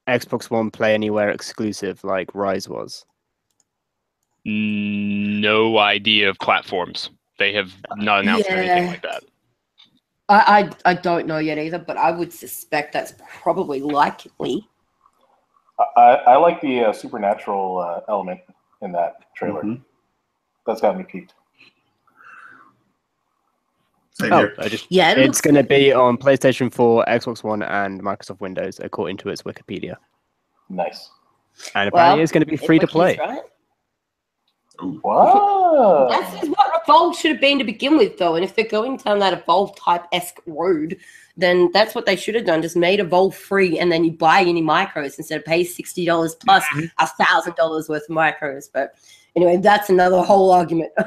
[0.08, 3.04] Xbox One Play Anywhere exclusive like Ryse was?
[4.48, 7.10] No idea of platforms.
[7.36, 9.24] They have not announced anything like that.
[10.28, 14.66] I, I I don't know yet either, but I would suspect that's probably likely.
[15.96, 18.40] I, I like the uh, supernatural uh, element
[18.82, 19.62] in that trailer.
[19.64, 19.82] Mhm.
[20.64, 21.34] That's got me piqued.
[24.12, 24.54] Same Oh, here.
[24.58, 28.40] I just Yeah, it it's going to be on PlayStation 4, Xbox One, and Microsoft
[28.40, 29.96] Windows, according to its Wikipedia.
[30.70, 31.10] Nice.
[31.74, 33.16] And Well, apparently, it's going to be free to play.
[33.18, 33.42] Right?
[34.82, 35.00] Ooh.
[35.02, 36.08] Wow.
[36.10, 38.34] That's just what Evolve should have been to begin with, though.
[38.34, 40.96] And if they're going down that Evolve type esque road,
[41.36, 42.62] then that's what they should have done.
[42.62, 46.34] Just made Evolve free, and then you buy any micros instead of pay sixty dollars
[46.34, 46.86] plus mm-hmm.
[46.98, 48.68] a thousand dollars worth of micros.
[48.72, 48.94] But
[49.34, 50.92] anyway, that's another whole argument.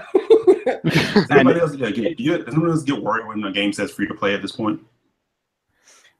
[0.83, 3.73] Does anybody else, yeah, get, do you, does anyone else get worried when a game
[3.73, 4.79] says free to play at this point?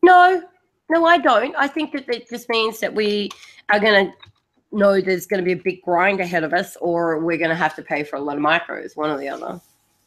[0.02, 0.42] no,
[0.90, 1.56] no, I don't.
[1.56, 3.30] I think that it just means that we
[3.70, 4.14] are going to
[4.72, 7.56] know there's going to be a big grind ahead of us, or we're going to
[7.56, 9.60] have to pay for a lot of micros, one or the other.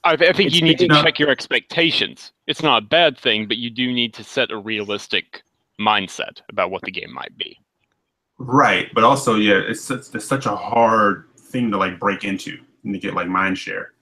[0.05, 2.33] I, th- I think It's you need to enough- check your expectations.
[2.47, 5.43] It's not a bad thing, but you do need to set a realistic
[5.81, 7.59] mindset about what the game might be.
[8.39, 12.59] Right, but also, yeah, it's such, it's such a hard thing to like break into
[12.85, 13.93] and to get like mind share.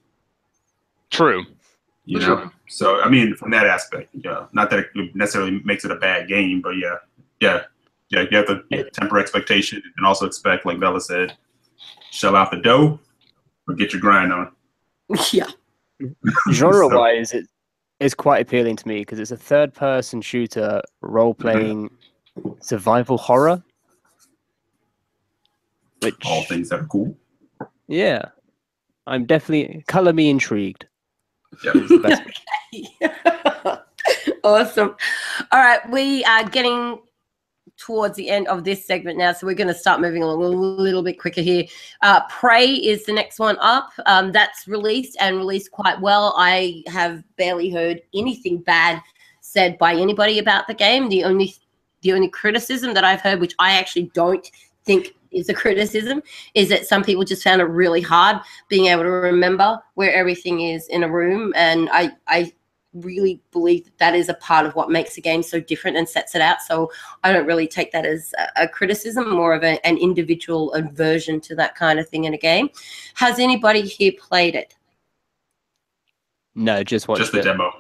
[1.11, 1.45] True.
[2.07, 2.53] You know, sure.
[2.67, 6.29] so I mean, from that aspect, yeah, not that it necessarily makes it a bad
[6.29, 6.97] game, but yeah,
[7.41, 7.65] yeah,
[8.11, 11.37] yeah, you have to yeah, temper expectation and also expect, like Bella said,
[12.11, 12.99] shell out the dough
[13.69, 14.51] or get your grind on.
[15.33, 15.47] yeah.
[16.53, 17.47] Genre So- wise, it
[18.01, 21.89] is quite appealing to me because it's a third person shooter role playing
[22.39, 22.51] mm-hmm.
[22.61, 23.63] survival horror.
[26.03, 27.15] Which, All things that are cool.
[27.87, 28.23] yeah,
[29.07, 30.87] I'm definitely color me intrigued.
[31.63, 31.73] Yeah.
[31.75, 32.23] is the best
[34.45, 34.97] awesome.
[35.53, 37.01] All right, we are getting
[37.81, 40.49] towards the end of this segment now, so we're going to start moving along a
[40.49, 41.65] little bit quicker here.
[42.03, 43.91] Uh, Prey is the next one up.
[44.07, 46.35] Um, that's released and released quite well.
[46.37, 49.01] I have barely heard anything bad
[49.41, 51.09] said by anybody about the game.
[51.09, 51.55] The only
[52.03, 54.49] the only criticism that I've heard, which I actually don't
[54.85, 56.23] think is a criticism,
[56.55, 60.61] is that some people just found it really hard being able to remember where everything
[60.61, 61.53] is in a room.
[61.57, 62.53] And I, I
[62.93, 66.09] really believe that that is a part of what makes a game so different and
[66.09, 66.61] sets it out.
[66.61, 66.91] So
[67.23, 71.41] I don't really take that as a, a criticism, more of a, an individual aversion
[71.43, 72.69] to that kind of thing in a game.
[73.15, 74.75] Has anybody here played it?
[76.55, 77.45] No, just watch Just the it.
[77.45, 77.71] demo.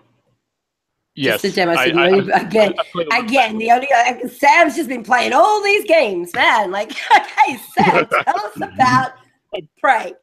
[1.16, 1.42] Yes.
[1.42, 1.74] Just the demo.
[1.74, 1.90] So I-
[2.20, 5.84] the I- again, I played again, the only uh, Sam's just been playing all these
[5.86, 6.70] games, man.
[6.70, 9.12] Like, okay, Sam, tell us about
[9.80, 10.14] Prey.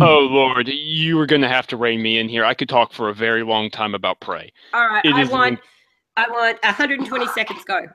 [0.00, 2.44] Oh Lord, you were gonna have to rein me in here.
[2.44, 4.52] I could talk for a very long time about Prey.
[4.72, 5.60] All right, It I is an want,
[6.16, 7.64] I want 120 seconds.
[7.64, 7.86] Go.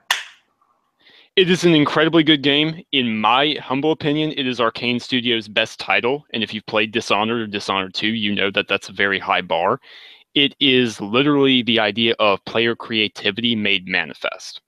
[1.35, 2.81] It is an incredibly good game.
[2.93, 6.25] In my humble opinion, it is Arkane Studios' best title.
[6.31, 9.41] And if you've played Dishonored or Dishonored 2, you know that that's a very high
[9.41, 9.81] bar.
[10.33, 14.61] It is literally the idea of player creativity made manifest.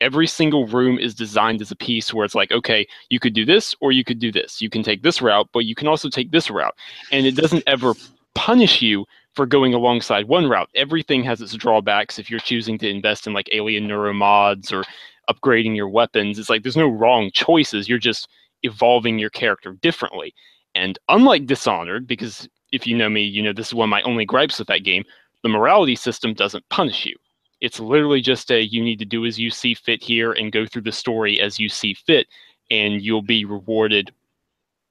[0.00, 3.44] Every single room is designed as a piece where it's like, okay, you could do
[3.44, 4.60] this or you could do this.
[4.60, 6.74] You can take this route, but you can also take this route.
[7.12, 7.94] And it doesn't ever
[8.34, 10.70] punish you for going alongside one route.
[10.74, 14.84] Everything has its drawbacks if you're choosing to invest in like alien neuromods or
[15.32, 16.38] upgrading your weapons.
[16.38, 17.88] It's like there's no wrong choices.
[17.88, 18.28] You're just
[18.62, 20.34] evolving your character differently.
[20.74, 24.02] And unlike Dishonored, because if you know me, you know this is one of my
[24.02, 25.04] only gripes with that game,
[25.42, 27.16] the morality system doesn't punish you.
[27.60, 30.66] It's literally just a you need to do as you see fit here and go
[30.66, 32.26] through the story as you see fit,
[32.70, 34.12] and you'll be rewarded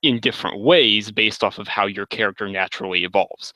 [0.02, 3.54] in different ways based off of how your character naturally evolves.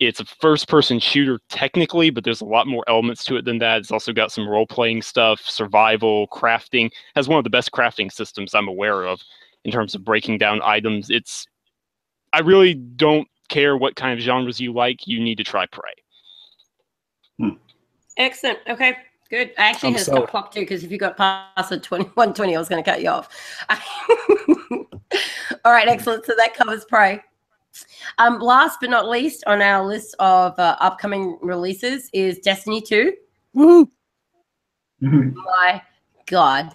[0.00, 3.58] It's a first person shooter technically, but there's a lot more elements to it than
[3.58, 3.78] that.
[3.78, 6.90] It's also got some role playing stuff, survival, crafting.
[7.14, 9.20] Has one of the best crafting systems I'm aware of
[9.64, 11.10] in terms of breaking down items.
[11.10, 11.46] It's
[12.32, 15.92] I really don't care what kind of genres you like, you need to try Prey.
[18.16, 18.58] Excellent.
[18.68, 18.96] Okay.
[19.30, 19.52] Good.
[19.58, 22.54] I actually I'm had a stop clock too because if you got past the 2120,
[22.54, 23.28] I was going to cut you off.
[25.64, 25.88] All right.
[25.88, 26.24] Excellent.
[26.26, 27.20] So that covers Prey.
[28.18, 33.12] Um, last but not least on our list of uh, upcoming releases is Destiny 2.
[33.54, 33.90] Woo!
[35.00, 35.82] my
[36.26, 36.74] god.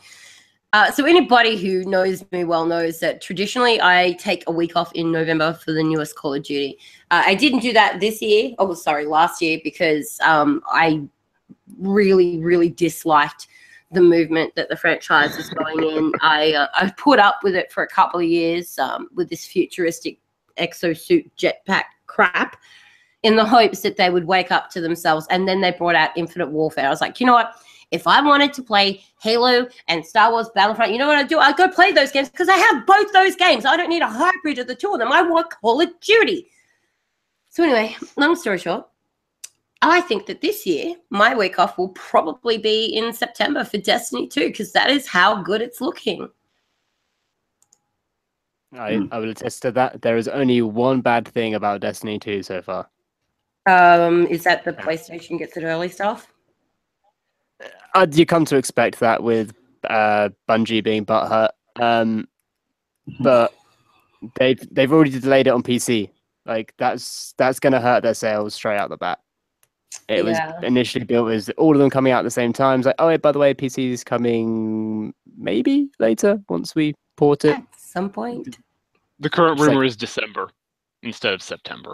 [0.72, 4.92] Uh, so anybody who knows me well knows that traditionally I take a week off
[4.94, 6.78] in November for the newest Call of Duty.
[7.10, 8.54] Uh, I didn't do that this year.
[8.60, 11.08] Oh, sorry, last year because um, I
[11.78, 13.48] really, really disliked
[13.92, 16.12] the movement that the franchise is going in.
[16.22, 19.46] I uh, I put up with it for a couple of years um, with this
[19.46, 20.20] futuristic
[20.58, 22.58] exosuit jetpack crap,
[23.24, 25.28] in the hopes that they would wake up to themselves.
[25.30, 26.88] And then they brought out Infinite Warfare.
[26.88, 27.54] I was like, you know what?
[27.92, 31.40] If I wanted to play Halo and Star Wars Battlefront, you know what I'd do?
[31.40, 33.66] I'd go play those games because I have both those games.
[33.66, 35.12] I don't need a hybrid of the two of them.
[35.12, 36.50] I want Call of Duty.
[37.50, 38.88] So anyway, long story short,
[39.82, 44.28] I think that this year my week off will probably be in September for Destiny
[44.28, 46.28] 2 because that is how good it's looking.
[48.74, 49.06] I, Hmm.
[49.12, 50.02] I will attest to that.
[50.02, 52.90] There is only one bad thing about Destiny 2 so far.
[53.66, 56.28] Um, is that the PlayStation gets it early stuff?
[57.94, 59.54] Uh, you come to expect that with
[59.90, 61.50] uh, Bungie being butthurt.
[61.78, 62.28] Um,
[63.20, 63.54] but
[64.38, 66.10] they've they've already delayed it on PC.
[66.46, 69.20] Like that's that's going to hurt their sales straight out the bat.
[70.10, 70.54] It Yeah.
[70.56, 72.80] was initially built as all of them coming out at the same time.
[72.80, 77.46] It's like, oh, yeah, by the way, PC is coming maybe later once we port
[77.46, 77.56] it.
[77.58, 78.58] At some point.
[79.20, 80.50] The current It's like- rumor is December
[81.04, 81.94] instead of September.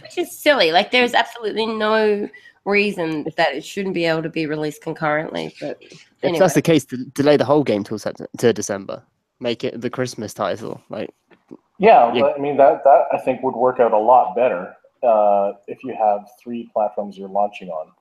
[0.00, 0.72] Which is silly.
[0.72, 2.28] Like there's absolutely no
[2.64, 5.54] reason that it shouldn't be able to be released concurrently.
[5.60, 5.82] But
[6.22, 9.02] If that's the case, d- delay the whole game till Sept- to December.
[9.40, 10.80] Make it the Christmas title.
[10.88, 11.10] Like,
[11.78, 12.20] Yeah, Yeah.
[12.22, 15.84] but, I mean that that I think would work out a lot better uh, if
[15.84, 17.92] you have three platforms you're launching on.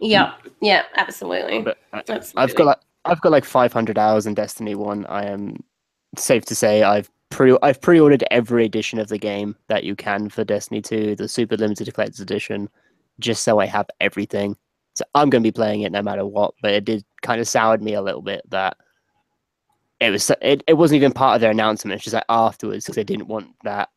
[0.00, 1.62] yeah, yeah, absolutely.
[1.62, 2.42] but I, absolutely.
[2.42, 5.06] I've got like I've got like 500 hours in Destiny One.
[5.06, 5.62] I am
[6.16, 10.28] safe to say I've pre I've pre-ordered every edition of the game that you can
[10.28, 12.68] for Destiny 2, the Super Limited Collector's Edition,
[13.18, 14.56] just so I have everything.
[14.94, 16.54] So I'm going to be playing it no matter what.
[16.62, 18.76] But it did kind of soured me a little bit that
[20.00, 21.94] it was it, it wasn't even part of their announcement.
[21.94, 23.90] It's just like afterwards because they didn't want that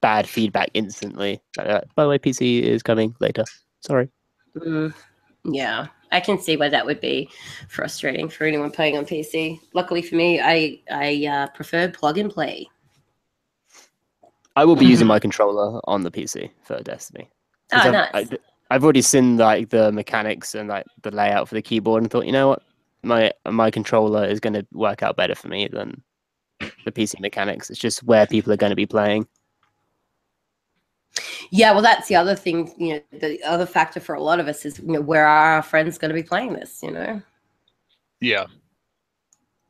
[0.00, 1.40] bad feedback instantly.
[1.58, 3.44] Uh, by the way, PC is coming later.
[3.80, 4.08] Sorry.
[4.56, 4.94] Mm,
[5.44, 7.28] yeah, I can see why that would be
[7.68, 9.60] frustrating for anyone playing on PC.
[9.74, 12.68] Luckily for me, I I uh, prefer plug and play.
[14.56, 17.30] I will be using my controller on the PC for Destiny.
[17.72, 18.10] Oh, I've, nice.
[18.70, 22.10] I, have already seen like the mechanics and like the layout for the keyboard and
[22.10, 22.62] thought, you know what,
[23.02, 26.02] my my controller is going to work out better for me than
[26.84, 27.70] the PC mechanics.
[27.70, 29.26] It's just where people are going to be playing.
[31.50, 32.72] Yeah, well, that's the other thing.
[32.78, 35.54] You know, the other factor for a lot of us is you know where are
[35.56, 36.82] our friends going to be playing this?
[36.82, 37.22] You know,
[38.20, 38.46] Yeah.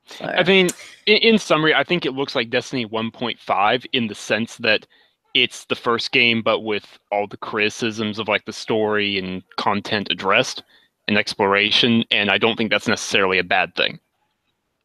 [0.07, 0.69] so, I mean,
[1.07, 4.87] in, in summary, I think it looks like Destiny 1.5 in the sense that
[5.35, 10.09] it's the first game, but with all the criticisms of like the story and content
[10.11, 10.63] addressed
[11.09, 12.05] and exploration.
[12.11, 14.01] And I don't think that's necessarily a bad thing.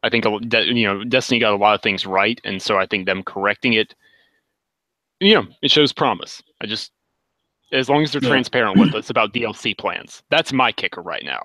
[0.02, 3.06] I think you know Destiny got a lot of things right, and so I think
[3.06, 3.94] them correcting it,
[5.20, 6.42] you know, it shows promise.
[6.62, 6.92] I just
[7.72, 8.28] as long as they're Yeah.
[8.28, 11.42] transparent with us about DLC plans, that's my kicker right now.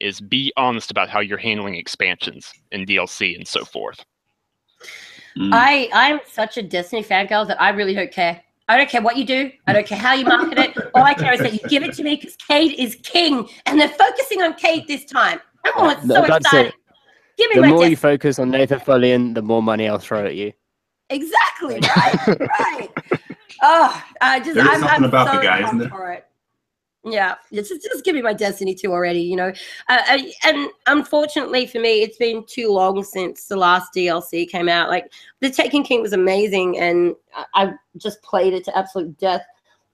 [0.00, 4.04] Is be honest about how you're handling expansions and DLC and so forth.
[5.38, 5.50] Mm.
[5.52, 8.42] I I'm such a Destiny fangirl that I really don't care.
[8.68, 9.50] I don't care what you do.
[9.66, 10.76] I don't care how you market it.
[10.94, 13.78] All I care is that you give it to me because Cayde is king, and
[13.80, 15.40] they're focusing on Cayde this time.
[15.76, 16.66] Oh, it's No, so that's exciting!
[16.68, 16.74] it.
[17.38, 20.26] Give me The my more you focus on Nathan Fillion, the more money I'll throw
[20.26, 20.52] at you.
[21.12, 22.90] Exactly right, right.
[23.62, 25.88] Oh, I just There is I'm, something I'm about so the guy, isn't there?
[25.88, 26.26] for it.
[27.04, 29.52] Yeah, it's just, just give me my Destiny 2 already, you know.
[29.88, 34.68] Uh, uh, and unfortunately for me, it's been too long since the last DLC came
[34.68, 34.88] out.
[34.88, 39.42] Like, The Taken King was amazing, and I, I just played it to absolute death.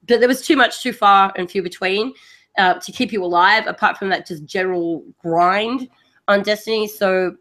[0.07, 2.13] But there was too much too far and few between
[2.59, 5.89] uh, to keep you alive, apart from that just general grind
[6.29, 6.87] on Destiny.
[6.87, 7.37] So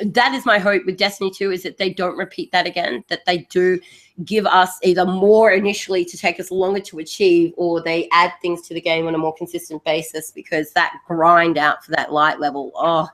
[0.00, 3.24] that is my hope with Destiny 2 is that they don't repeat that again, that
[3.26, 3.78] they do
[4.24, 8.62] give us either more initially to take us longer to achieve, or they add things
[8.62, 12.40] to the game on a more consistent basis because that grind out for that light
[12.40, 13.08] level, oh,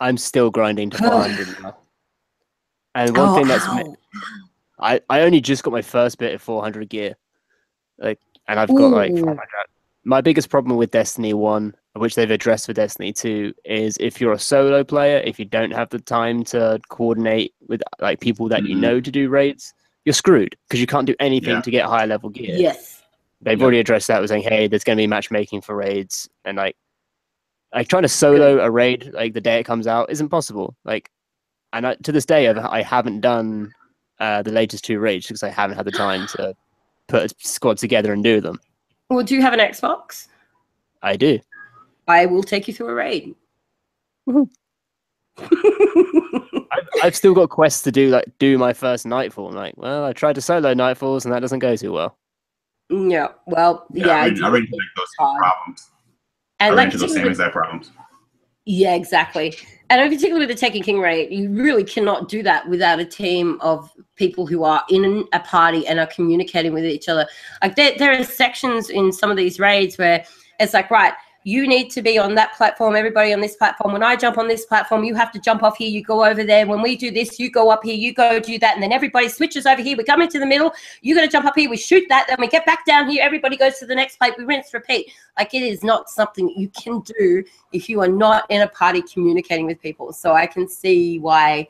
[0.00, 1.76] I'm still grinding to 400 now.
[2.94, 3.96] And one oh, thing that's oh, ow.
[4.80, 7.16] I, I only just got my first bit of 400 gear,
[7.98, 8.18] like,
[8.48, 9.24] and I've got like Ooh.
[9.24, 9.38] 500.
[10.04, 14.32] My biggest problem with Destiny One, which they've addressed for Destiny Two, is if you're
[14.32, 18.64] a solo player, if you don't have the time to coordinate with like people that
[18.64, 18.80] you Mhm.
[18.80, 19.74] know to do raids,
[20.04, 21.60] you're screwed because you can't do anything Yeah.
[21.60, 22.56] to get higher level gear.
[22.56, 23.02] yes.
[23.42, 23.62] They've Yeah.
[23.64, 26.76] already addressed that with saying, "Hey, there's going to be matchmaking for raids," and like,
[27.74, 30.76] like trying to solo a raid like the day it comes out isn't possible.
[30.84, 31.10] Like,
[31.72, 33.74] and I, to this day, I've, I haven't done
[34.20, 36.54] uh, the latest two raids because I haven't had the time to
[37.08, 38.60] put a squad together and do them.
[39.10, 40.28] Well, do you have an Xbox?
[41.02, 41.40] I do.
[42.12, 43.34] I will take you through a raid.
[45.38, 49.48] I've, I've still got quests to do, like do my first Nightfall.
[49.48, 52.16] I'm like, well, I tried to solo Nightfalls and that doesn't go too well.
[52.90, 53.28] yeah.
[53.46, 54.08] Well, yeah.
[54.08, 55.34] I, I ran, do I ran think into those hard.
[55.34, 55.90] same problems.
[56.60, 57.90] I And ran like into those same particularly- exact problems.
[58.64, 59.56] Yeah, exactly.
[59.90, 63.04] And in particular with the Taken King raid, you really cannot do that without a
[63.04, 67.26] team of people who are in a party and are communicating with each other.
[67.60, 70.24] Like there, there are sections in some of these raids where
[70.60, 71.12] it's like, right,
[71.44, 73.92] you need to be on that platform, everybody on this platform.
[73.92, 76.44] When I jump on this platform, you have to jump off here, you go over
[76.44, 76.66] there.
[76.66, 79.28] When we do this, you go up here, you go do that, and then everybody
[79.28, 79.96] switches over here.
[79.96, 82.46] We come into the middle, you gotta jump up here, we shoot that, then we
[82.46, 85.12] get back down here, everybody goes to the next plate, we rinse, repeat.
[85.38, 89.02] Like it is not something you can do if you are not in a party
[89.02, 90.12] communicating with people.
[90.12, 91.68] So I can see why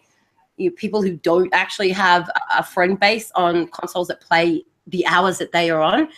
[0.59, 5.39] you people who don't actually have a friend base on consoles that play the hours
[5.39, 6.09] that they are on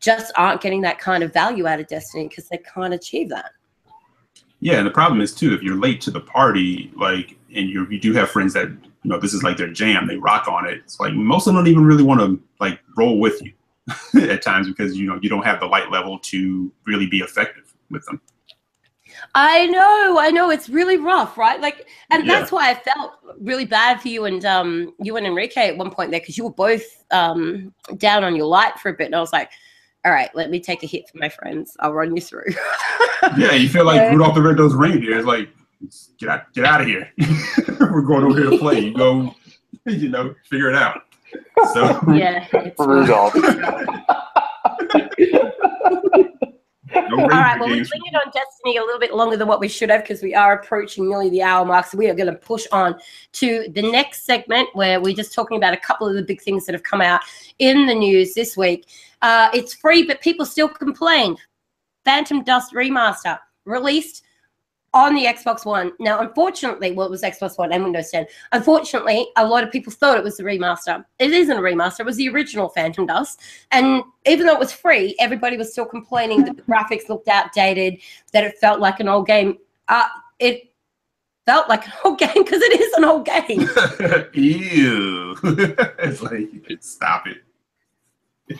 [0.00, 3.52] just aren't getting that kind of value out of Destiny because they can't achieve that.
[4.60, 7.86] Yeah, and the problem is too if you're late to the party, like, and you
[7.90, 10.66] you do have friends that you know this is like their jam, they rock on
[10.66, 10.78] it.
[10.84, 13.52] It's like most of them don't even really want to like roll with you
[14.30, 17.74] at times because you know you don't have the light level to really be effective
[17.90, 18.20] with them.
[19.34, 21.60] I know, I know, it's really rough, right?
[21.60, 22.40] Like, and Yeah.
[22.40, 25.90] that's why I felt really bad for you and um you and Enrique at one
[25.90, 29.16] point there because you were both um down on your light for a bit, and
[29.16, 29.50] I was like,
[30.04, 31.76] all right, let me take a hit for my friends.
[31.80, 32.44] I'll run you through.
[33.36, 34.10] Yeah, you feel like Yeah.
[34.12, 35.18] Rudolph the Red-Nosed Reindeer.
[35.18, 35.48] It's like
[36.18, 37.10] get out, get out of here.
[37.80, 38.80] We're going over here to play.
[38.80, 39.34] You go,
[39.86, 41.02] you know, figure it out.
[41.74, 42.46] So yeah.
[42.54, 43.34] it's- Rudolph.
[46.92, 47.90] no All right, well, we've games.
[47.92, 50.54] lingered on Destiny a little bit longer than what we should have because we are
[50.54, 51.86] approaching nearly the hour mark.
[51.86, 52.96] So we are going to push on
[53.34, 56.66] to the next segment where we're just talking about a couple of the big things
[56.66, 57.20] that have come out
[57.58, 58.86] in the news this week.
[59.22, 61.38] Uh, it's free, but people still complained.
[62.04, 64.24] Phantom Dust Remaster released
[64.92, 65.92] on the Xbox One.
[66.00, 68.26] Now, unfortunately, well, it was Xbox One and Windows 10.
[68.52, 71.04] Unfortunately, a lot of people thought it was the remaster.
[71.18, 72.00] It isn't a remaster.
[72.00, 73.40] It was the original Phantom Dust.
[73.70, 78.00] And even though it was free, everybody was still complaining that the graphics looked outdated,
[78.32, 79.58] that it felt like an old game.
[79.86, 80.08] Uh,
[80.38, 80.72] it
[81.46, 83.60] felt like an old game because it is an old game.
[84.34, 85.36] Ew.
[85.98, 86.48] it's like
[86.80, 87.38] stop it.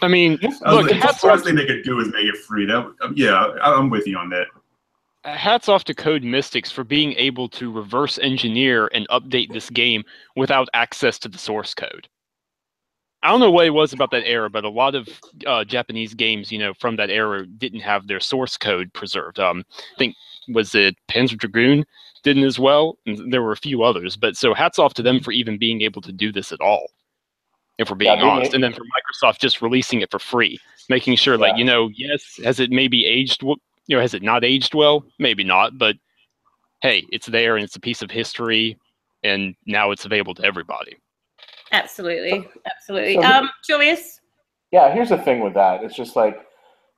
[0.02, 2.66] I mean, I look, like, the worst thing they could do is make it free.
[2.66, 4.46] That um, yeah, I'm with you on that.
[5.24, 10.04] hats off to Code Mystics for being able to reverse engineer and update this game
[10.36, 12.08] without access to the source code.
[13.22, 15.08] I don't know what it was about that era, but a lot of
[15.46, 19.38] uh, Japanese games, you know, from that era didn't have their source code preserved.
[19.38, 19.62] Um,
[19.94, 20.16] I think
[20.48, 21.84] was it Panzer Dragoon
[22.22, 24.16] didn't as well, and there were a few others.
[24.16, 26.88] But so hats off to them for even being able to do this at all,
[27.80, 28.52] if we're being Yeah, honest.
[28.52, 30.58] a- And then for Microsoft just releasing it for free,
[30.88, 33.40] making sure, like you know, yes, has it maybe aged?
[33.40, 33.56] w-
[33.86, 35.04] You know, has it not aged well?
[35.18, 35.96] Maybe not, but
[36.82, 38.76] hey, it's there and it's a piece of history,
[39.24, 40.96] and now it's available to everybody.
[41.72, 42.48] absolutely.
[42.66, 43.14] Absolutely.
[43.14, 44.20] So- Um, Julius?
[44.72, 45.82] Yeah, here's the thing with that.
[45.84, 46.46] It's just like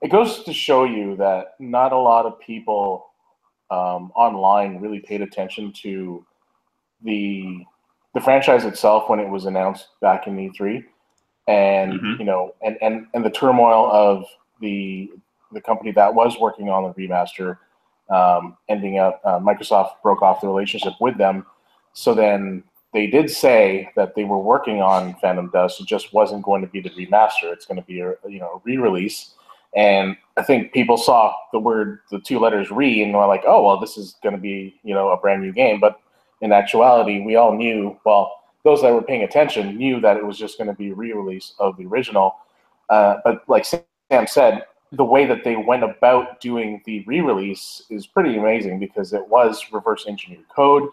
[0.02, 3.06] it goes to show you that not a lot of people
[3.70, 6.26] um, online really paid attention to
[7.02, 7.64] the
[8.14, 10.84] the franchise itself when it was announced back in E3,
[11.48, 12.18] and Mhm.
[12.18, 14.24] you know, and, and and the turmoil of
[14.60, 15.10] the
[15.52, 17.58] the company that was working on the remaster
[18.10, 21.46] um, ending up uh, Microsoft broke off the relationship with them.
[21.94, 25.80] So then they did say that they were working on Phantom Dust.
[25.80, 27.44] It just wasn't going to be the remaster.
[27.52, 29.34] It's going to be a you know a re-release.
[29.74, 33.62] And I think people saw the word, the two letters "re," and were like, "Oh,
[33.64, 35.98] well, this is going to be you know a brand new game." But
[36.42, 37.98] in actuality, we all knew.
[38.04, 38.32] Well,
[38.64, 41.54] those that were paying attention knew that it was just going to be a re-release
[41.58, 42.36] of the original.
[42.90, 48.06] Uh, but like Sam said, the way that they went about doing the re-release is
[48.06, 50.90] pretty amazing because it was reverse engineered code.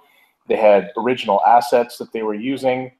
[0.48, 2.92] They had original assets that they were using.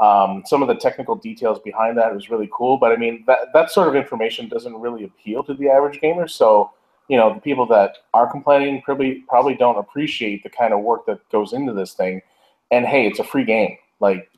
[0.00, 3.52] Um, some of the technical details behind that was really cool, but I mean that
[3.52, 6.28] that sort of information doesn't really appeal to the average gamer.
[6.28, 6.70] So
[7.08, 11.06] you know the people that are complaining probably probably don't appreciate the kind of work
[11.06, 12.22] that goes into this thing.
[12.70, 13.78] And hey, it's a free game.
[13.98, 14.30] Like,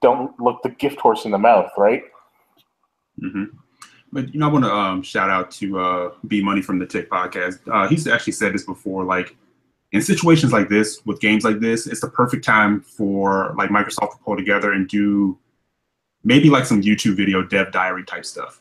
[0.00, 2.04] don't look the gift horse in the mouth, right?
[3.18, 3.44] hmm
[4.12, 6.86] But you know, I want to um, shout out to uh, B Money from the
[6.86, 7.58] Tick Podcast.
[7.70, 9.04] Uh, he's actually said this before.
[9.04, 9.36] Like
[9.92, 14.12] in situations like this, with games like this, it's the perfect time for like Microsoft
[14.12, 15.36] to pull together and do
[16.24, 18.60] maybe like some YouTube video dev diary type stuff.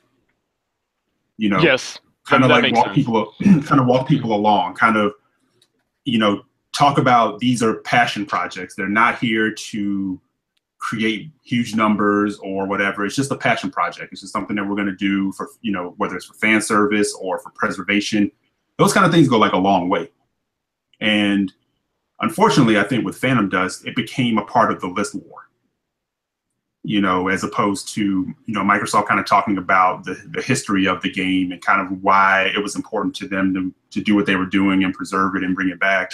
[1.38, 2.96] You know, Yes, kind of that like walk sense.
[2.96, 4.76] people, kind of walk people along.
[4.76, 5.14] Kind of,
[6.06, 6.44] you know,
[6.74, 8.76] talk about these are passion projects.
[8.76, 10.20] They're not here to
[10.80, 13.06] create huge numbers or whatever.
[13.06, 14.12] It's just a passion project.
[14.12, 16.62] It's just something that we're going to do for, you know, whether it's for fan
[16.62, 18.30] service or for preservation.
[18.78, 20.12] Those kind of things go like a long way.
[21.00, 21.54] And
[22.20, 25.43] unfortunately, I think with Phantom Dust, it became a part of the list war.
[26.86, 30.86] You know, as opposed to, you know, Microsoft kind of talking about the, the history
[30.86, 34.16] of the game and kind of why it was important to them to, to do
[34.16, 36.14] what they were doing and preserve it and bring it back.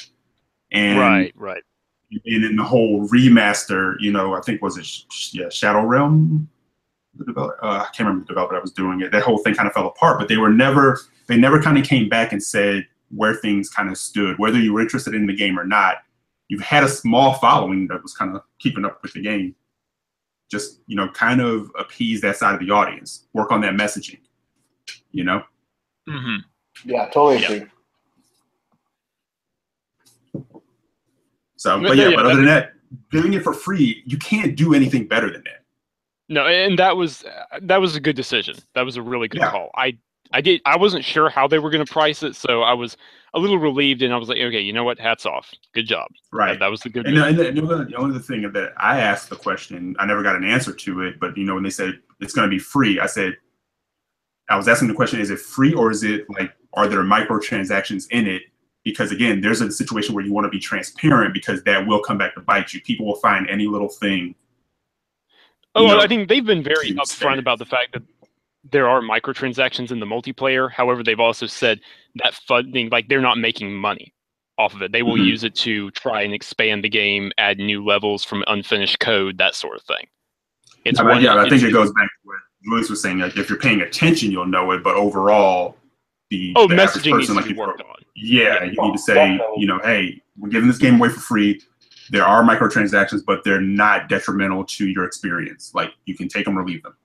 [0.72, 1.64] And right, right.
[2.12, 4.88] and in the whole remaster, you know, I think was it
[5.34, 6.48] yeah, Shadow Realm,
[7.16, 7.64] the developer.
[7.64, 9.12] Uh, I can't remember the developer that was doing it.
[9.12, 11.84] That whole thing kind of fell apart, but they were never they never kind of
[11.86, 15.36] came back and said where things kind of stood, whether you were interested in the
[15.36, 15.98] game or not.
[16.48, 19.56] You've had a small following that was kind of keeping up with the game.
[20.50, 24.20] Just you know, kind of appease that side of the audience, work on that messaging.
[25.12, 25.44] You know,
[26.08, 26.38] hmm
[26.84, 27.52] Yeah, totally Yeah.
[27.52, 27.68] agree.
[31.56, 32.74] so But but yeah, yeah, but other than that,
[33.12, 35.64] doing it for free, you can't do anything better than that.
[36.30, 37.24] No, and that was
[37.62, 38.56] that was a good decision.
[38.74, 39.52] That was a really good Yeah.
[39.52, 39.70] call.
[39.76, 39.98] I
[40.32, 42.98] I did I wasn't sure how they were going to price it, so I was
[43.34, 45.00] a little relieved, and I was like, okay, you know what?
[45.00, 45.52] Hats off.
[45.74, 46.08] Good job.
[46.32, 46.54] Right.
[46.54, 47.08] That, that was the good.
[47.08, 50.06] And, the, and the, and the the only thing that I asked the question, I
[50.06, 51.20] never got an answer to it.
[51.20, 53.38] But you know, when they said it's going to be free, I said,
[54.50, 58.08] I was asking the question: Is it free or is it like, are there microtransactions
[58.12, 58.44] in it?
[58.84, 62.18] Because again, there's a situation where you want to be transparent because that will come
[62.18, 62.82] back to bite you.
[62.82, 64.36] People will find any little thing.
[65.76, 68.02] Oh, you know, I think they've been very upfront about the fact that
[68.64, 70.72] there are microtransactions in the multiplayer.
[70.72, 71.80] However, they've also said
[72.16, 74.14] that funding, like they're not making money
[74.58, 74.92] off of it.
[74.92, 75.26] They will Mhm.
[75.26, 79.56] use it to try and expand the game, add new levels from unfinished code, that
[79.56, 80.08] sort of thing.
[80.84, 83.20] It's I mean, one- yeah, I think it goes back to what Luis was saying.
[83.20, 84.84] Like, if you're paying attention, you'll know it.
[84.84, 85.78] But overall,
[86.30, 87.96] the Oh, the average messaging needs person, to like be worked on.
[88.16, 91.62] Yeah, you need to say, you know, hey, we're giving this game away for free.
[92.10, 95.72] There are microtransactions, but they're not detrimental to your experience.
[95.74, 96.96] Like you can take them or leave them,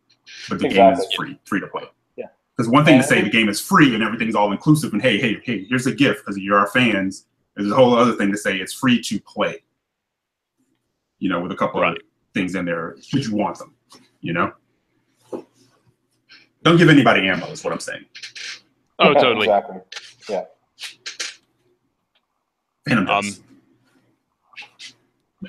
[0.49, 1.85] but the game is free, free to play.
[2.17, 2.27] Yeah.
[2.57, 5.19] Because one thing to say the game is free and everything's all inclusive, and hey,
[5.19, 7.27] hey, hey, here's a gift because you're our fans.
[7.57, 9.63] There's a whole other thing to say it's free to play.
[11.19, 11.97] You know, with a couple Right.
[11.97, 12.03] of
[12.35, 13.75] things in there, should you want them.
[14.21, 14.53] You know.
[16.63, 17.47] Don't give anybody ammo.
[17.49, 18.05] Is what I'm saying.
[18.99, 19.47] Oh, totally.
[19.47, 19.81] exactly.
[22.89, 23.25] Phantom Um,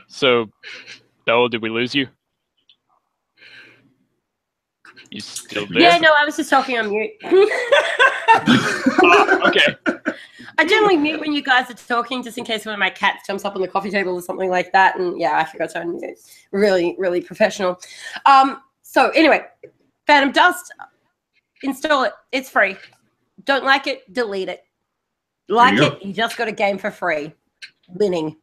[0.07, 0.49] So,
[1.25, 2.07] Bella, did we lose you?
[5.15, 5.79] You still there?
[5.79, 7.11] Yeah, no, I was just talking on mute.
[7.23, 7.39] Ah,
[9.47, 9.77] okay.
[10.57, 13.25] I generally mute when you guys are talking, just in case one of my cats
[13.25, 14.99] jumps up on the coffee table or something like that.
[14.99, 16.19] And yeah, I forgot to unmute.
[16.51, 17.79] Really, really professional.
[18.25, 19.45] Um, so anyway,
[20.05, 20.73] Phantom Dust,
[21.63, 22.11] install it.
[22.33, 22.75] It's free.
[23.45, 24.65] Don't like it, delete it.
[25.47, 27.31] Like you it, you just got a game for free.
[27.87, 28.35] Winning.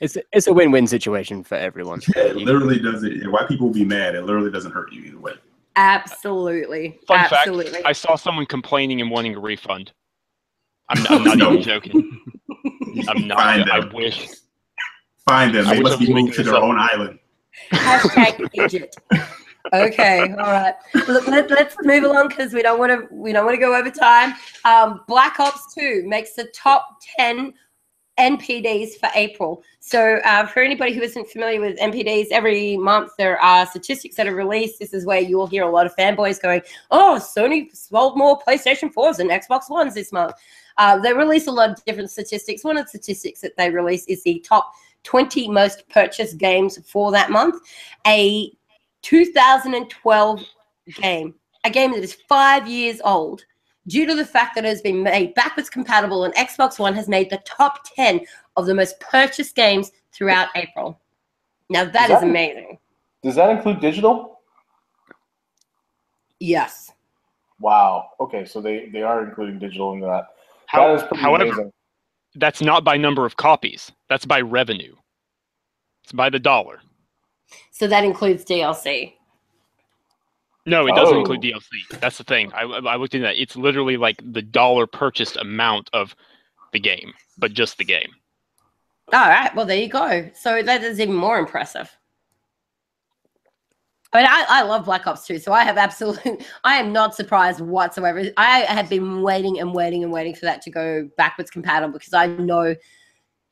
[0.00, 2.00] It's it's a win-win situation for everyone.
[2.16, 3.30] It literally doesn't.
[3.32, 4.14] Why people will be mad?
[4.14, 5.32] It literally doesn't hurt you either way.
[5.76, 6.98] Absolutely.
[7.06, 7.84] Fun fact, Absolutely.
[7.84, 9.92] I saw someone complaining and wanting a refund.
[10.88, 11.50] I'm, I'm not No.
[11.52, 12.20] even joking.
[13.08, 13.38] I'm not.
[13.38, 13.92] Find I them.
[13.92, 14.28] wish.
[15.28, 15.66] Find them.
[15.66, 16.62] I They wish must be was moved to their up.
[16.62, 17.18] own island.
[17.72, 18.94] Hashtag idiot.
[19.72, 20.74] Okay, all right.
[21.08, 23.14] Look, let, let's move along because we don't want to.
[23.14, 24.34] We don't want to go over time.
[24.64, 27.52] Um, Black Ops Two makes the top ten
[28.18, 29.62] NPDs for April.
[29.80, 34.26] So, uh, for anybody who isn't familiar with NPDs, every month there are statistics that
[34.26, 34.78] are released.
[34.78, 38.38] This is where you will hear a lot of fanboys going, "Oh, Sony sold more
[38.38, 40.34] PlayStation 4s and Xbox Ones this month."
[40.76, 42.64] Uh, they release a lot of different statistics.
[42.64, 44.72] One of the statistics that they release is the top
[45.04, 47.62] 20 most purchased games for that month.
[48.06, 48.52] A
[49.02, 50.42] 2012
[51.00, 53.44] game, a game that is five years old,
[53.88, 57.08] due to the fact that it has been made backwards compatible and Xbox One has
[57.08, 58.20] made the top 10
[58.56, 61.00] of the most purchased games throughout April.
[61.70, 62.78] Now that is that- amazing.
[63.22, 64.40] Does that include digital?
[66.38, 66.92] Yes.
[67.60, 68.10] Wow.
[68.20, 70.28] Okay, so they they are including digital in that.
[70.66, 71.72] How- that is pretty however, amazing.
[72.36, 73.90] that's not by number of copies.
[74.08, 74.94] That's by revenue.
[76.04, 76.80] It's by the dollar.
[77.72, 79.14] So that includes DLC.
[80.68, 81.20] No, it doesn't Oh.
[81.20, 81.98] include DLC.
[82.00, 82.52] That's the thing.
[82.52, 83.40] I, I looked into that.
[83.40, 86.14] It's literally like the dollar purchased amount of
[86.72, 88.10] the game, but just the game.
[89.12, 89.54] All right.
[89.54, 90.30] Well, there you go.
[90.34, 91.90] So that is even more impressive.
[94.12, 97.14] I mean, I, I love Black Ops 2, so I have absolutely, I am not
[97.14, 98.24] surprised whatsoever.
[98.38, 102.14] I have been waiting and waiting and waiting for that to go backwards compatible because
[102.14, 102.74] I know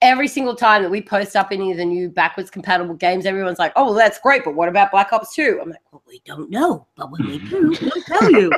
[0.02, 3.58] every single time that we post up any of the new backwards compatible games, everyone's
[3.58, 5.60] like, oh, well, that's great, but what about Black Ops 2?
[5.62, 8.50] I'm like, well, we don't know, but when we do, we'll tell you.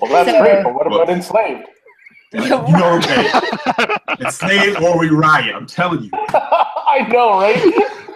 [0.00, 1.66] Well, that's so- great, but what about enslaved?
[2.32, 3.28] You know, hey,
[4.20, 5.52] enslaved or we riot.
[5.52, 6.10] I'm telling you.
[6.14, 7.56] I know, right?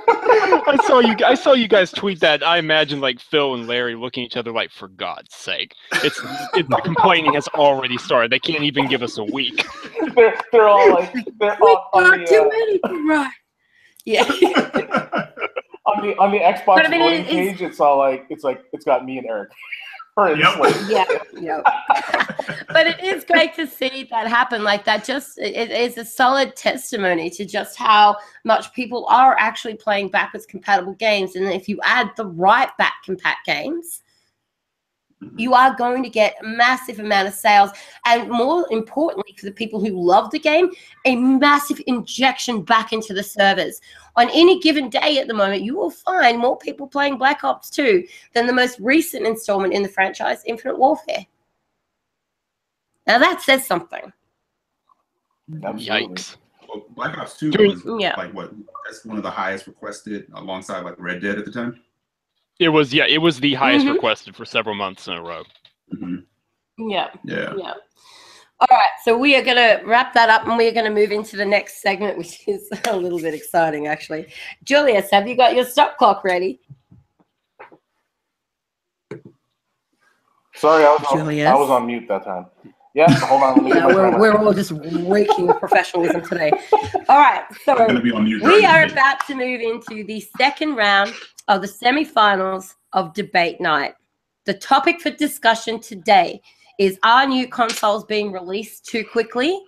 [0.09, 1.15] I saw you.
[1.25, 2.43] I saw you guys tweet that.
[2.47, 6.21] I imagine like Phil and Larry looking at each other like, "For God's sake!" It's
[6.55, 8.31] it, the complaining has already started.
[8.33, 9.65] They can't even give us a week.
[10.15, 13.09] they're, they're all like they're We all on got too the, uh, many.
[13.09, 13.31] Right.
[14.05, 14.23] Yeah.
[15.87, 17.29] on the on the Xbox But I mean, it- it's-
[17.59, 17.63] page.
[17.63, 19.51] It's all like it's like it's got me and Eric.
[20.17, 20.59] Or it's Yep.
[20.59, 21.05] like- yeah,
[21.41, 21.61] yeah.
[22.69, 24.63] but it is great to see that happen.
[24.63, 29.37] Like that, just it it is a solid testimony to just how much people are
[29.39, 31.35] actually playing backwards compatible games.
[31.35, 34.03] And if you add the right back compat games,
[35.25, 35.39] Mm-hmm.
[35.39, 37.71] you are going to get a massive amount of sales,
[38.07, 40.71] and more importantly, for the people who love the game,
[41.05, 43.81] a massive injection back into the servers.
[44.17, 47.69] On any given day at the moment, you will find more people playing Black Ops
[47.71, 51.27] 2 than the most recent installment in the franchise, Infinite Warfare.
[53.07, 54.13] Now that says something.
[55.63, 56.07] Absolutely.
[56.09, 56.37] Yikes!
[56.69, 58.15] Well, Black Ops 2 was Yeah.
[58.17, 58.53] like what?
[58.87, 61.84] That's one of the highest requested alongside like Red Dead at the time.
[62.61, 63.07] It was yeah.
[63.07, 63.95] It was the highest Mhm.
[63.95, 65.43] requested for several months in a row.
[65.91, 66.17] hmm
[66.79, 67.53] Yeah, Yeah.
[67.57, 67.75] yeah.
[68.61, 70.91] All right, so we are going to wrap that up and we are going to
[70.91, 74.33] move into the next segment, which is a little bit exciting, actually.
[74.63, 76.61] Julius, have you got your stop clock ready?
[80.55, 81.49] Sorry, I was on, Julius?
[81.49, 82.47] I was on mute that time.
[82.95, 83.67] Yeah, hold on.
[83.67, 86.53] Yeah, we're, we're all just reeking with professionalism today.
[87.09, 88.25] All right, so be on.
[88.25, 91.13] We are the- about to move into the second round
[91.49, 93.95] of the semifinals of debate night.
[94.45, 96.41] The topic for discussion today
[96.79, 99.61] is Are new consoles being released too quickly?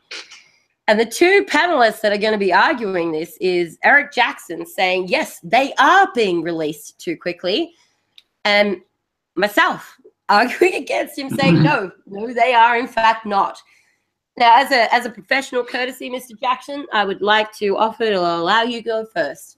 [0.89, 5.09] And the two panelists that are going to be arguing this is Eric Jackson saying,
[5.09, 7.72] yes, they are being released too quickly.
[8.45, 8.81] And
[9.35, 9.96] myself
[10.29, 13.61] arguing against him saying, no, no, they are in fact not.
[14.39, 16.39] Now, as a as a professional courtesy, Mr.
[16.39, 19.57] Jackson, I would like to offer to allow you go first.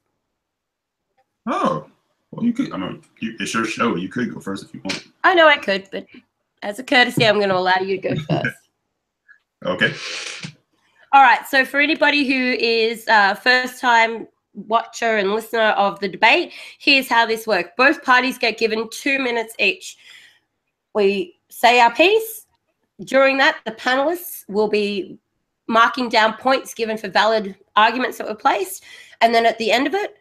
[1.48, 1.88] Oh,
[2.30, 2.72] well, you could.
[2.72, 3.96] I mean, you, it's your show.
[3.96, 5.08] You could go first if you want.
[5.24, 6.06] I know I could, but
[6.62, 8.56] as a courtesy, I'm going to allow you to go first.
[9.64, 9.92] Okay.
[11.12, 11.44] All right.
[11.48, 17.08] So, for anybody who is uh, first time watcher and listener of the debate, here's
[17.08, 19.96] how this works both parties get given two minutes each.
[20.94, 22.46] We say our piece.
[23.04, 25.18] During that, the panelists will be
[25.68, 28.84] marking down points given for valid arguments that were placed.
[29.20, 30.16] And then at the end of it,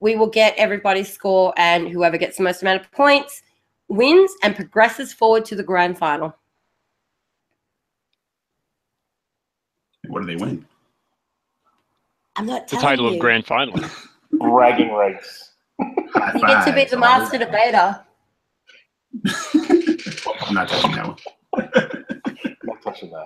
[0.00, 3.42] we will get everybody's score, and whoever gets the most amount of points
[3.88, 6.34] wins and progresses forward to the grand final.
[10.08, 10.66] What do they win?
[12.36, 13.14] I'm not The title you.
[13.14, 13.78] of grand final.
[14.32, 15.52] bragging rights.
[15.78, 18.00] You get to be the master debater.
[20.50, 21.16] I'm not touching that one.
[22.64, 23.24] Not touching that.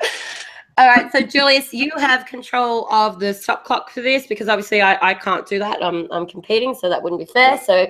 [0.76, 4.82] All right, so Julius, you have control of the stop clock for this because obviously
[4.82, 5.82] I, I can't do that.
[5.82, 7.58] I'm, I'm competing, so that wouldn't be fair.
[7.58, 7.86] So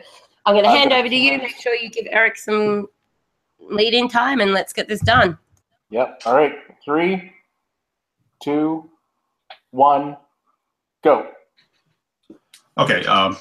[0.46, 1.38] I'm going to hand over to you.
[1.38, 2.86] Make sure you give Eric some
[3.58, 5.36] lead in time and let's get this done.
[5.90, 6.22] Yep.
[6.26, 6.54] All right.
[6.84, 7.32] Three,
[8.40, 8.88] two,
[9.72, 10.16] one,
[11.02, 11.26] go.
[12.78, 13.36] Okay, um,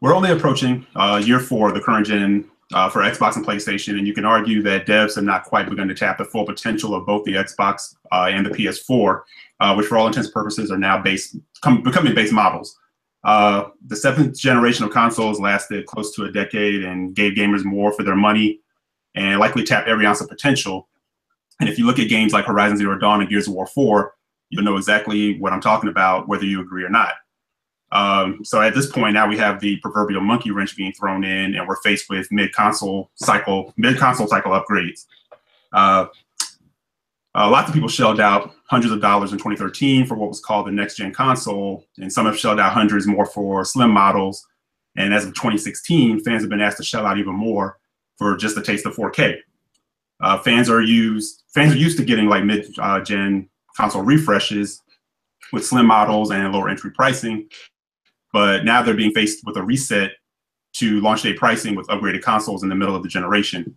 [0.00, 3.98] we're only approaching uh, year four of the current gen uh, for Xbox and PlayStation,
[3.98, 6.94] and you can argue that devs have not quite begun to tap the full potential
[6.94, 9.22] of both the Xbox uh, and the PS4,
[9.60, 12.78] uh, which for all intents and purposes are now base come, becoming base models.
[13.24, 17.92] Uh, the seventh generation of consoles lasted close to a decade and gave gamers more
[17.92, 18.60] for their money
[19.14, 20.88] and likely tapped every ounce of potential.
[21.60, 24.12] And if you look at games like Horizon Zero Dawn and Gears of War 4,
[24.50, 27.14] you'll know exactly what I'm talking about, whether you agree or not.
[27.92, 31.54] Um, so at this point now we have the proverbial monkey wrench being thrown in,
[31.54, 35.04] and we're faced with mid-console cycle, mid-console cycle upgrades.
[35.72, 36.06] Uh,
[37.34, 40.66] uh, lots of people shelled out hundreds of dollars in 2013 for what was called
[40.66, 44.46] the next-gen console, and some have shelled out hundreds more for slim models.
[44.96, 47.78] And as of 2016, fans have been asked to shell out even more
[48.16, 49.38] for just a taste of 4K.
[50.20, 54.80] Uh, fans are used fans are used to getting like mid-gen console refreshes
[55.52, 57.48] with slim models and lower entry pricing
[58.32, 60.12] but now they're being faced with a reset
[60.74, 63.76] to launch day pricing with upgraded consoles in the middle of the generation.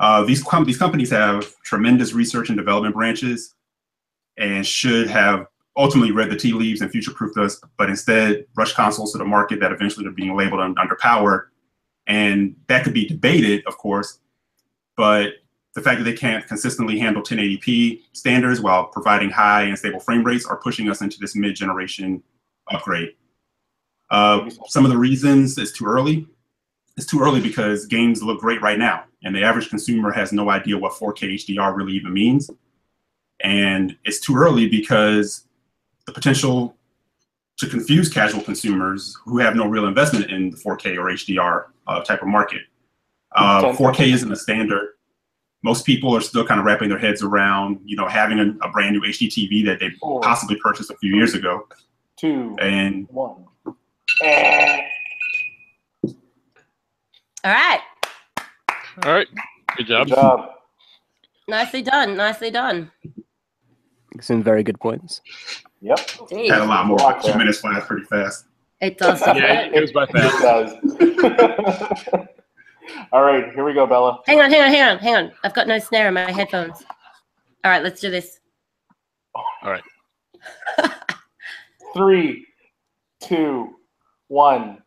[0.00, 3.54] Uh, these, com- these companies have tremendous research and development branches
[4.38, 5.46] and should have
[5.76, 9.60] ultimately read the tea leaves and future-proofed us, but instead rush consoles to the market
[9.60, 11.46] that eventually are being labeled un- underpowered.
[12.06, 14.18] And that could be debated, of course,
[14.96, 15.34] but
[15.74, 20.24] the fact that they can't consistently handle 1080p standards while providing high and stable frame
[20.24, 22.22] rates are pushing us into this mid-generation
[22.72, 23.12] upgrade.
[24.10, 26.26] Uh, some of the reasons it's too early.
[26.96, 30.50] It's too early because games look great right now, and the average consumer has no
[30.50, 32.50] idea what 4K HDR really even means.
[33.42, 35.46] And it's too early because
[36.06, 36.76] the potential
[37.60, 42.00] to confuse casual consumers who have no real investment in the 4K or HDR uh,
[42.02, 42.62] type of market.
[43.36, 44.94] Uh, 4K isn't a standard.
[45.62, 48.70] Most people are still kind of wrapping their heads around, you know, having a, a
[48.70, 50.22] brand new HD TV that they Four.
[50.22, 51.68] possibly purchased a few years ago.
[52.16, 53.44] Two, And one.
[54.22, 54.28] All
[57.44, 57.80] right.
[59.04, 59.26] All right.
[59.76, 60.08] Good job.
[60.08, 60.50] Good job.
[61.48, 62.16] Nicely done.
[62.16, 62.90] Nicely done.
[64.20, 65.22] Some very good points.
[65.80, 65.98] Yep.
[66.30, 66.50] Indeed.
[66.50, 66.98] had a lot more.
[66.98, 67.38] Block Two there.
[67.38, 68.44] minutes flies pretty fast.
[68.80, 69.20] It does.
[69.20, 69.74] Yeah, it?
[69.74, 70.76] it goes by fast.
[71.00, 72.26] It does.
[73.12, 74.20] All right, here we go, Bella.
[74.26, 75.32] Hang on, hang on, hang on, hang on.
[75.44, 76.82] I've got no snare in my headphones.
[77.64, 78.40] All right, let's do this.
[79.34, 79.82] All right.
[81.94, 82.46] Three,
[83.20, 83.76] two,
[84.30, 84.80] one,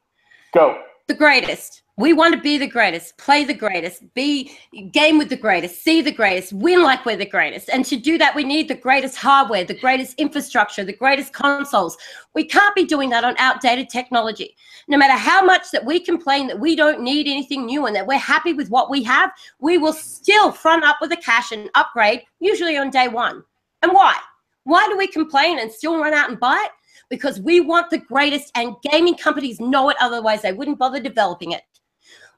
[0.54, 0.82] go.
[1.08, 1.82] The greatest.
[1.98, 4.58] We want to be the greatest, play the greatest, be
[4.92, 7.70] game with the greatest, see the greatest, win like we're the greatest.
[7.70, 11.98] And to do that, we need the greatest hardware, the greatest infrastructure, the greatest consoles.
[12.34, 14.56] We can't be doing that on outdated technology.
[14.88, 18.08] No matter how much that we complain that we don't need anything new and that
[18.08, 21.70] we're happy with what we have, we will still front up with the cash and
[21.76, 23.44] upgrade, usually on day one.
[23.84, 24.16] And why?
[24.64, 26.72] Why do we complain and still run out and buy it?
[27.14, 31.52] Because we want the greatest, and gaming companies know it, otherwise, they wouldn't bother developing
[31.52, 31.62] it.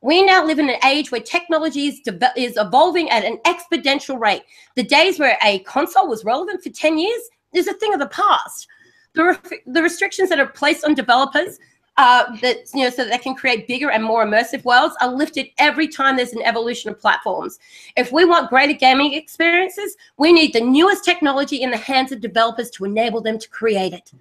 [0.01, 2.01] We now live in an age where technology is,
[2.35, 4.41] is evolving at an exponential rate.
[4.75, 7.21] The days where a console was relevant for 10 years
[7.53, 8.67] is a thing of the past.
[9.13, 11.57] The, re- the restrictions that are placed on developers
[11.95, 15.09] uh, that you know so that they can create bigger and more immersive worlds are
[15.09, 17.59] lifted every time there's an evolution of platforms.
[17.95, 22.19] If we want greater gaming experiences, we need the newest technology in the hands of
[22.19, 24.11] developers to enable them to create it.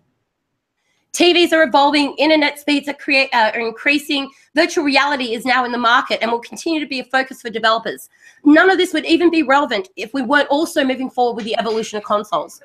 [1.14, 5.70] TVs are evolving, internet speeds are, create, uh, are increasing, virtual reality is now in
[5.70, 8.08] the market and will continue to be a focus for developers.
[8.44, 11.56] None of this would even be relevant if we weren't also moving forward with the
[11.56, 12.60] evolution of consoles.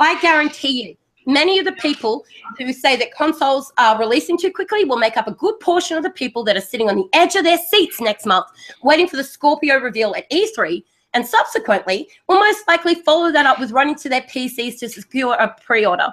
[0.00, 2.24] I guarantee you, many of the people
[2.58, 6.02] who say that consoles are releasing too quickly will make up a good portion of
[6.02, 8.46] the people that are sitting on the edge of their seats next month,
[8.82, 10.82] waiting for the Scorpio reveal at E3,
[11.14, 15.34] and subsequently will most likely follow that up with running to their PCs to secure
[15.34, 16.12] a pre order.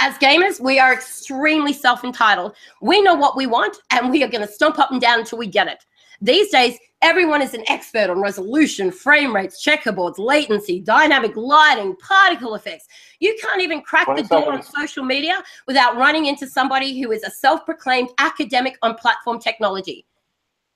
[0.00, 2.54] As gamers, we are extremely self entitled.
[2.80, 5.38] We know what we want, and we are going to stomp up and down until
[5.38, 5.84] we get it.
[6.20, 12.56] These days, everyone is an expert on resolution, frame rates, checkerboards, latency, dynamic lighting, particle
[12.56, 12.86] effects.
[13.20, 17.22] You can't even crack the door on social media without running into somebody who is
[17.22, 20.06] a self proclaimed academic on platform technology.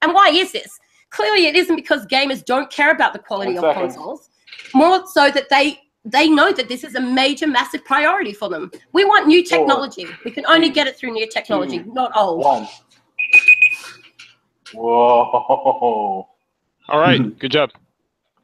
[0.03, 0.79] And why is this?
[1.11, 3.89] Clearly, it isn't because gamers don't care about the quality One of second.
[3.91, 4.31] consoles,
[4.75, 8.71] more so that they they know that this is a major, massive priority for them.
[8.93, 10.07] We want new Four, technology.
[10.25, 10.75] We can only mm.
[10.75, 12.45] get it through new technology, two, not old.
[12.45, 12.69] One.
[14.75, 16.29] Whoa.
[16.89, 17.39] All right.
[17.39, 17.71] Good job.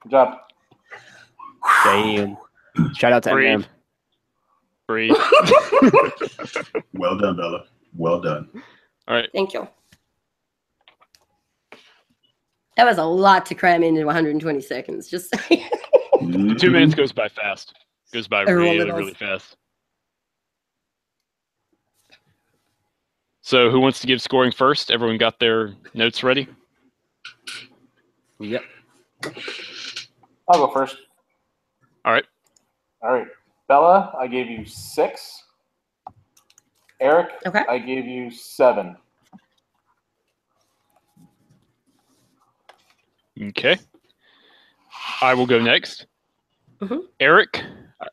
[0.02, 0.38] Good job.
[1.84, 2.36] Damn.
[2.94, 3.61] Shout out to Breathe.
[3.61, 3.66] Eminem.
[4.86, 5.16] Breathe.
[6.94, 7.64] Well done, Bella.
[7.96, 8.48] Well done.
[9.06, 9.28] All right.
[9.32, 9.68] Thank you.
[12.76, 15.09] That was a lot to cram into 120 seconds.
[15.09, 15.68] Just saying.
[16.33, 16.72] Two Mhm.
[16.72, 17.74] minutes goes by fast.
[18.12, 18.97] Goes by It really really, does.
[18.99, 19.57] really fast.
[23.41, 24.91] So, who wants to give scoring first?
[24.91, 26.47] Everyone got their notes ready?
[28.41, 28.62] Yep.
[30.49, 30.99] I'll go first.
[32.05, 32.26] All right.
[33.03, 33.26] All right.
[33.68, 35.45] Bella, I gave you six.
[37.01, 37.64] Eric, Okay.
[37.68, 38.97] I gave you seven.
[43.41, 43.79] Okay.
[45.22, 46.07] I will go next.
[46.81, 47.09] Mhm.
[47.20, 47.64] Eric,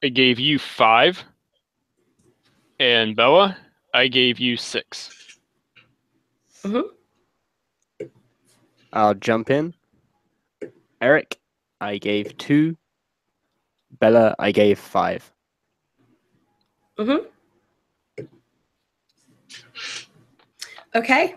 [0.04, 1.24] I gave you five.
[2.80, 3.58] And Bella,
[3.94, 5.38] I gave you six.
[8.92, 9.74] I'll jump in.
[11.02, 11.38] Eric,
[11.80, 12.76] I gave two.
[14.00, 15.32] Bella, I gave five.
[20.96, 21.36] Okay.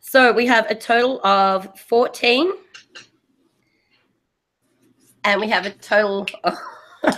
[0.00, 2.52] So we have a total of 14.
[5.28, 6.54] And we have a total of,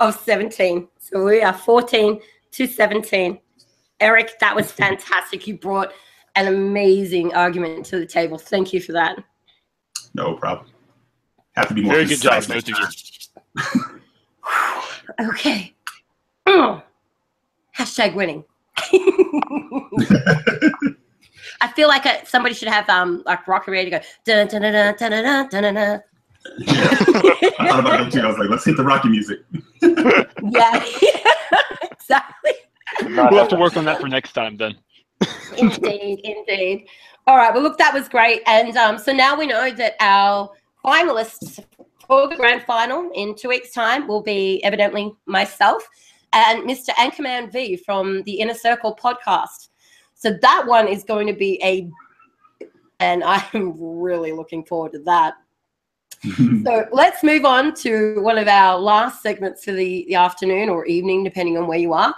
[0.00, 0.86] of 17.
[0.98, 2.20] So we are 14
[2.50, 3.38] to 17.
[3.98, 5.46] Eric, that was fantastic.
[5.46, 5.90] You brought
[6.34, 8.36] an amazing argument to the table.
[8.36, 9.16] Thank you for that.
[10.12, 10.68] No problem.
[11.56, 12.92] Have to be more Very good job, concise both of
[15.18, 15.30] you.
[15.30, 15.74] Okay.
[16.46, 16.82] Mm.
[17.78, 18.44] Hashtag winning.
[21.62, 24.04] I feel like a, somebody should have um like rock ready to go.
[24.26, 26.02] Dun, dun, dun,
[26.58, 26.74] Yeah.
[27.58, 28.20] I thought about that too.
[28.20, 29.40] I was like, let's hit the Rocky music.
[30.50, 30.84] Yeah,
[31.90, 32.52] exactly.
[33.02, 34.76] Not We'll have to work on that for next time then.
[35.56, 36.86] Indeed, indeed.
[37.26, 37.52] All right.
[37.52, 38.42] Well, look, that was great.
[38.46, 40.50] And um, so now we know that our
[40.84, 41.64] finalists
[42.06, 45.88] for the grand final in two weeks' time will be evidently myself
[46.34, 46.88] and Mr.
[46.90, 49.68] Anchorman V from the Inner Circle podcast.
[50.14, 51.88] So that one is going to be a,
[53.00, 55.34] and I'm really looking forward to that.
[56.64, 60.86] So let's move on to one of our last segments for the, the afternoon or
[60.86, 62.14] evening, depending on where you are.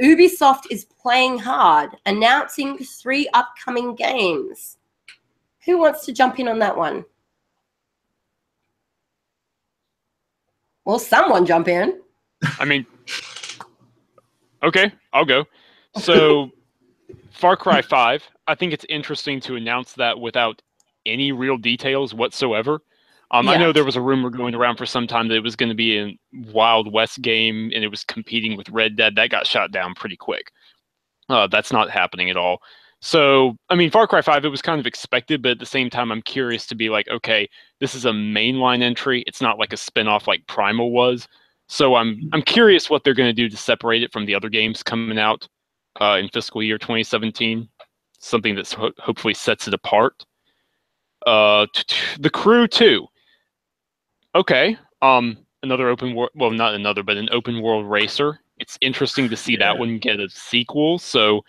[0.00, 4.76] Ubisoft is playing hard, announcing three upcoming games.
[5.64, 7.04] Who wants to jump in on that one?
[10.84, 12.00] Well, someone jump in.
[12.60, 12.86] I mean,
[14.62, 15.44] okay, I'll go.
[15.96, 16.50] So,
[17.32, 20.62] Far Cry 5, I think it's interesting to announce that without
[21.04, 22.80] any real details whatsoever.
[23.32, 25.56] Um, I know there was a rumor going around for some time that it was
[25.56, 26.18] going to be a
[26.52, 29.16] Wild West game and it was competing with Red Dead.
[29.16, 30.52] That got shot down pretty quick.
[31.28, 32.60] Uh, that's not happening at all.
[33.00, 35.90] So, I mean, Far Cry 5, it was kind of expected, but at the same
[35.90, 37.48] time, I'm curious to be like, okay,
[37.80, 39.22] this is a mainline entry.
[39.26, 41.28] It's not like a spin off like Primal was.
[41.68, 44.48] So I'm I'm curious what they're going to do to separate it from the other
[44.48, 45.48] games coming out
[46.00, 47.68] uh, in fiscal year 2017.
[48.18, 50.24] Something that ho- hopefully sets it apart.
[51.26, 53.06] Uh, t- t- the Crew 2.
[54.36, 54.76] Okay.
[55.00, 56.30] Um, another open world.
[56.34, 58.38] Well, not another, but an open world racer.
[58.58, 59.58] It's interesting to see Yeah.
[59.60, 60.98] that one get a sequel.
[60.98, 61.42] So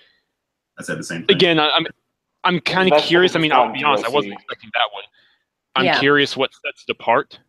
[0.79, 1.35] I said the same thing.
[1.35, 1.85] again, I, I'm
[2.43, 3.35] I'm kind of curious.
[3.35, 5.03] I mean, I'll be honest, I wasn't expecting that one.
[5.75, 5.99] I'm Yeah.
[5.99, 7.39] curious what sets it apart.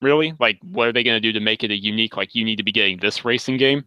[0.00, 2.16] Really, like, what are they going to do to make it a unique?
[2.16, 3.84] Like, you need to be getting this racing game.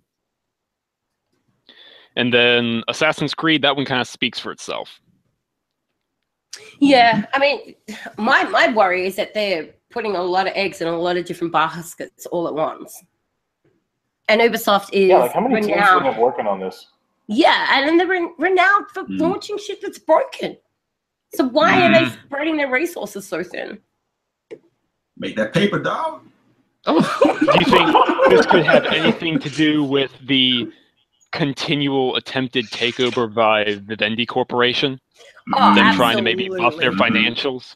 [2.16, 5.00] And then Assassin's Creed, that one kind of speaks for itself.
[6.80, 7.74] Yeah, I mean,
[8.18, 11.26] my my worry is that they're putting a lot of eggs in a lot of
[11.26, 13.04] different baskets all at once.
[14.28, 16.06] And Ubisoft is Yeah, like how many teams do we renowned.
[16.06, 16.88] have working on this?
[17.28, 18.08] Yeah, and then they're
[18.38, 19.20] renowned for Mm.
[19.20, 20.58] launching shit that's broken.
[21.36, 22.24] So why are they Mm.
[22.26, 23.80] spreading their resources so thin?
[25.18, 26.22] Make that paper, dog.
[26.86, 27.02] Do you
[27.66, 27.96] think
[28.30, 30.72] this could have anything to do with the
[31.32, 35.00] continual attempted takeover by the Vivendi Corporation?
[35.56, 37.20] Oh, Them trying to maybe buff their absolutely.
[37.22, 37.76] financials?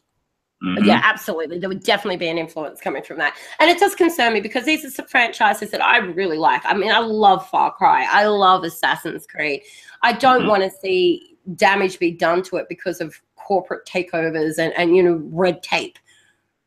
[0.62, 0.84] Mhm.
[0.84, 1.58] Yeah, absolutely.
[1.58, 3.36] There would definitely be an influence coming from that.
[3.60, 6.62] And it does concern me because these are some franchises that I really like.
[6.64, 8.06] I mean, I love Far Cry.
[8.10, 9.62] I love Assassin's Creed.
[10.02, 10.48] I don't Mhm.
[10.48, 15.02] want to see damage be done to it because of corporate takeovers and, and you
[15.02, 15.98] know, red tape.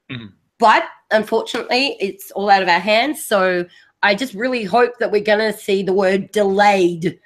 [0.09, 0.31] Mhm.
[0.57, 3.21] But unfortunately, it's all out of our hands.
[3.23, 3.65] So
[4.03, 7.19] I just really hope that we're going to see the word delayed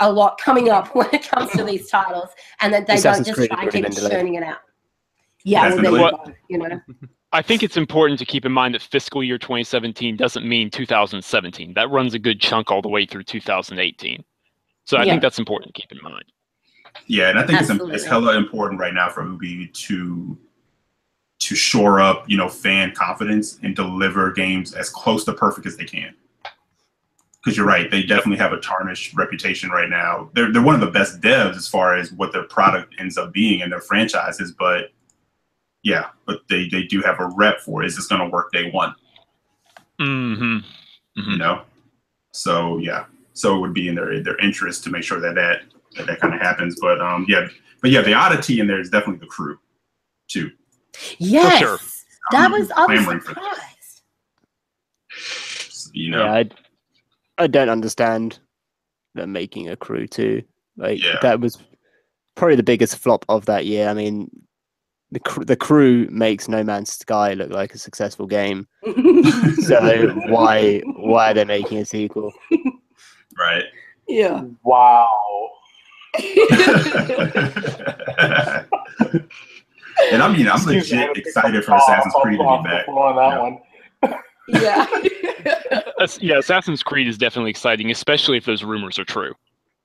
[0.00, 2.30] a lot coming up when it comes to these titles
[2.62, 4.60] and that they Assassin's don't just Creed try and keep churning it out.
[5.44, 6.34] Yeah, well, there you go.
[6.48, 6.80] You know.
[7.32, 11.74] I think it's important to keep in mind that fiscal year 2017 doesn't mean 2017.
[11.74, 14.22] That runs a good chunk all the way through 2018.
[14.84, 15.12] So I Yeah.
[15.12, 16.24] think that's important to keep in mind.
[17.06, 17.94] Yeah, and I think it's, Absolutely.
[17.96, 20.38] it's hella important right now for Ubi to
[21.40, 25.76] to shore up, you know, fan confidence and deliver games as close to perfect as
[25.76, 26.14] they can.
[27.42, 30.30] Because you're right, they definitely have a tarnished reputation right now.
[30.34, 33.32] They're they're one of the best devs as far as what their product ends up
[33.32, 34.92] being in their franchises, but
[35.82, 38.70] yeah, but they they do have a rep for is this going to work day
[38.70, 38.94] one?
[40.00, 40.58] Mm-hmm.
[41.30, 41.62] you know
[42.32, 43.04] so yeah
[43.34, 45.60] so it would be in their their interest to make sure that that
[45.96, 47.46] that, that kind of happens but um yeah
[47.82, 49.58] but yeah the oddity in there is definitely the Crew
[50.28, 50.50] 2
[51.18, 51.78] Yes, sure.
[52.32, 54.02] that I'm was I was clamoring for surprised.
[55.92, 56.50] you know Yeah, I,
[57.38, 58.40] I don't understand
[59.14, 60.42] them making a Crew 2.
[60.78, 61.18] Like Yeah.
[61.22, 61.58] that was
[62.34, 63.88] probably the biggest flop of that year.
[63.88, 64.30] I mean,
[65.12, 68.66] the cr- the crew makes No Man's Sky look like a successful game.
[69.62, 72.32] So why why are they making a sequel?
[73.38, 73.64] right
[74.08, 74.42] yeah.
[74.64, 75.08] Wow.
[80.12, 82.88] and I mean I'm Excuse legit had excited take for Assassin's Creed to be back
[82.88, 83.38] on that Yeah.
[83.42, 83.58] one.
[84.48, 84.86] yeah.
[86.20, 89.32] Yeah, Assassin's Creed is definitely exciting, especially if those rumors are true.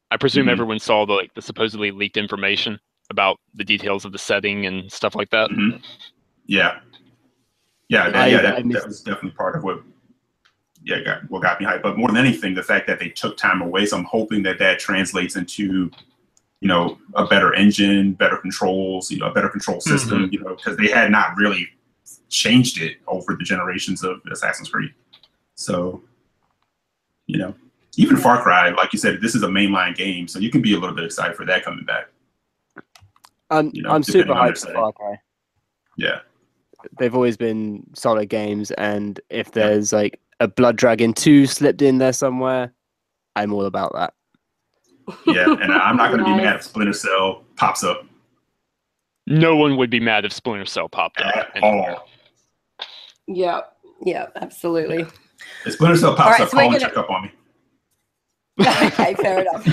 [0.09, 0.51] I presume Mhm.
[0.51, 2.79] everyone saw the like the supposedly leaked information
[3.09, 5.49] about the details of the setting and stuff like that.
[5.49, 5.81] Mhm.
[6.45, 6.79] yeah.
[7.89, 9.81] Yeah that, I- yeah I that, that was definitely part of what
[10.83, 11.81] yeah got what got me hyped.
[11.83, 14.59] But more than anything the fact that they took time away so i'm hoping that
[14.59, 15.89] that translates into
[16.59, 20.53] you know a better engine better controls you know a better control system you know
[20.55, 21.67] because they had not really
[22.29, 24.93] changed it over the generations of assassin's creed.
[25.55, 26.03] So
[27.25, 27.55] you know
[27.95, 30.73] even far cry like you said this is a mainline game so you can be
[30.75, 32.07] a little bit excited for that coming back
[33.49, 34.75] I'm You know, I'm super depending on their hyped for setting.
[34.75, 35.15] Far Cry.
[35.97, 36.19] yeah
[36.99, 41.97] They've always been solid games, and if there's like a Blood Dragon two slipped in
[41.97, 42.71] there somewhere,
[43.35, 44.13] I'm all about that.
[45.25, 48.05] yeah and i'm not going to be mad if splinter cell pops up
[49.25, 51.35] No one would be mad if Splinter Cell popped up.
[51.35, 51.95] at anywhere.
[51.95, 52.07] all
[53.27, 53.61] Yeah.
[54.03, 55.05] Yeah, absolutely.
[55.65, 57.31] If Splinter Cell pops Alright, up, so we're call and gonna- check up on me.
[58.87, 59.63] okay, fair enough.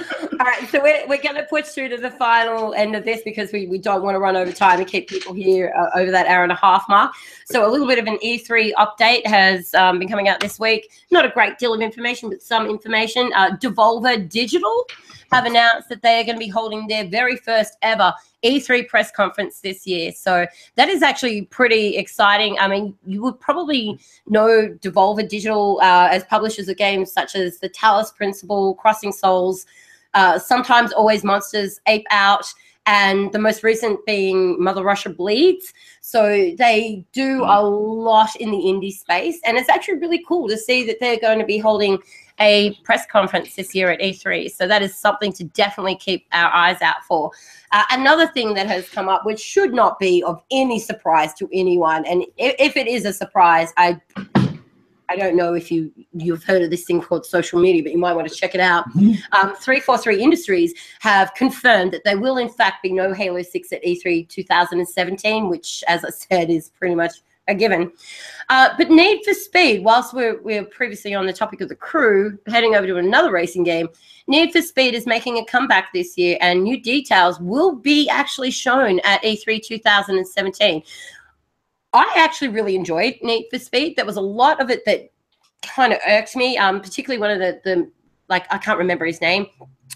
[0.41, 3.21] All right, so we're, we're going to push through to the final end of this
[3.21, 6.09] because we, we don't want to run over time and keep people here uh, over
[6.09, 7.13] that hour and a half mark.
[7.45, 10.89] So, a little bit of an E3 update has um, been coming out this week.
[11.11, 13.31] Not a great deal of information, but some information.
[13.35, 14.87] Uh, Devolver Digital
[15.31, 18.11] have announced that they are going to be holding their very first ever
[18.43, 20.11] E3 press conference this year.
[20.11, 22.57] So that is actually pretty exciting.
[22.57, 27.59] I mean, you would probably know Devolver Digital uh, as publishers of games such as
[27.59, 29.67] The Talos Principle, Crossing Souls,
[30.13, 32.45] uh, sometimes Always Monsters, Ape Out,
[32.87, 35.73] and the most recent being Mother Russia Bleeds.
[36.01, 40.57] So they do a lot in the indie space, and it's actually really cool to
[40.57, 41.99] see that they're going to be holding
[42.39, 44.51] a press conference this year at E3.
[44.51, 47.31] So that is something to definitely keep our eyes out for.
[47.71, 51.47] Uh, another thing that has come up, which should not be of any surprise to
[51.53, 54.01] anyone, and if, if it is a surprise, I
[55.11, 57.97] I don't know if you you've heard of this thing called social media, but you
[57.97, 58.85] might want to check it out.
[59.33, 63.83] Um, 343 Industries have confirmed that there will in fact be no Halo 6 at
[63.83, 67.91] E3 2017, which, as I said, is pretty much a given.
[68.49, 72.37] Uh, but Need for Speed, whilst we're, we're previously on the topic of the crew,
[72.47, 73.89] heading over to another racing game,
[74.27, 78.51] Need for Speed is making a comeback this year, and new details will be actually
[78.51, 80.83] shown at E3 2017.
[81.93, 83.95] I actually really enjoyed Need for Speed.
[83.95, 85.11] There was a lot of it that
[85.61, 87.91] kind of irked me, um, particularly one of the, the
[88.29, 89.47] like I can't remember his name,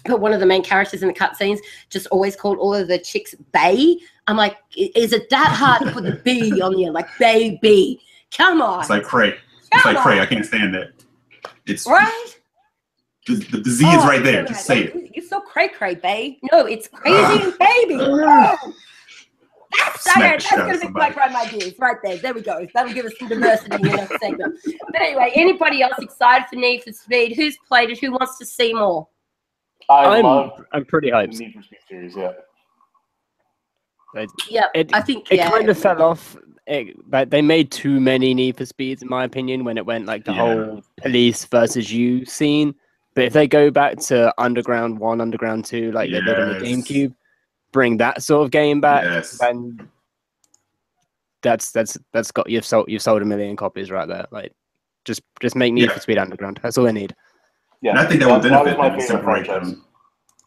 [0.04, 1.58] but one of the main characters in the cutscenes
[1.88, 3.98] just always called all of the chicks Bay.
[4.26, 6.94] I'm like, is it that hard to put the B on the end?
[6.94, 8.00] Like baby.
[8.36, 8.80] Come on.
[8.80, 9.34] It's like Cray.
[9.72, 10.20] It's like Cray.
[10.20, 10.90] I can't stand that.
[11.66, 12.36] It's right?
[13.26, 14.44] the, the, the Z is Oh, right there.
[14.44, 15.12] Just say it.
[15.14, 16.36] You're so cray cray, babe.
[16.52, 17.98] No, it's crazy and baby.
[18.00, 18.56] Oh.
[19.78, 21.14] That's, Smack okay, that's going to make my somebody.
[21.14, 22.16] grab ideas right there.
[22.18, 22.66] There we go.
[22.74, 24.54] That'll give us some diversity in the next segment.
[24.64, 27.34] But anyway, anybody else excited for Need for Speed?
[27.36, 27.98] Who's played it?
[28.00, 29.08] Who wants to see more?
[29.88, 31.38] I I'm love I'm pretty hyped.
[31.38, 32.16] Need for Speed series.
[32.16, 32.32] Yeah.
[34.48, 35.50] Yeah, It- I think It yeah.
[35.50, 36.36] kind of fell off.
[36.66, 40.06] It, but they made too many Need for Speeds, in my opinion, when it went
[40.06, 40.38] like the Yeah.
[40.38, 42.74] whole police versus you scene.
[43.14, 46.64] But if they go back to Underground One, Underground Two, like they did on the
[46.64, 47.14] GameCube,
[47.76, 49.36] bring that sort of game back, Yes.
[49.38, 49.78] then
[51.42, 54.26] that's that's that's got you've sold you've sold a million copies right there.
[54.30, 54.52] Like
[55.04, 55.92] just just make Need Yeah.
[55.94, 56.58] for Speed Underground.
[56.62, 57.14] That's all they need.
[57.82, 57.90] Yeah.
[57.90, 59.70] And I think that would benefit my them, favorite separate franchise.
[59.72, 59.84] them.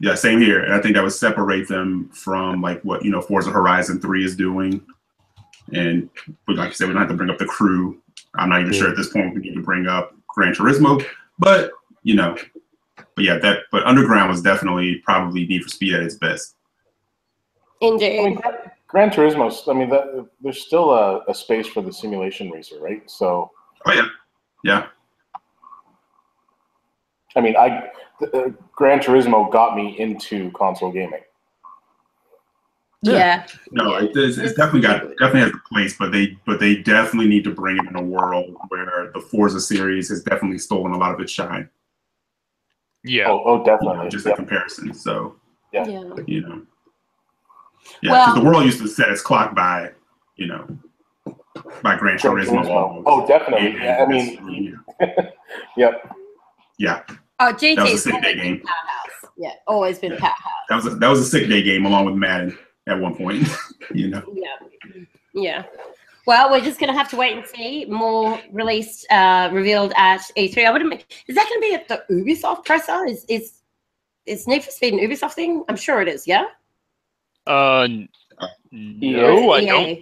[0.01, 0.63] Yeah, same here.
[0.63, 4.25] And I think that would separate them from like what you know Forza Horizon Three
[4.25, 4.81] is doing.
[5.71, 6.09] And
[6.47, 8.01] but like I said, we don't have to bring up the crew.
[8.35, 11.05] I'm not even sure at this point we need to bring up Gran Turismo,
[11.37, 11.69] but
[12.01, 12.35] you know,
[13.15, 16.55] but yeah, that but Underground was definitely probably Need for Speed at its best.
[17.81, 18.41] I mean, Indeed.
[18.41, 19.69] Gran- Gran Turismo.
[19.69, 23.09] I mean, that, there's still a, a space for the simulation racer, right?
[23.09, 23.51] So,
[23.85, 24.07] Oh yeah,
[24.63, 24.87] yeah,
[27.35, 27.89] I mean, I
[28.33, 31.21] uh, Gran Turismo got me into console gaming.
[33.01, 33.45] Yeah.
[33.71, 37.29] no, it, it's, it's definitely got definitely has a place, but they but they definitely
[37.29, 40.97] need to bring it in a world where the Forza series has definitely stolen a
[40.97, 41.69] lot of its shine.
[43.05, 43.29] Yeah.
[43.29, 43.97] Oh, oh, You definitely.
[44.03, 44.93] know, just a comparison.
[44.93, 45.37] So
[45.71, 45.87] Yeah.
[45.87, 46.03] Yeah.
[46.27, 46.61] you know.
[48.01, 49.91] Yeah, Well- because the world used to set its clock by,
[50.35, 50.67] you know,
[51.83, 52.63] by Gran Gran Turismo.
[52.63, 53.03] Turismo.
[53.05, 53.67] Oh, definitely.
[53.67, 55.23] And Yeah, I mean, yeah,
[55.77, 56.15] yep.
[56.77, 57.03] yeah,
[57.41, 58.59] Oh, GT That was a sick day game.
[58.61, 59.33] powerhouse.
[59.37, 60.19] Yeah, always been Yeah.
[60.19, 60.65] powerhouse.
[60.69, 62.57] that was a, that was a sick day game along with Madden
[62.87, 63.47] at one point.
[63.93, 65.05] you know, Yeah.
[65.33, 65.63] Yeah.
[66.25, 67.85] Well, we're just gonna have to wait and see.
[67.85, 70.65] More released, uh, revealed at E3.
[70.65, 71.05] I wouldn't.
[71.27, 73.05] Is that gonna be at the Ubisoft presser?
[73.05, 73.61] Is is
[74.25, 75.63] is Need for Speed an Ubisoft thing?
[75.69, 76.27] I'm sure it is.
[76.27, 76.45] Yeah.
[77.49, 78.09] Uh, n-
[78.71, 79.99] no, I don't.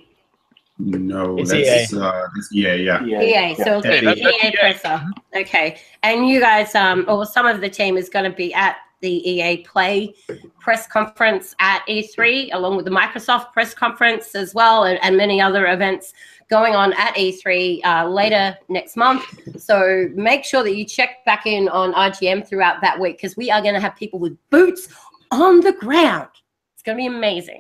[0.80, 3.02] no, It's that's uh, it's EA, yeah.
[3.04, 3.54] Yeah.
[3.56, 4.52] So Hey, it's that's- EA EA.
[4.60, 5.02] presser.
[5.36, 5.80] Okay.
[6.04, 9.30] And you guys, um, or some of the team is going to be at the
[9.30, 10.14] EA Play
[10.60, 15.40] press conference at E3, along with the Microsoft press conference as well, and, and many
[15.40, 16.14] other events
[16.50, 19.24] going on at E3 uh, later next month.
[19.62, 23.52] So make sure that you check back in on RGM throughout that week because we
[23.52, 24.88] are going to have people with boots
[25.32, 26.30] on the ground.
[26.78, 27.60] It's going to be amazing.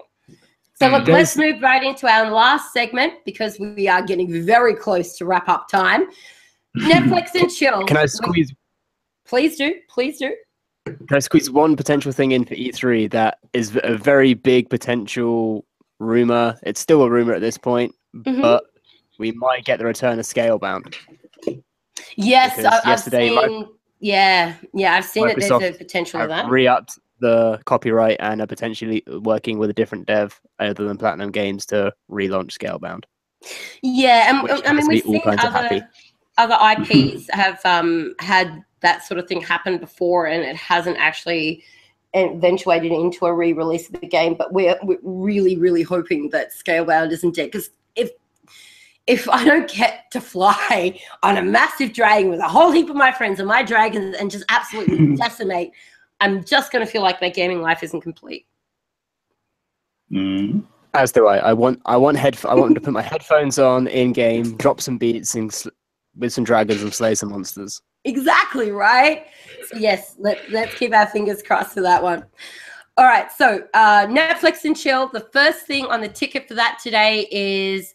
[0.75, 5.17] So look, let's move right into our last segment because we are getting very close
[5.17, 6.05] to wrap up time.
[6.77, 7.83] Netflix and chill.
[7.87, 8.53] Can I squeeze
[9.25, 9.73] Please do.
[9.89, 10.35] Please do.
[10.85, 15.65] Can I squeeze one potential thing in for E3 that is a very big potential
[15.99, 16.55] rumor?
[16.61, 18.39] It's still a rumor at this point, Mhm.
[18.43, 18.65] but
[19.17, 20.95] we might get the return of Scalebound.
[22.15, 23.67] Yes, Because I, I've yesterday seen.
[23.99, 26.47] Yeah, yeah, I've seen that there's a potential of that.
[26.47, 31.65] re-upped the copyright and are potentially working with a different dev other than Platinum Games
[31.67, 33.03] to relaunch Scalebound.
[33.81, 35.87] Yeah, and I mean we've seen other
[36.37, 41.63] other IPs have um had that sort of thing happen before and it hasn't actually
[42.13, 44.35] eventuated into a re-release of the game.
[44.35, 48.11] But we're, we're really, really hoping that Scalebound isn't dead because if
[49.07, 52.95] if I don't get to fly on a massive dragon with a whole heap of
[52.95, 55.71] my friends and my dragons and just absolutely decimate,
[56.19, 58.47] I'm just going to feel like my gaming life isn't complete.
[60.11, 60.63] Mm.
[60.93, 61.37] As do I.
[61.37, 64.81] I want I want head I want to put my headphones on in game, drop
[64.81, 65.69] some beats, and sl-
[66.15, 67.81] with some dragons and slay some monsters.
[68.05, 69.27] Exactly right.
[69.69, 72.25] So yes, let, let's keep our fingers crossed for that one.
[72.95, 75.07] All right, so uh, Netflix and chill.
[75.07, 77.93] The first thing on the ticket for that today is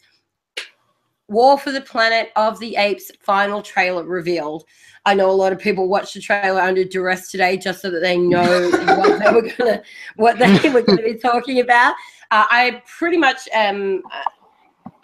[1.28, 4.64] War for the Planet of the Apes final trailer revealed.
[5.04, 8.00] I know a lot of people watched the trailer under duress today just so that
[8.00, 9.82] they know what they were gonna
[10.16, 11.94] what they were gonna be talking about.
[12.30, 14.02] Uh, I pretty much um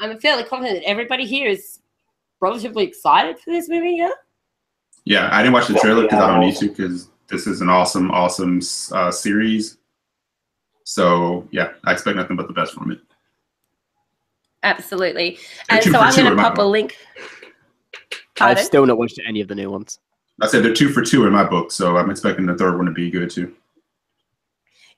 [0.01, 1.81] I'm fairly confident that everybody here is
[2.41, 3.97] relatively excited for this movie.
[3.97, 4.11] Yeah.
[5.05, 7.69] Yeah, I didn't watch the trailer because I don't need to because this is an
[7.69, 8.61] awesome, awesome
[8.93, 9.79] uh, series.
[10.85, 12.99] So yeah, I expect nothing but the best from it.
[14.63, 15.39] Absolutely.
[15.69, 16.97] And so I'm going to pop a link.
[18.41, 18.65] I've Pardon?
[18.65, 19.99] still not watched any of the new ones.
[20.41, 22.87] I said they're two for two in my book, so I'm expecting the third one
[22.87, 23.55] to be good too.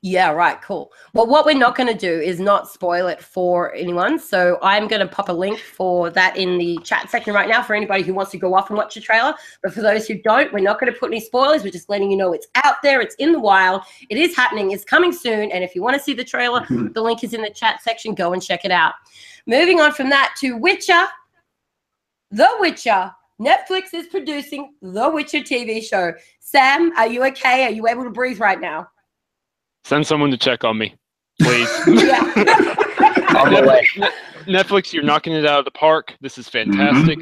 [0.02, 0.60] Yeah, right.
[0.62, 0.90] Cool.
[1.12, 4.18] Well, what we're not going to do is not spoil it for anyone.
[4.18, 7.62] So I'm going to pop a link for that in the chat section right now
[7.62, 9.34] for anybody who wants to go off and watch the trailer.
[9.62, 11.62] But for those who don't, we're not going to put any spoilers.
[11.62, 13.02] We're just letting you know it's out there.
[13.02, 13.82] It's in the wild.
[14.08, 14.70] It is happening.
[14.70, 15.52] It's coming soon.
[15.52, 18.14] And if you want to see the trailer, the link is in the chat section.
[18.14, 18.94] Go and check it out.
[19.46, 21.08] Moving on from that to Witcher.
[22.30, 23.12] The Witcher.
[23.40, 26.12] Netflix is producing The Witcher TV show.
[26.40, 27.64] Sam, are you okay?
[27.64, 28.86] Are you able to breathe right now?
[29.84, 30.94] Send someone to check on me,
[31.40, 31.68] please.
[31.86, 32.20] Yeah.
[33.30, 34.10] On the.
[34.46, 36.16] Netflix, you're knocking it out of the park.
[36.20, 37.20] This is fantastic.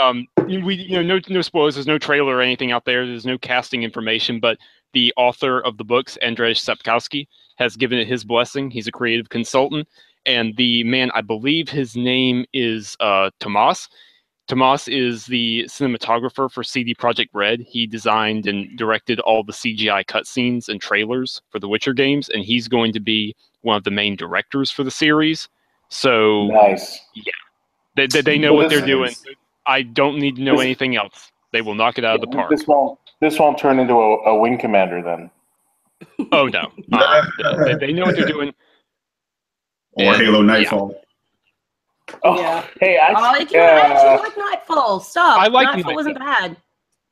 [0.00, 1.74] Um, we, you know, no, no spoilers.
[1.74, 3.06] There's no trailer or anything out there.
[3.06, 4.58] There's no casting information, but
[4.94, 8.70] the author of the books, Andrzej Sapkowski, has given it his blessing.
[8.70, 9.86] He's a creative consultant,
[10.24, 13.88] and the man, I believe his name is uh, Tomas.
[14.52, 17.62] Tomas is the cinematographer for CD Projekt Red.
[17.62, 22.44] He designed and directed all the CGI cutscenes and trailers for the Witcher games, and
[22.44, 25.48] he's going to be one of the main directors for the series.
[25.88, 27.00] So Nice.
[27.96, 28.86] they, they, they know Well, what they're this
[29.22, 29.36] doing.
[29.64, 31.32] I don't need to know this- anything else.
[31.52, 32.50] They will knock it out of the park.
[32.50, 32.98] This won't.
[33.20, 35.30] This won't turn into a, a wing commander then.
[36.32, 37.24] Oh no, Uh,
[37.64, 38.52] they, they know what they're doing.
[39.92, 40.16] Or Yeah.
[40.18, 41.01] Halo Nightfall.
[42.24, 42.66] Oh, Yeah.
[42.80, 43.60] hey, I, Oh, you yeah.
[43.60, 45.00] I actually like Nightfall.
[45.00, 45.40] Stop.
[45.40, 46.56] I like Nightfall wasn't bad.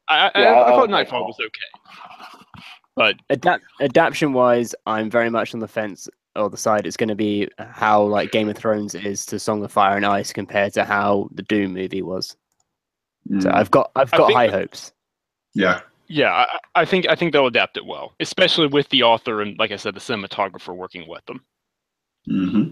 [0.09, 1.27] I, I, Yeah, I, I I thought like Nightfall Nightfall.
[1.27, 2.64] was okay,
[2.97, 6.86] but Adapt adaptation wise, I'm very much on the fence or the side.
[6.86, 10.05] It's going to be how like Game of Thrones is to Song of Fire and
[10.06, 12.36] Ice compared to how the Doom movie was.
[13.40, 14.93] So Mm, I've got I've got high that- hopes.
[15.55, 19.43] yeah, yeah, I, I think I think they'll adapt it well, especially with the author
[19.43, 21.44] and, like I said, the cinematographer working with them.
[22.27, 22.70] hmm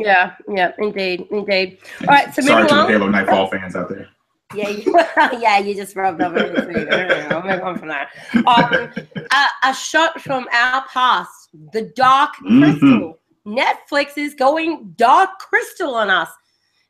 [0.00, 1.78] Yeah, yeah, indeed, indeed.
[2.02, 2.88] All right, so Sorry moving to the.
[2.92, 4.08] Halo Nightfall fans out there.
[4.54, 4.92] Yeah, you,
[5.40, 6.86] yeah, you just rubbed up everything.
[7.32, 8.10] I'll move on from that.
[8.34, 8.92] Um,
[9.32, 12.60] a, a shot from our past, the Dark Mhm.
[12.78, 13.18] Crystal.
[13.46, 16.28] Netflix is going Dark Crystal on us.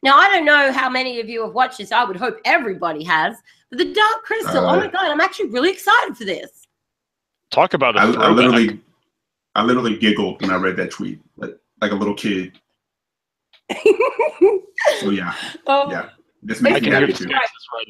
[0.03, 1.93] Now, I don't know how many of you have watched this.
[1.93, 3.37] I would hope everybody has.
[3.71, 6.51] But the Dark Crystal, oh Uh, my God, I'm actually really excited for this.
[7.51, 8.37] Talk about a I, I throwback.
[8.37, 8.81] literally,
[9.55, 12.59] I literally giggled when I read that tweet, like like a little kid.
[15.01, 15.35] So yeah,
[15.67, 16.11] Oh, yeah,
[16.43, 17.27] this I can me hear happy too.
[17.29, 17.89] right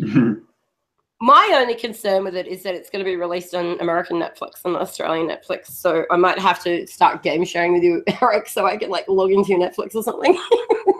[0.00, 0.36] now.
[1.20, 4.64] My only concern with it is that it's going to be released on American Netflix
[4.64, 5.66] and Australian Netflix.
[5.68, 9.06] So I might have to start game sharing with you, Eric, so I can like
[9.06, 10.36] log into your Netflix or something.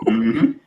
[0.05, 0.59] Mhm.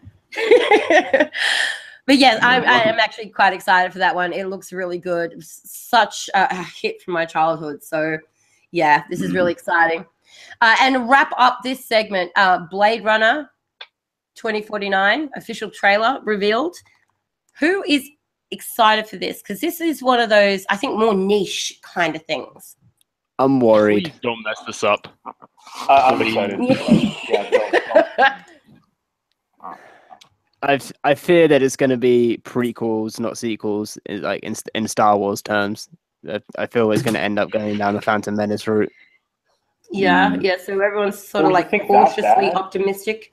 [2.06, 4.34] but yes, I'm, I am actually quite excited for that one.
[4.34, 5.32] It looks really good.
[5.32, 7.82] It was such a a hit from my childhood.
[7.82, 8.18] So
[8.72, 10.04] yeah, this is really exciting.
[10.60, 13.50] Uh, and wrap up this segment, uh, Blade Runner
[14.36, 16.76] 2049 official trailer revealed.
[17.58, 18.08] Who is
[18.50, 19.42] excited for this?
[19.42, 22.76] Because this is one of those, I think, more niche kind of things.
[23.38, 24.04] I'm worried.
[24.04, 25.08] Please don't mess this up.
[25.88, 26.58] I, I'm excited.
[27.28, 28.06] yeah, don't- don't.
[30.62, 35.16] I I fear that it's going to be prequels, not sequels, like in in Star
[35.18, 35.88] Wars terms.
[36.28, 38.90] I- I feel it's going to end up going down the Phantom Menace route.
[39.90, 40.42] Yeah, Mm.
[40.42, 40.56] yeah.
[40.62, 43.32] So everyone's sort of like cautiously optimistic.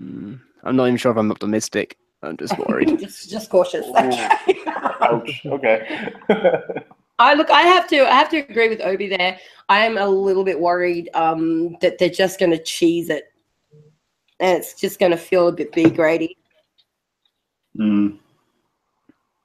[0.00, 1.96] Mm, I'm not even sure if I'm optimistic.
[2.22, 2.98] I'm just worried.
[3.00, 3.86] just, just cautious.
[3.86, 4.62] Ooh.
[5.00, 5.42] Ouch.
[5.46, 6.12] Okay.
[7.18, 7.50] I look.
[7.50, 8.00] I have to.
[8.06, 9.38] I have to agree with Obi there.
[9.68, 13.32] I am a little bit worried um, that they're just going to cheese it,
[14.38, 16.36] and it's just going to feel a bit B grady.
[17.78, 18.18] Mm.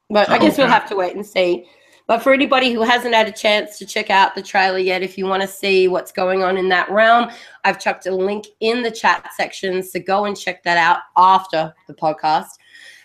[0.09, 0.73] But I guess we'll Okay.
[0.73, 1.65] have to wait and see.
[2.07, 5.17] But for anybody who hasn't had a chance to check out the trailer yet, if
[5.17, 7.29] you want to see what's going on in that realm,
[7.63, 9.81] I've chucked a link in the chat section.
[9.81, 12.49] So go and check that out after the podcast.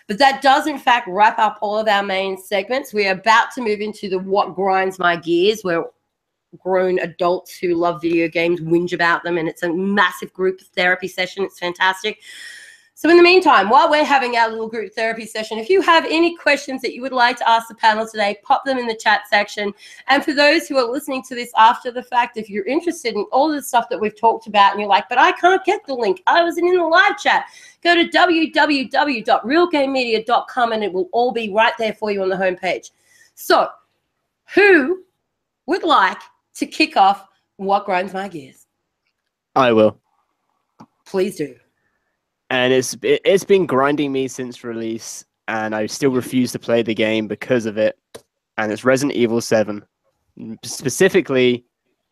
[0.07, 2.93] But that does, in fact, wrap up all of our main segments.
[2.93, 5.85] We're about to move into the What Grinds My Gears, where
[6.57, 9.37] grown adults who love video games whinge about them.
[9.37, 11.43] And it's a massive group therapy session.
[11.43, 12.19] It's fantastic.
[12.99, 16.03] So, in the meantime, while we're having our little group therapy session, if you have
[16.05, 18.95] any questions that you would like to ask the panel today, pop them in the
[18.95, 19.71] chat section.
[20.07, 23.27] And for those who are listening to this after the fact, if you're interested in
[23.31, 25.93] all the stuff that we've talked about and you're like, but I can't get the
[25.93, 27.45] link, I wasn't in the live chat,
[27.83, 32.89] go to www.realgamemedia.com and it will all be right there for you on the homepage.
[33.35, 33.69] So,
[34.55, 35.03] who
[35.67, 36.23] would like
[36.55, 38.65] to kick off what grinds my gears?
[39.55, 39.99] I will.
[41.05, 41.57] Please do.
[42.49, 46.81] And it's it, it's been grinding me since release, and I still refuse to play
[46.81, 47.97] the game because of it.
[48.57, 49.83] And it's Resident Evil Seven,
[50.63, 51.65] specifically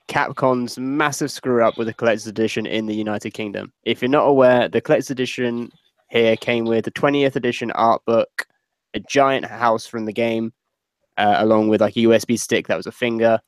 [0.08, 3.74] Capcom's massive screw up with the collector's edition in the United Kingdom.
[3.84, 5.72] If you're not aware, the collector's edition
[6.10, 8.46] here came with the 20th edition art book,
[8.94, 10.54] a giant house from the game,
[11.18, 13.40] uh, along with like a USB stick that was a finger.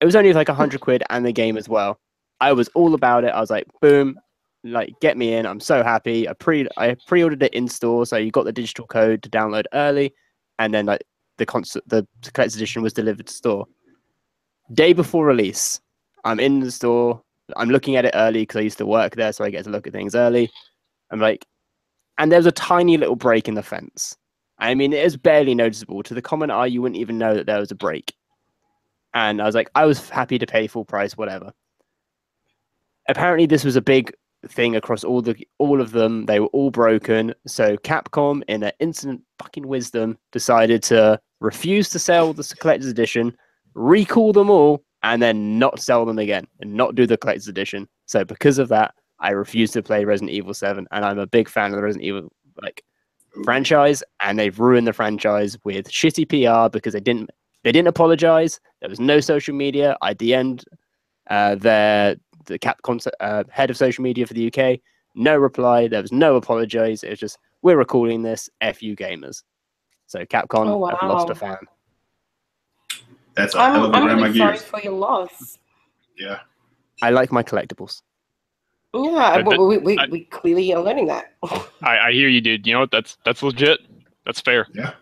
[0.00, 1.98] It was only like a hundred quid and the game as well.
[2.40, 3.28] I was all about it.
[3.28, 4.18] I was like, boom,
[4.64, 5.46] like get me in.
[5.46, 6.28] I'm so happy.
[6.28, 9.64] I pre I pre-ordered it in store, so you got the digital code to download
[9.72, 10.14] early,
[10.58, 11.04] and then like
[11.36, 13.66] the concert the collector's edition was delivered to store.
[14.74, 15.80] Day before release,
[16.24, 17.22] I'm in the store.
[17.56, 19.70] I'm looking at it early because I used to work there, so I get to
[19.70, 20.50] look at things early.
[21.10, 21.46] I'm like,
[22.18, 24.16] and there's a tiny little break in the fence.
[24.58, 26.02] I mean, it is barely noticeable.
[26.02, 28.12] To the common eye, you wouldn't even know that there was a break.
[29.14, 31.52] And I was like, I was happy to pay full price, whatever.
[33.08, 34.12] Apparently, this was a big
[34.46, 36.26] thing across all the all of them.
[36.26, 37.34] They were all broken.
[37.46, 43.36] So Capcom, in their instant fucking wisdom, decided to refuse to sell the collector's edition,
[43.74, 47.88] recall them all, and then not sell them again and not do the collector's edition.
[48.06, 51.48] So because of that, I refuse to play Resident Evil 7, and I'm a big
[51.48, 52.32] fan of the Resident Evil
[52.62, 52.82] like
[53.44, 57.30] franchise, and they've ruined the franchise with shitty PR because they didn't
[57.64, 58.60] they didn't apologize.
[58.80, 59.96] There was no social media.
[60.00, 60.64] I DM'd
[61.28, 62.16] uh, their
[62.48, 64.80] the Capcom uh, head of social media for the UK.
[65.14, 65.88] No reply.
[65.88, 67.02] There was no apologies.
[67.04, 68.48] It was just we're recording this.
[68.60, 69.42] F you gamers.
[70.06, 71.56] So Capcom Oh, have lost a fan.
[73.34, 74.62] That's a hell I'm, of a I'm really sorry gears.
[74.64, 75.58] for your loss.
[76.16, 76.40] Yeah.
[77.02, 78.02] I like my collectibles.
[78.94, 81.34] Yeah, But- we, we, we, I- we clearly are learning that.
[81.82, 82.66] I, I hear you, dude.
[82.66, 82.90] You know what?
[82.90, 83.80] That's that's legit.
[84.24, 84.66] That's fair.
[84.74, 84.92] Yeah.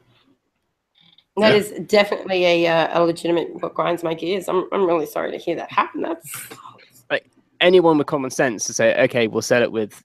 [1.38, 1.54] That Yeah.
[1.54, 4.48] is definitely a, uh, a legitimate what grinds my gears.
[4.48, 6.02] I'm, I'm really sorry to hear that happen.
[6.02, 6.48] That's
[7.60, 10.02] Anyone with common sense to say, okay, we'll sell it with.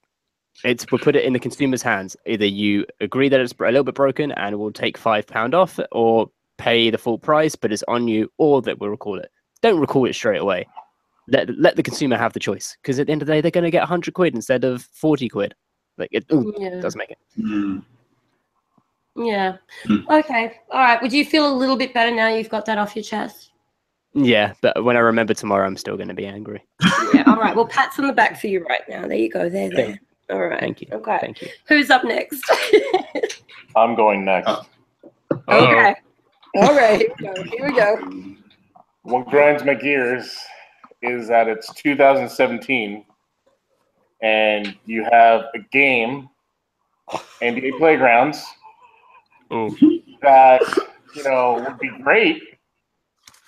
[0.64, 2.15] It's we'll put it in the consumer's hands.
[2.26, 5.80] Either you agree that it's a little bit broken and we'll take five pound off,
[5.91, 9.32] or pay the full price, but it's on you, or that we'll recall it.
[9.61, 10.68] Don't recall it straight away.
[11.28, 13.52] Let let the consumer have the choice, because at the end of the day, they're
[13.52, 15.56] going to get hundred quid instead of forty quid.
[15.98, 17.18] Like it ooh, yeah, does make it.
[17.40, 17.84] Mm.
[19.15, 19.57] yeah.
[19.86, 19.98] Hmm.
[20.10, 21.02] Okay, all right.
[21.02, 23.51] Would you feel a little bit better now you've got that off your chest?
[24.13, 26.63] Yeah, but when I remember tomorrow, I'm still going to be angry.
[27.13, 27.23] Yeah.
[27.27, 27.53] All right.
[27.53, 29.05] Well, pats on the back for you right now.
[29.05, 29.49] There you go.
[29.49, 29.85] There, there.
[29.88, 30.59] Thank- All right.
[30.61, 30.88] Thank you.
[30.93, 31.17] Okay.
[31.19, 31.49] Thank you.
[31.67, 32.41] Who's up next?
[33.75, 34.47] I'm going next.
[34.49, 34.63] Uh,
[35.49, 35.95] okay.
[36.55, 36.99] All right.
[36.99, 37.43] Here we go.
[37.43, 38.35] Here we go.
[39.03, 40.38] What grinds my gears
[41.01, 43.03] is that it's 2017
[44.21, 46.29] and you have a game,
[47.41, 48.41] NBA Playgrounds,
[49.49, 49.69] oh,
[50.21, 50.61] that
[51.15, 52.41] you know would be great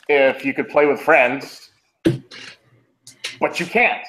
[0.09, 1.71] if you could play with friends,
[3.39, 4.05] but you can't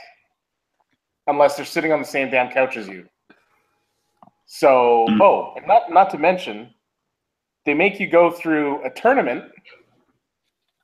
[1.27, 3.09] unless they're sitting on the same damn couch as you.
[4.47, 6.73] So, oh, and not not to mention,
[7.65, 9.45] they make you go through a tournament,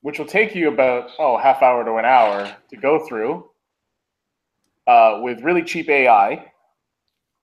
[0.03, 3.51] which will take you about oh half hour to an hour to go through,
[4.87, 6.51] uh, with really cheap AI,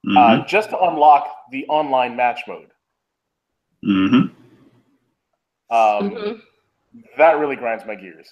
[0.06, 0.18] Mhm.
[0.18, 2.72] uh, just to unlock the online match mode.
[3.84, 4.32] Mhm.
[5.70, 6.42] Um, Mhm.
[7.18, 8.30] That really grinds my gears.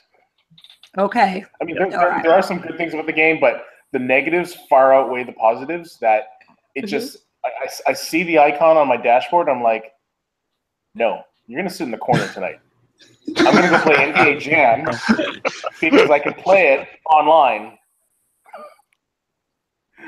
[0.98, 1.44] Okay.
[1.62, 2.24] I mean, there, there, right.
[2.24, 5.98] there are some good things about the game, but the negatives far outweigh the positives.
[6.00, 6.24] That
[6.76, 6.88] it Mhm.
[6.88, 9.50] just, I, I, I see the icon on my dashboard.
[9.50, 9.92] I'm like,
[10.94, 12.60] no, you're gonna sit in the corner tonight.
[13.38, 14.86] I'm gonna go play NBA Jam
[15.82, 17.78] because I can play it online.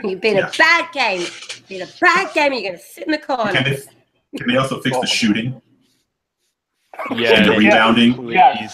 [0.03, 0.47] You've been Yeah.
[0.47, 1.21] a bad game.
[1.21, 2.53] You've been a bad game.
[2.53, 3.51] You're going to sit in the corner.
[3.51, 3.77] Can they,
[4.37, 5.59] can they also fix Oh the shooting
[7.15, 7.29] yeah.
[7.39, 8.29] and the rebounding?
[8.29, 8.69] Yeah.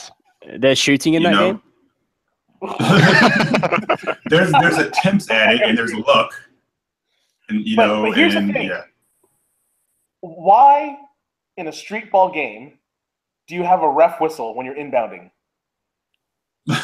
[0.57, 1.51] They're shooting in You that know?
[1.53, 1.61] game.
[4.29, 6.33] there's there's attempts at it and there's luck,
[7.49, 8.69] and you But- know, but here's the thing.
[8.69, 8.83] yeah,
[10.21, 10.97] Why
[11.57, 12.79] in a street ball game
[13.47, 15.29] do you have a ref whistle when you're inbounding?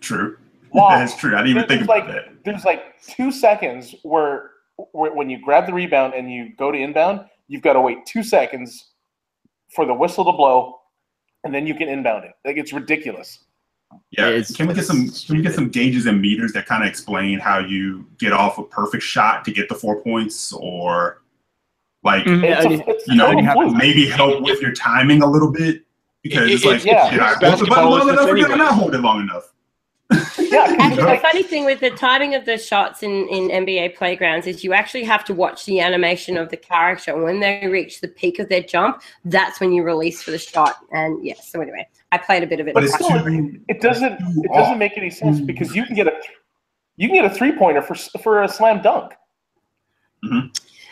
[0.00, 0.36] True.
[0.70, 0.98] Why?
[0.98, 1.36] That's true.
[1.36, 2.44] I didn't even There's think like about that.
[2.44, 4.50] there's like two seconds where,
[4.90, 8.04] where when you grab the rebound and you go to inbound, you've got to wait
[8.06, 8.93] two seconds
[9.74, 10.80] for the whistle to blow,
[11.44, 12.32] and then you can inbound it.
[12.44, 13.40] Like it's ridiculous.
[14.10, 14.28] Yeah.
[14.28, 16.88] It's- Can we get some can we get some gauges and meters that kind of
[16.88, 21.22] explain how you get off a perfect shot to get the four points or
[22.02, 22.42] like Mhm.
[22.44, 23.76] It's, a, it's you know total have- fluke.
[23.76, 25.82] maybe help with your timing a little bit?
[26.22, 28.14] Because it's It- like it- yeah, did I hold the basketball button is long this
[28.14, 29.53] enough or did I not hold it long enough?
[30.54, 34.46] Yeah, Actually, the funny thing with the timing of the shots in, in NBA playgrounds
[34.46, 37.16] is you actually have to watch the animation of the character.
[37.20, 40.76] When they reach the peak of their jump, that's when you release for the shot.
[40.92, 42.74] And yes, so anyway, I played a bit of it.
[42.74, 43.60] But in it's practice.
[43.68, 46.12] it doesn't it doesn't make any sense because you can get a
[46.96, 49.12] you can get a three pointer for for a slam dunk.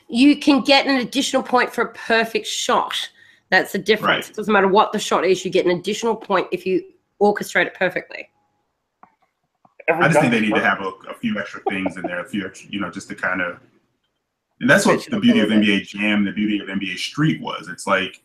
[0.08, 3.10] you can get an additional point for a perfect shot.
[3.50, 4.26] That's the difference.
[4.26, 4.30] Right.
[4.30, 6.82] It doesn't matter what the shot is, you get an additional point if you
[7.20, 8.28] orchestrate it perfectly.
[9.88, 12.02] Every I just think they is need to have a, a few extra things in
[12.02, 13.60] there, a few extra, you know, just to kind of.
[14.60, 17.68] And that's what the beauty of NBA Jam, the beauty of NBA Street was.
[17.68, 18.22] It's like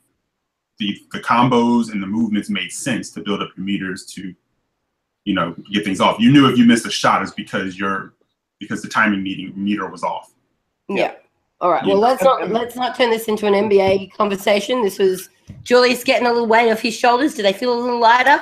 [0.77, 4.35] the the combos and the movements made sense to build up your meters to,
[5.25, 6.19] you know, get things off.
[6.19, 8.13] You knew if you missed a shot is because your
[8.59, 10.31] because the timing meeting meter was off.
[10.89, 11.13] Yeah.
[11.59, 11.83] All right.
[11.83, 11.93] Yeah.
[11.93, 14.83] Well, let's not let's not turn this into an NBA conversation.
[14.83, 15.29] This was
[15.63, 17.33] Julius getting a little weight off his shoulders.
[17.33, 18.41] Do they feel a little lighter?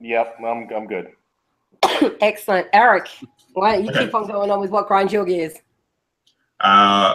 [0.00, 1.12] Yep, I'm I'm good.
[2.20, 3.08] Excellent, Eric.
[3.52, 4.06] Why don't you Okay.
[4.06, 5.54] keep on going on with what grinds your gears?
[6.60, 7.14] Uh,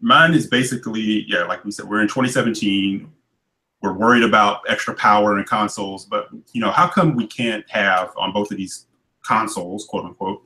[0.00, 3.10] mine is basically yeah, like we said, we're in 2017.
[3.82, 8.12] We're worried about extra power and consoles, but you know, how come we can't have
[8.16, 8.86] on both of these
[9.24, 10.42] consoles, quote unquote,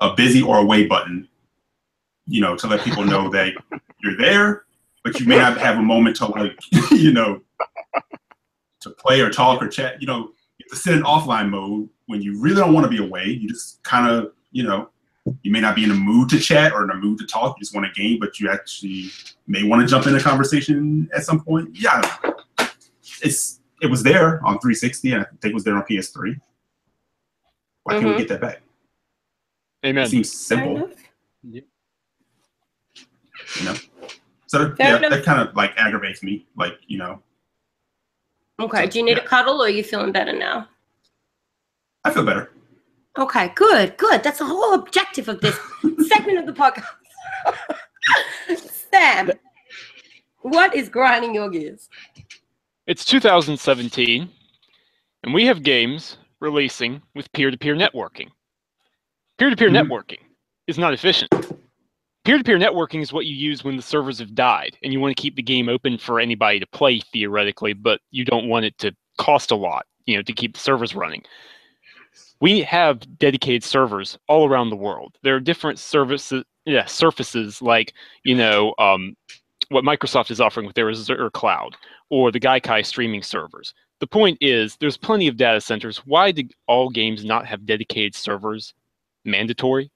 [0.00, 1.28] a busy or away button?
[2.26, 3.52] You know, to let people know that
[4.02, 4.64] you're there,
[5.04, 6.58] but you may not have a moment to like,
[6.90, 7.40] you know,
[8.80, 10.00] to play or talk or chat.
[10.00, 10.30] You know,
[10.70, 13.26] to sit in offline mode when you really don't want to be away.
[13.26, 14.88] You just kind of, you know,
[15.42, 17.56] you may not be in a mood to chat or in a mood to talk.
[17.56, 19.10] You just want a game, but you actually
[19.46, 21.68] may want to jump in a conversation at some point.
[21.78, 22.00] Yeah,
[23.22, 26.36] it's it was there on 360, and I think it was there on PS3.
[27.84, 28.12] Why can't Mhm.
[28.12, 28.62] we get that back?
[29.84, 30.04] Amen.
[30.04, 30.90] It seems simple, enough.
[31.42, 31.62] you
[33.64, 33.74] know.
[34.46, 35.10] So Fair yeah, enough.
[35.10, 36.46] that kind of like aggravates me.
[36.56, 37.22] Like you know,
[38.60, 38.86] Okay.
[38.86, 40.68] Do you need a cuddle, or are you feeling better now?
[42.04, 42.52] I feel better.
[43.18, 43.48] Okay.
[43.54, 43.96] Good.
[43.96, 44.22] Good.
[44.22, 45.58] That's the whole objective of this
[46.08, 46.86] segment of the podcast.
[48.90, 49.30] Sam,
[50.42, 51.88] what is grinding your gears?
[52.86, 54.28] It's 2017,
[55.22, 58.28] and we have games releasing with peer-to-peer networking.
[59.38, 59.86] Peer-to-peer Mhm.
[59.86, 60.18] networking
[60.66, 61.30] is not efficient.
[62.24, 65.20] Peer-to-peer networking is what you use when the servers have died, and you want to
[65.20, 68.94] keep the game open for anybody to play theoretically, but you don't want it to
[69.16, 71.22] cost a lot, you know, to keep the servers running.
[72.40, 75.16] We have dedicated servers all around the world.
[75.22, 77.94] There are different services, yeah, surfaces like
[78.24, 79.16] you know um,
[79.70, 81.76] what Microsoft is offering with their Azure cloud
[82.10, 83.72] or the Gaikai streaming servers.
[84.00, 85.98] The point is, there's plenty of data centers.
[85.98, 88.74] Why do all games not have dedicated servers
[89.24, 89.90] mandatory?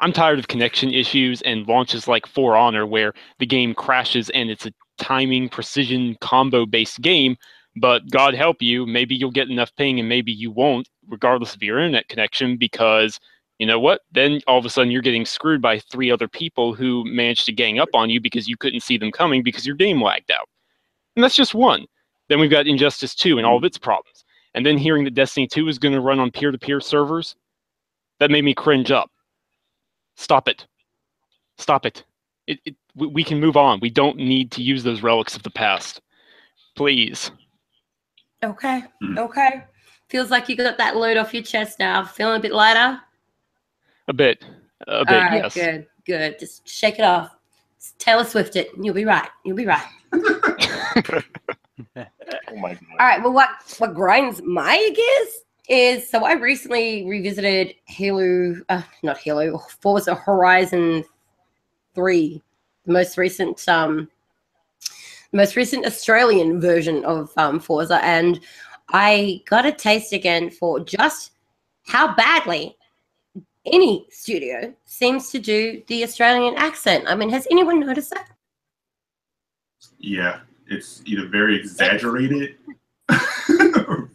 [0.00, 4.50] I'm tired of connection issues and launches like For Honor where the game crashes and
[4.50, 7.36] it's a timing precision combo based game,
[7.76, 11.62] but God help you, maybe you'll get enough ping and maybe you won't, regardless of
[11.62, 13.18] your internet connection, because
[13.58, 14.02] you know what?
[14.12, 17.52] Then all of a sudden you're getting screwed by three other people who managed to
[17.52, 20.48] gang up on you because you couldn't see them coming because your game lagged out.
[21.14, 21.86] And that's just one.
[22.28, 24.24] Then we've got Injustice 2 and all of its problems.
[24.54, 27.34] And then hearing that Destiny 2 is going to run on peer to peer servers,
[28.18, 29.10] that made me cringe up.
[30.16, 30.66] Stop it.
[31.58, 32.04] Stop it.
[32.46, 32.74] It, it.
[32.94, 33.80] we, we can move on.
[33.80, 36.00] We don't need to use those relics of the past.
[36.74, 37.30] Please.
[38.44, 38.82] Okay.
[39.02, 39.18] Mhm.
[39.18, 39.64] Okay.
[40.08, 42.04] Feels like you got that load off your chest now.
[42.04, 43.00] Feeling a bit lighter?
[44.08, 44.44] A bit.
[44.86, 45.54] A bit, All right, yes.
[45.54, 46.38] good, good.
[46.38, 47.34] Just shake it off.
[47.98, 48.68] Taylor Swift it.
[48.74, 49.28] and You'll be right.
[49.44, 49.86] You'll be right.
[52.48, 52.82] Oh my god.
[52.98, 53.22] All right.
[53.22, 59.58] Well, what what grinds my gears is so I recently revisited Halo, uh, not Halo,
[59.80, 61.04] Forza Horizon
[61.94, 62.42] Three,
[62.84, 64.08] the most recent um,
[65.32, 68.40] most recent Australian version of um, Forza, and
[68.90, 71.32] I got a taste again for just
[71.86, 72.76] how badly
[73.66, 77.04] any studio seems to do the Australian accent.
[77.08, 78.28] I mean, has anyone noticed that?
[79.98, 82.56] Yeah, it's either very exaggerated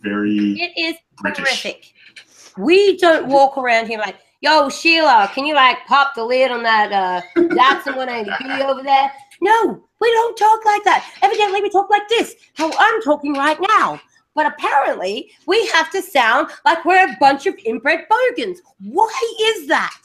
[0.02, 1.38] very It is British.
[1.64, 1.94] horrific.
[2.58, 6.64] We don't walk around here like, yo, Sheila, can you like pop the lid on
[6.64, 9.12] that uh Datsun 180B over there?
[9.42, 11.06] No, We don't talk like that.
[11.22, 14.00] Evidently, we talk like this, how I'm talking right now.
[14.34, 18.62] But apparently, we have to sound like we're a bunch of inbred bogans.
[18.80, 20.02] Why is that?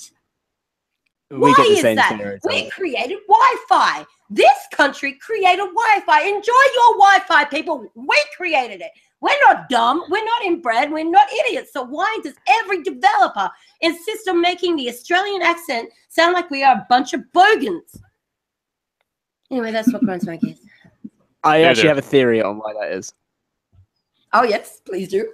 [1.31, 2.39] We Why is that?
[2.45, 4.05] We created Wi-Fi.
[4.31, 6.21] This country created Wi-Fi.
[6.23, 7.87] Enjoy your Wi-Fi, people.
[7.95, 8.91] We created it.
[9.27, 10.05] We're not dumb.
[10.09, 10.93] We're not inbred.
[10.93, 11.73] We're not idiots.
[11.73, 13.51] So why does every developer
[13.81, 18.01] insist on making the Australian accent sound like we are a bunch of bogans?
[19.51, 20.61] Anyway, that's what grinds my gears.
[21.43, 21.95] I Yeah, actually there.
[21.97, 23.13] have a theory on why that is.
[24.33, 25.33] Oh yes, please do.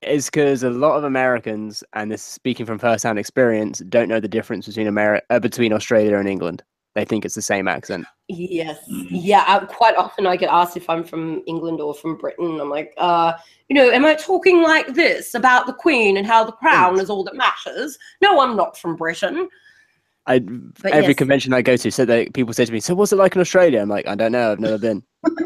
[0.00, 4.20] It's because a lot of Americans, and this is speaking from first-hand experience, don't know
[4.20, 6.62] the difference between America, uh, between Australia and England.
[6.98, 8.06] They think it's the same accent.
[8.26, 8.76] Yes.
[8.90, 9.06] Mhm.
[9.10, 9.44] Yeah.
[9.46, 12.58] I, quite often I get asked if I'm from England or from Britain.
[12.60, 13.34] I'm like, uh,
[13.68, 17.08] you know, am I talking like this about the Queen and how the crown is
[17.08, 17.96] all that matters?
[18.20, 19.48] No, I'm not from Britain.
[20.26, 21.18] I But every yes.
[21.18, 23.40] convention I go to, so that people say to me, "So what's it like in
[23.40, 24.50] Australia?" I'm like, "I don't know.
[24.50, 25.04] I've never been."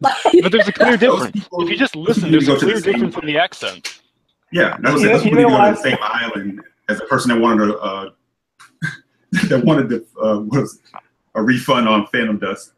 [0.00, 0.16] But
[0.50, 1.32] there's a clear Those difference.
[1.44, 4.00] people If you just listen, need there's a go the clear difference in the accent.
[4.50, 5.12] Yeah, that was You it.
[5.12, 5.76] know- Those you people know need to go to what?
[5.76, 8.10] the same island as a person that wanted to uh,
[9.48, 10.80] that wanted to uh, was
[11.34, 12.72] a refund on Phantom Dust.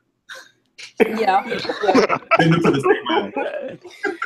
[1.01, 1.43] yeah.
[2.39, 3.81] Send them to the same island.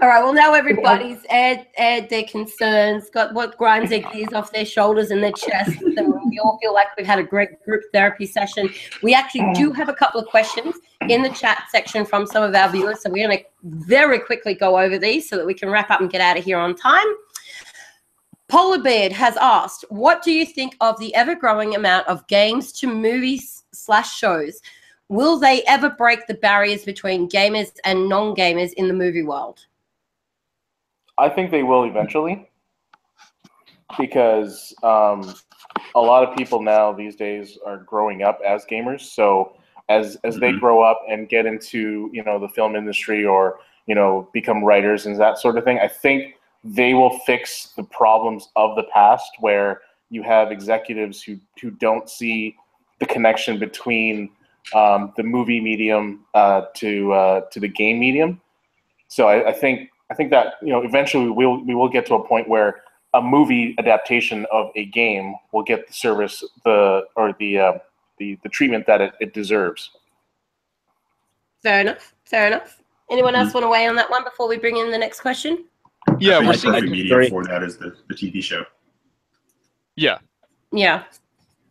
[0.00, 0.22] All right.
[0.22, 5.10] Well, now everybody's aired, aired their concerns, got what grinds their gears off their shoulders
[5.10, 5.78] and their chest.
[5.80, 8.70] We all feel like we've had a great group therapy session.
[9.02, 10.74] We actually do have a couple of questions
[11.08, 13.02] in the chat section from some of our viewers.
[13.02, 16.00] So we're going to very quickly go over these so that we can wrap up
[16.00, 17.06] and get out of here on time.
[18.54, 22.70] Polar Beard has asked, what do you think of the ever growing amount of games
[22.74, 24.60] to movies slash shows?
[25.08, 29.66] Will they ever break the barriers between gamers and non gamers in the movie world?
[31.18, 32.48] I think they will eventually,
[33.98, 35.34] because um,
[35.96, 39.00] a lot of people now these days are growing up as gamers.
[39.00, 39.56] So
[39.88, 40.60] as as they Mhm.
[40.60, 45.06] grow up and get into you know the film industry or you know become writers
[45.06, 49.30] and that sort of thing, I think they will fix the problems of the past
[49.40, 52.56] where you have executives who who don't see
[53.00, 54.30] the connection between
[54.74, 58.40] um, the movie medium uh, to uh, to the game medium.
[59.08, 62.14] So I, I think I think that you know eventually we'll we will get to
[62.14, 62.82] a point where
[63.12, 67.72] a movie adaptation of a game will get the service the or the uh,
[68.18, 69.90] the the treatment that it, it deserves.
[71.62, 72.14] Fair enough.
[72.24, 72.80] Fair enough.
[73.10, 75.64] Anyone else want to weigh on that one before we bring in the next question?
[76.20, 76.72] Yeah, I we're think the seeing.
[76.74, 78.64] perfect medium Very- for that is the, the TV show
[79.96, 80.18] Yeah,
[80.72, 81.04] Yeah.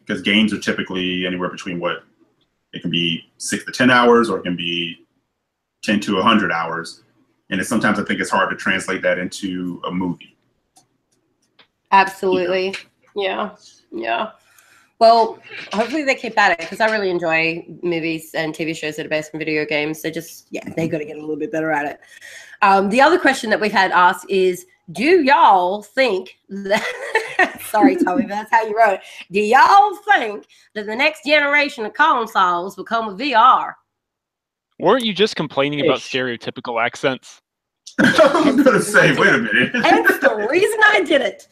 [0.05, 2.03] because games are typically anywhere between what
[2.73, 5.05] it can be six to ten hours or it can be
[5.83, 7.03] ten to hundred hours,
[7.49, 10.35] and it's sometimes I think it's hard to translate that into a movie.
[11.91, 12.75] Absolutely.
[13.15, 13.55] Yeah.
[13.91, 14.31] Yeah.
[15.03, 15.37] Well,
[15.73, 19.09] hopefully they keep at it because I really enjoy movies and TV shows that are
[19.09, 20.01] based on video games.
[20.01, 21.99] They just, yeah, they got to get a little bit better at it.
[22.61, 28.21] Um, the other question that we've had asked is Do y'all think that, sorry, Tommy,
[28.21, 29.01] but that's how you wrote it.
[29.29, 33.73] Do y'all think that the next generation of consoles will come with VR?
[34.79, 37.41] weren't you just complaining about stereotypical accents?
[37.99, 41.49] I was gonna say, wait a minute, is Hence the reason I did it.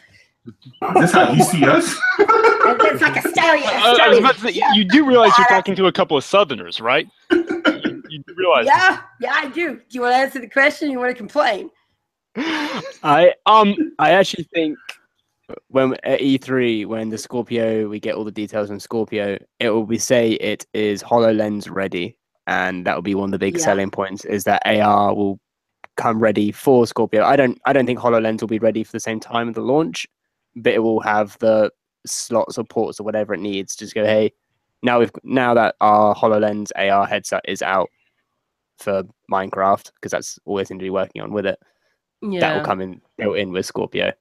[0.95, 1.95] This how you see us?
[2.19, 3.67] It's like a stallion.
[3.67, 7.07] I, I was say, you do realize you're talking to a couple of Southerners, right?
[7.31, 8.65] You, you realize.
[8.65, 9.75] Yeah, yeah, I do.
[9.75, 10.89] Do you want to answer the question?
[10.89, 11.69] Or you want to complain?
[13.03, 14.77] I um I actually think
[15.67, 19.85] when at E3 when the Scorpio we get all the details on Scorpio, it will
[19.85, 23.65] be say it is HoloLens ready, and that will be one of the big Yeah.
[23.65, 25.39] selling points is that AR will
[25.97, 27.23] come ready for Scorpio.
[27.23, 29.61] I don't I don't think HoloLens will be ready for the same time of the
[29.61, 30.07] launch,
[30.55, 31.71] but it will have the
[32.05, 33.75] slots or ports or whatever it needs.
[33.75, 34.33] Just go, hey,
[34.83, 37.89] now we've now that our HoloLens AR headset is out
[38.79, 41.59] for Minecraft because that's all they seem to be working on with it
[42.21, 42.39] Yeah.
[42.39, 44.11] that will come in built in with Scorpio.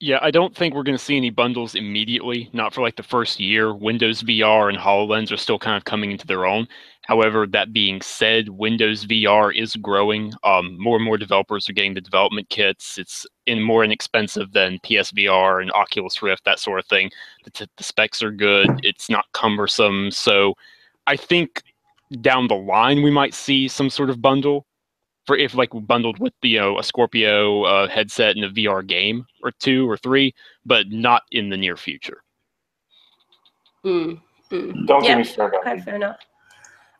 [0.00, 3.04] Yeah, I don't think we're going to see any bundles immediately, not for like the
[3.04, 3.72] first year.
[3.72, 6.66] Windows VR and HoloLens are still kind of coming into their own.
[7.04, 10.32] However, that being said, Windows VR is growing.
[10.44, 12.96] Um, more and more developers are getting the development kits.
[12.96, 17.10] It's in more inexpensive than PSVR and Oculus Rift, that sort of thing.
[17.44, 18.70] The, t- the specs are good.
[18.84, 20.12] It's not cumbersome.
[20.12, 20.54] So
[21.08, 21.62] I think
[22.20, 24.66] down the line we might see some sort of bundle
[25.26, 29.24] for if like bundled with you know a Scorpio uh, headset and a VR game
[29.42, 30.34] or two or three,
[30.66, 32.22] but not in the near future.
[33.84, 34.20] Mm,
[34.50, 34.86] mm.
[34.86, 35.10] Don't Yeah.
[35.10, 35.58] get me started.
[35.60, 36.18] Okay, fair enough.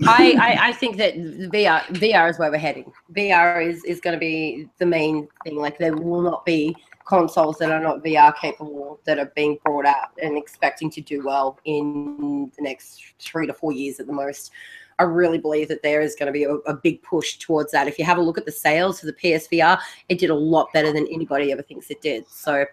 [0.06, 2.92] I, I, I think that VR VR is where we're heading.
[3.12, 5.56] VR is, is going to be the main thing.
[5.56, 6.74] Like there will not be
[7.06, 11.24] consoles that are not VR capable that are being brought out and expecting to do
[11.24, 14.50] well in the next three to four years at the most.
[14.98, 17.88] I really believe that there is going to be a, a, big push towards that.
[17.88, 20.68] If you have a look at the sales for the PSVR, it did a lot
[20.72, 22.28] better than anybody ever thinks it did.
[22.28, 22.64] So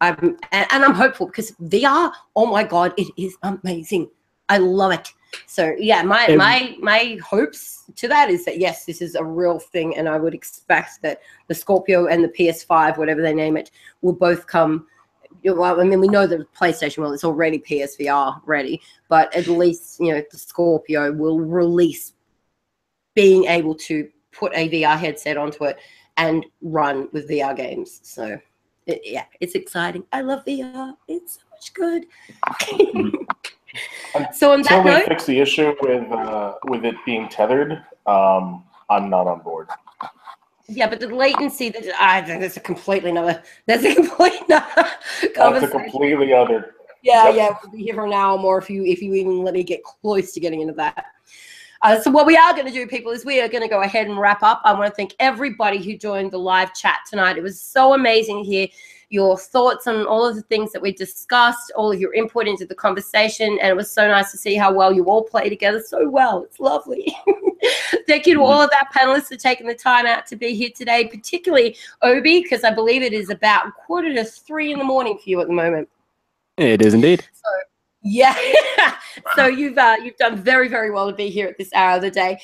[0.00, 4.08] I'm and, and I'm hopeful because VR, oh my god, it is amazing.
[4.48, 5.10] I love it.
[5.46, 9.58] So yeah, my my my hopes to that is that yes, this is a real
[9.58, 13.70] thing, and I would expect that the Scorpio and the PS5, whatever they name it,
[14.02, 14.86] will both come.
[15.44, 20.00] Well, I mean, we know the PlayStation well, it's already PSVR ready, but at least
[20.00, 22.14] you know the Scorpio will release
[23.14, 25.78] being able to put a VR headset onto it
[26.16, 28.00] and run with VR games.
[28.02, 28.38] So
[28.86, 30.04] it, yeah, it's exciting.
[30.12, 30.94] I love VR.
[31.08, 32.06] It's so much good.
[32.46, 33.23] Mm-hmm.
[34.32, 37.84] So on Until that we note, fix the issue with uh, with it being tethered,
[38.06, 39.68] um, I'm not on board.
[40.68, 44.90] Yeah, but the latency that I think that's a completely another that's a completely another
[45.34, 46.74] That's a completely other.
[47.02, 47.34] Yeah, Yep.
[47.34, 49.62] yeah, we'll be here for an hour more if you if you even let me
[49.62, 51.06] get close to getting into that.
[51.82, 53.82] Uh, so what we are going to do, people, is we are going to go
[53.82, 54.62] ahead and wrap up.
[54.64, 57.36] I want to thank everybody who joined the live chat tonight.
[57.36, 58.68] It was so amazing hear
[59.14, 62.66] your thoughts on all of the things that we discussed, all of your input into
[62.66, 65.80] the conversation, and it was so nice to see how well you all play together
[65.80, 66.42] so well.
[66.42, 67.16] It's lovely.
[68.08, 70.70] thank you to all of our panelists for taking the time out to be here
[70.74, 75.16] today, particularly Obi, because I believe it is about quarter to three in the morning
[75.16, 75.88] for you at the moment.
[76.56, 77.20] It is indeed.
[77.20, 77.50] So
[78.02, 78.36] yeah.
[79.36, 82.02] so you've uh, you've done very very well to be here at this hour of
[82.02, 82.40] the day.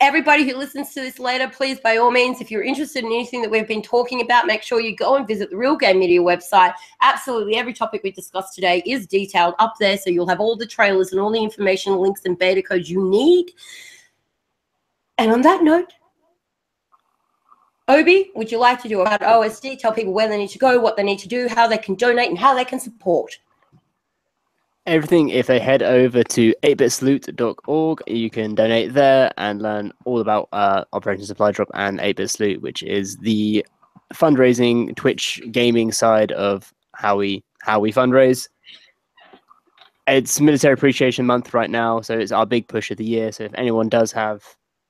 [0.00, 3.42] Everybody who listens to this later, please, by all means, if you're interested in anything
[3.42, 6.20] that we've been talking about, make sure you go and visit the Real Game Media
[6.20, 6.72] website.
[7.02, 10.66] Absolutely, every topic we discussed today is detailed up there, so you'll have all the
[10.66, 13.50] trailers and all the information, links, and beta codes you need.
[15.18, 15.92] And on that note,
[17.88, 19.80] Obi, would you like to do about OSD?
[19.80, 21.96] Tell people where they need to go, what they need to do, how they can
[21.96, 23.36] donate, and how they can support
[24.88, 25.28] everything.
[25.28, 30.84] If they head over to 8bitsalute.org you can donate there and learn all about uh,
[30.94, 33.64] operation supply drop and 8bit salute which is the
[34.14, 38.48] fundraising twitch gaming side of how we how we fundraise.
[40.06, 43.30] It's military appreciation month right now so it's our big push of the year.
[43.30, 44.42] So if anyone does have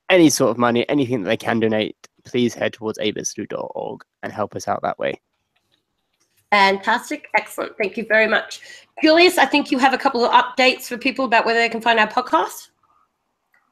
[0.08, 4.54] any sort of money anything that they can donate please head towards 8bitsalute.org and help
[4.54, 5.20] us out that way
[6.50, 7.28] Fantastic.
[7.34, 7.76] Excellent.
[7.76, 8.60] Thank you very much.
[9.02, 11.80] Julius, I think you have a couple of updates for people about where they can
[11.80, 12.68] find our podcast.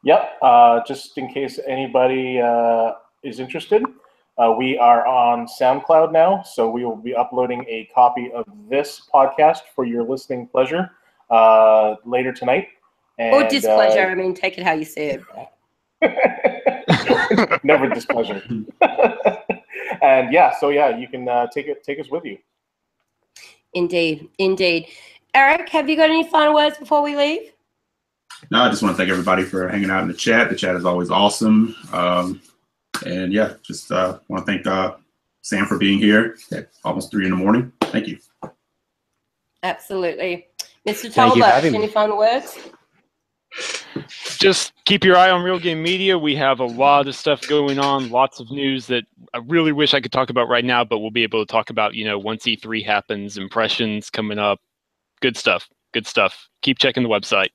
[0.05, 0.39] Yep.
[0.43, 2.93] Uh, just in case anybody uh,
[3.23, 3.83] is interested,
[4.39, 9.03] uh, we are on SoundCloud now, so we will be uploading a copy of this
[9.13, 10.91] podcast for your listening pleasure
[11.31, 12.69] uh, later tonight.
[13.19, 14.07] And, or displeasure.
[14.07, 15.23] I mean, take it how you see it.
[17.65, 18.43] Never displeasure.
[20.03, 22.37] and yeah, so yeah, you can uh, take it, take us with you.
[23.77, 24.89] Indeed, indeed.
[25.35, 27.53] Eric, have you got any final words before we leave?
[28.51, 30.49] No, I just want to thank everybody for hanging out in the chat.
[30.49, 31.77] The chat is always awesome.
[31.93, 32.41] Um,
[33.05, 34.95] and yeah, just uh, want to thank uh,
[35.43, 37.71] Sam for being here at almost three in the morning.
[37.83, 38.19] Thank you.
[39.63, 40.47] Absolutely.
[40.89, 41.13] Mr.
[41.13, 42.59] Talbot, any final words?
[44.39, 46.19] Just keep your eye on Real Game Media.
[46.19, 49.95] We have a lot of stuff going on, lots of news that I really wish
[49.95, 52.19] I could talk about right now, but we'll be able to talk about, you know,
[52.19, 54.61] once E3 happens, impressions coming up.
[55.21, 55.69] Good stuff.
[55.93, 56.49] Good stuff.
[56.63, 57.49] Keep checking the website.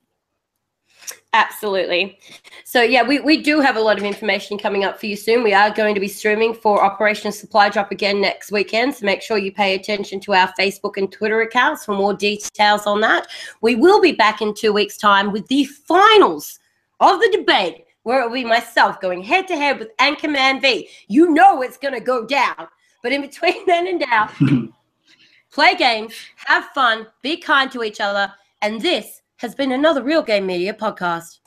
[1.34, 2.18] Absolutely.
[2.64, 5.42] So yeah, we, we do have a lot of information coming up for you soon.
[5.42, 8.94] We are going to be streaming for Operation Supply Drop again next weekend.
[8.94, 12.86] So make sure you pay attention to our Facebook and Twitter accounts for more details
[12.86, 13.28] on that.
[13.62, 16.58] We will be back in two weeks' time with the finals
[17.00, 20.88] of the debate where it will be myself going head to head with Anchorman V.
[21.08, 22.68] You know it's going to go down.
[23.02, 24.30] But in between then and now,
[25.50, 26.14] play games,
[26.46, 28.30] have fun, be kind to each other.
[28.60, 31.41] And this has been another Real Game Media podcast.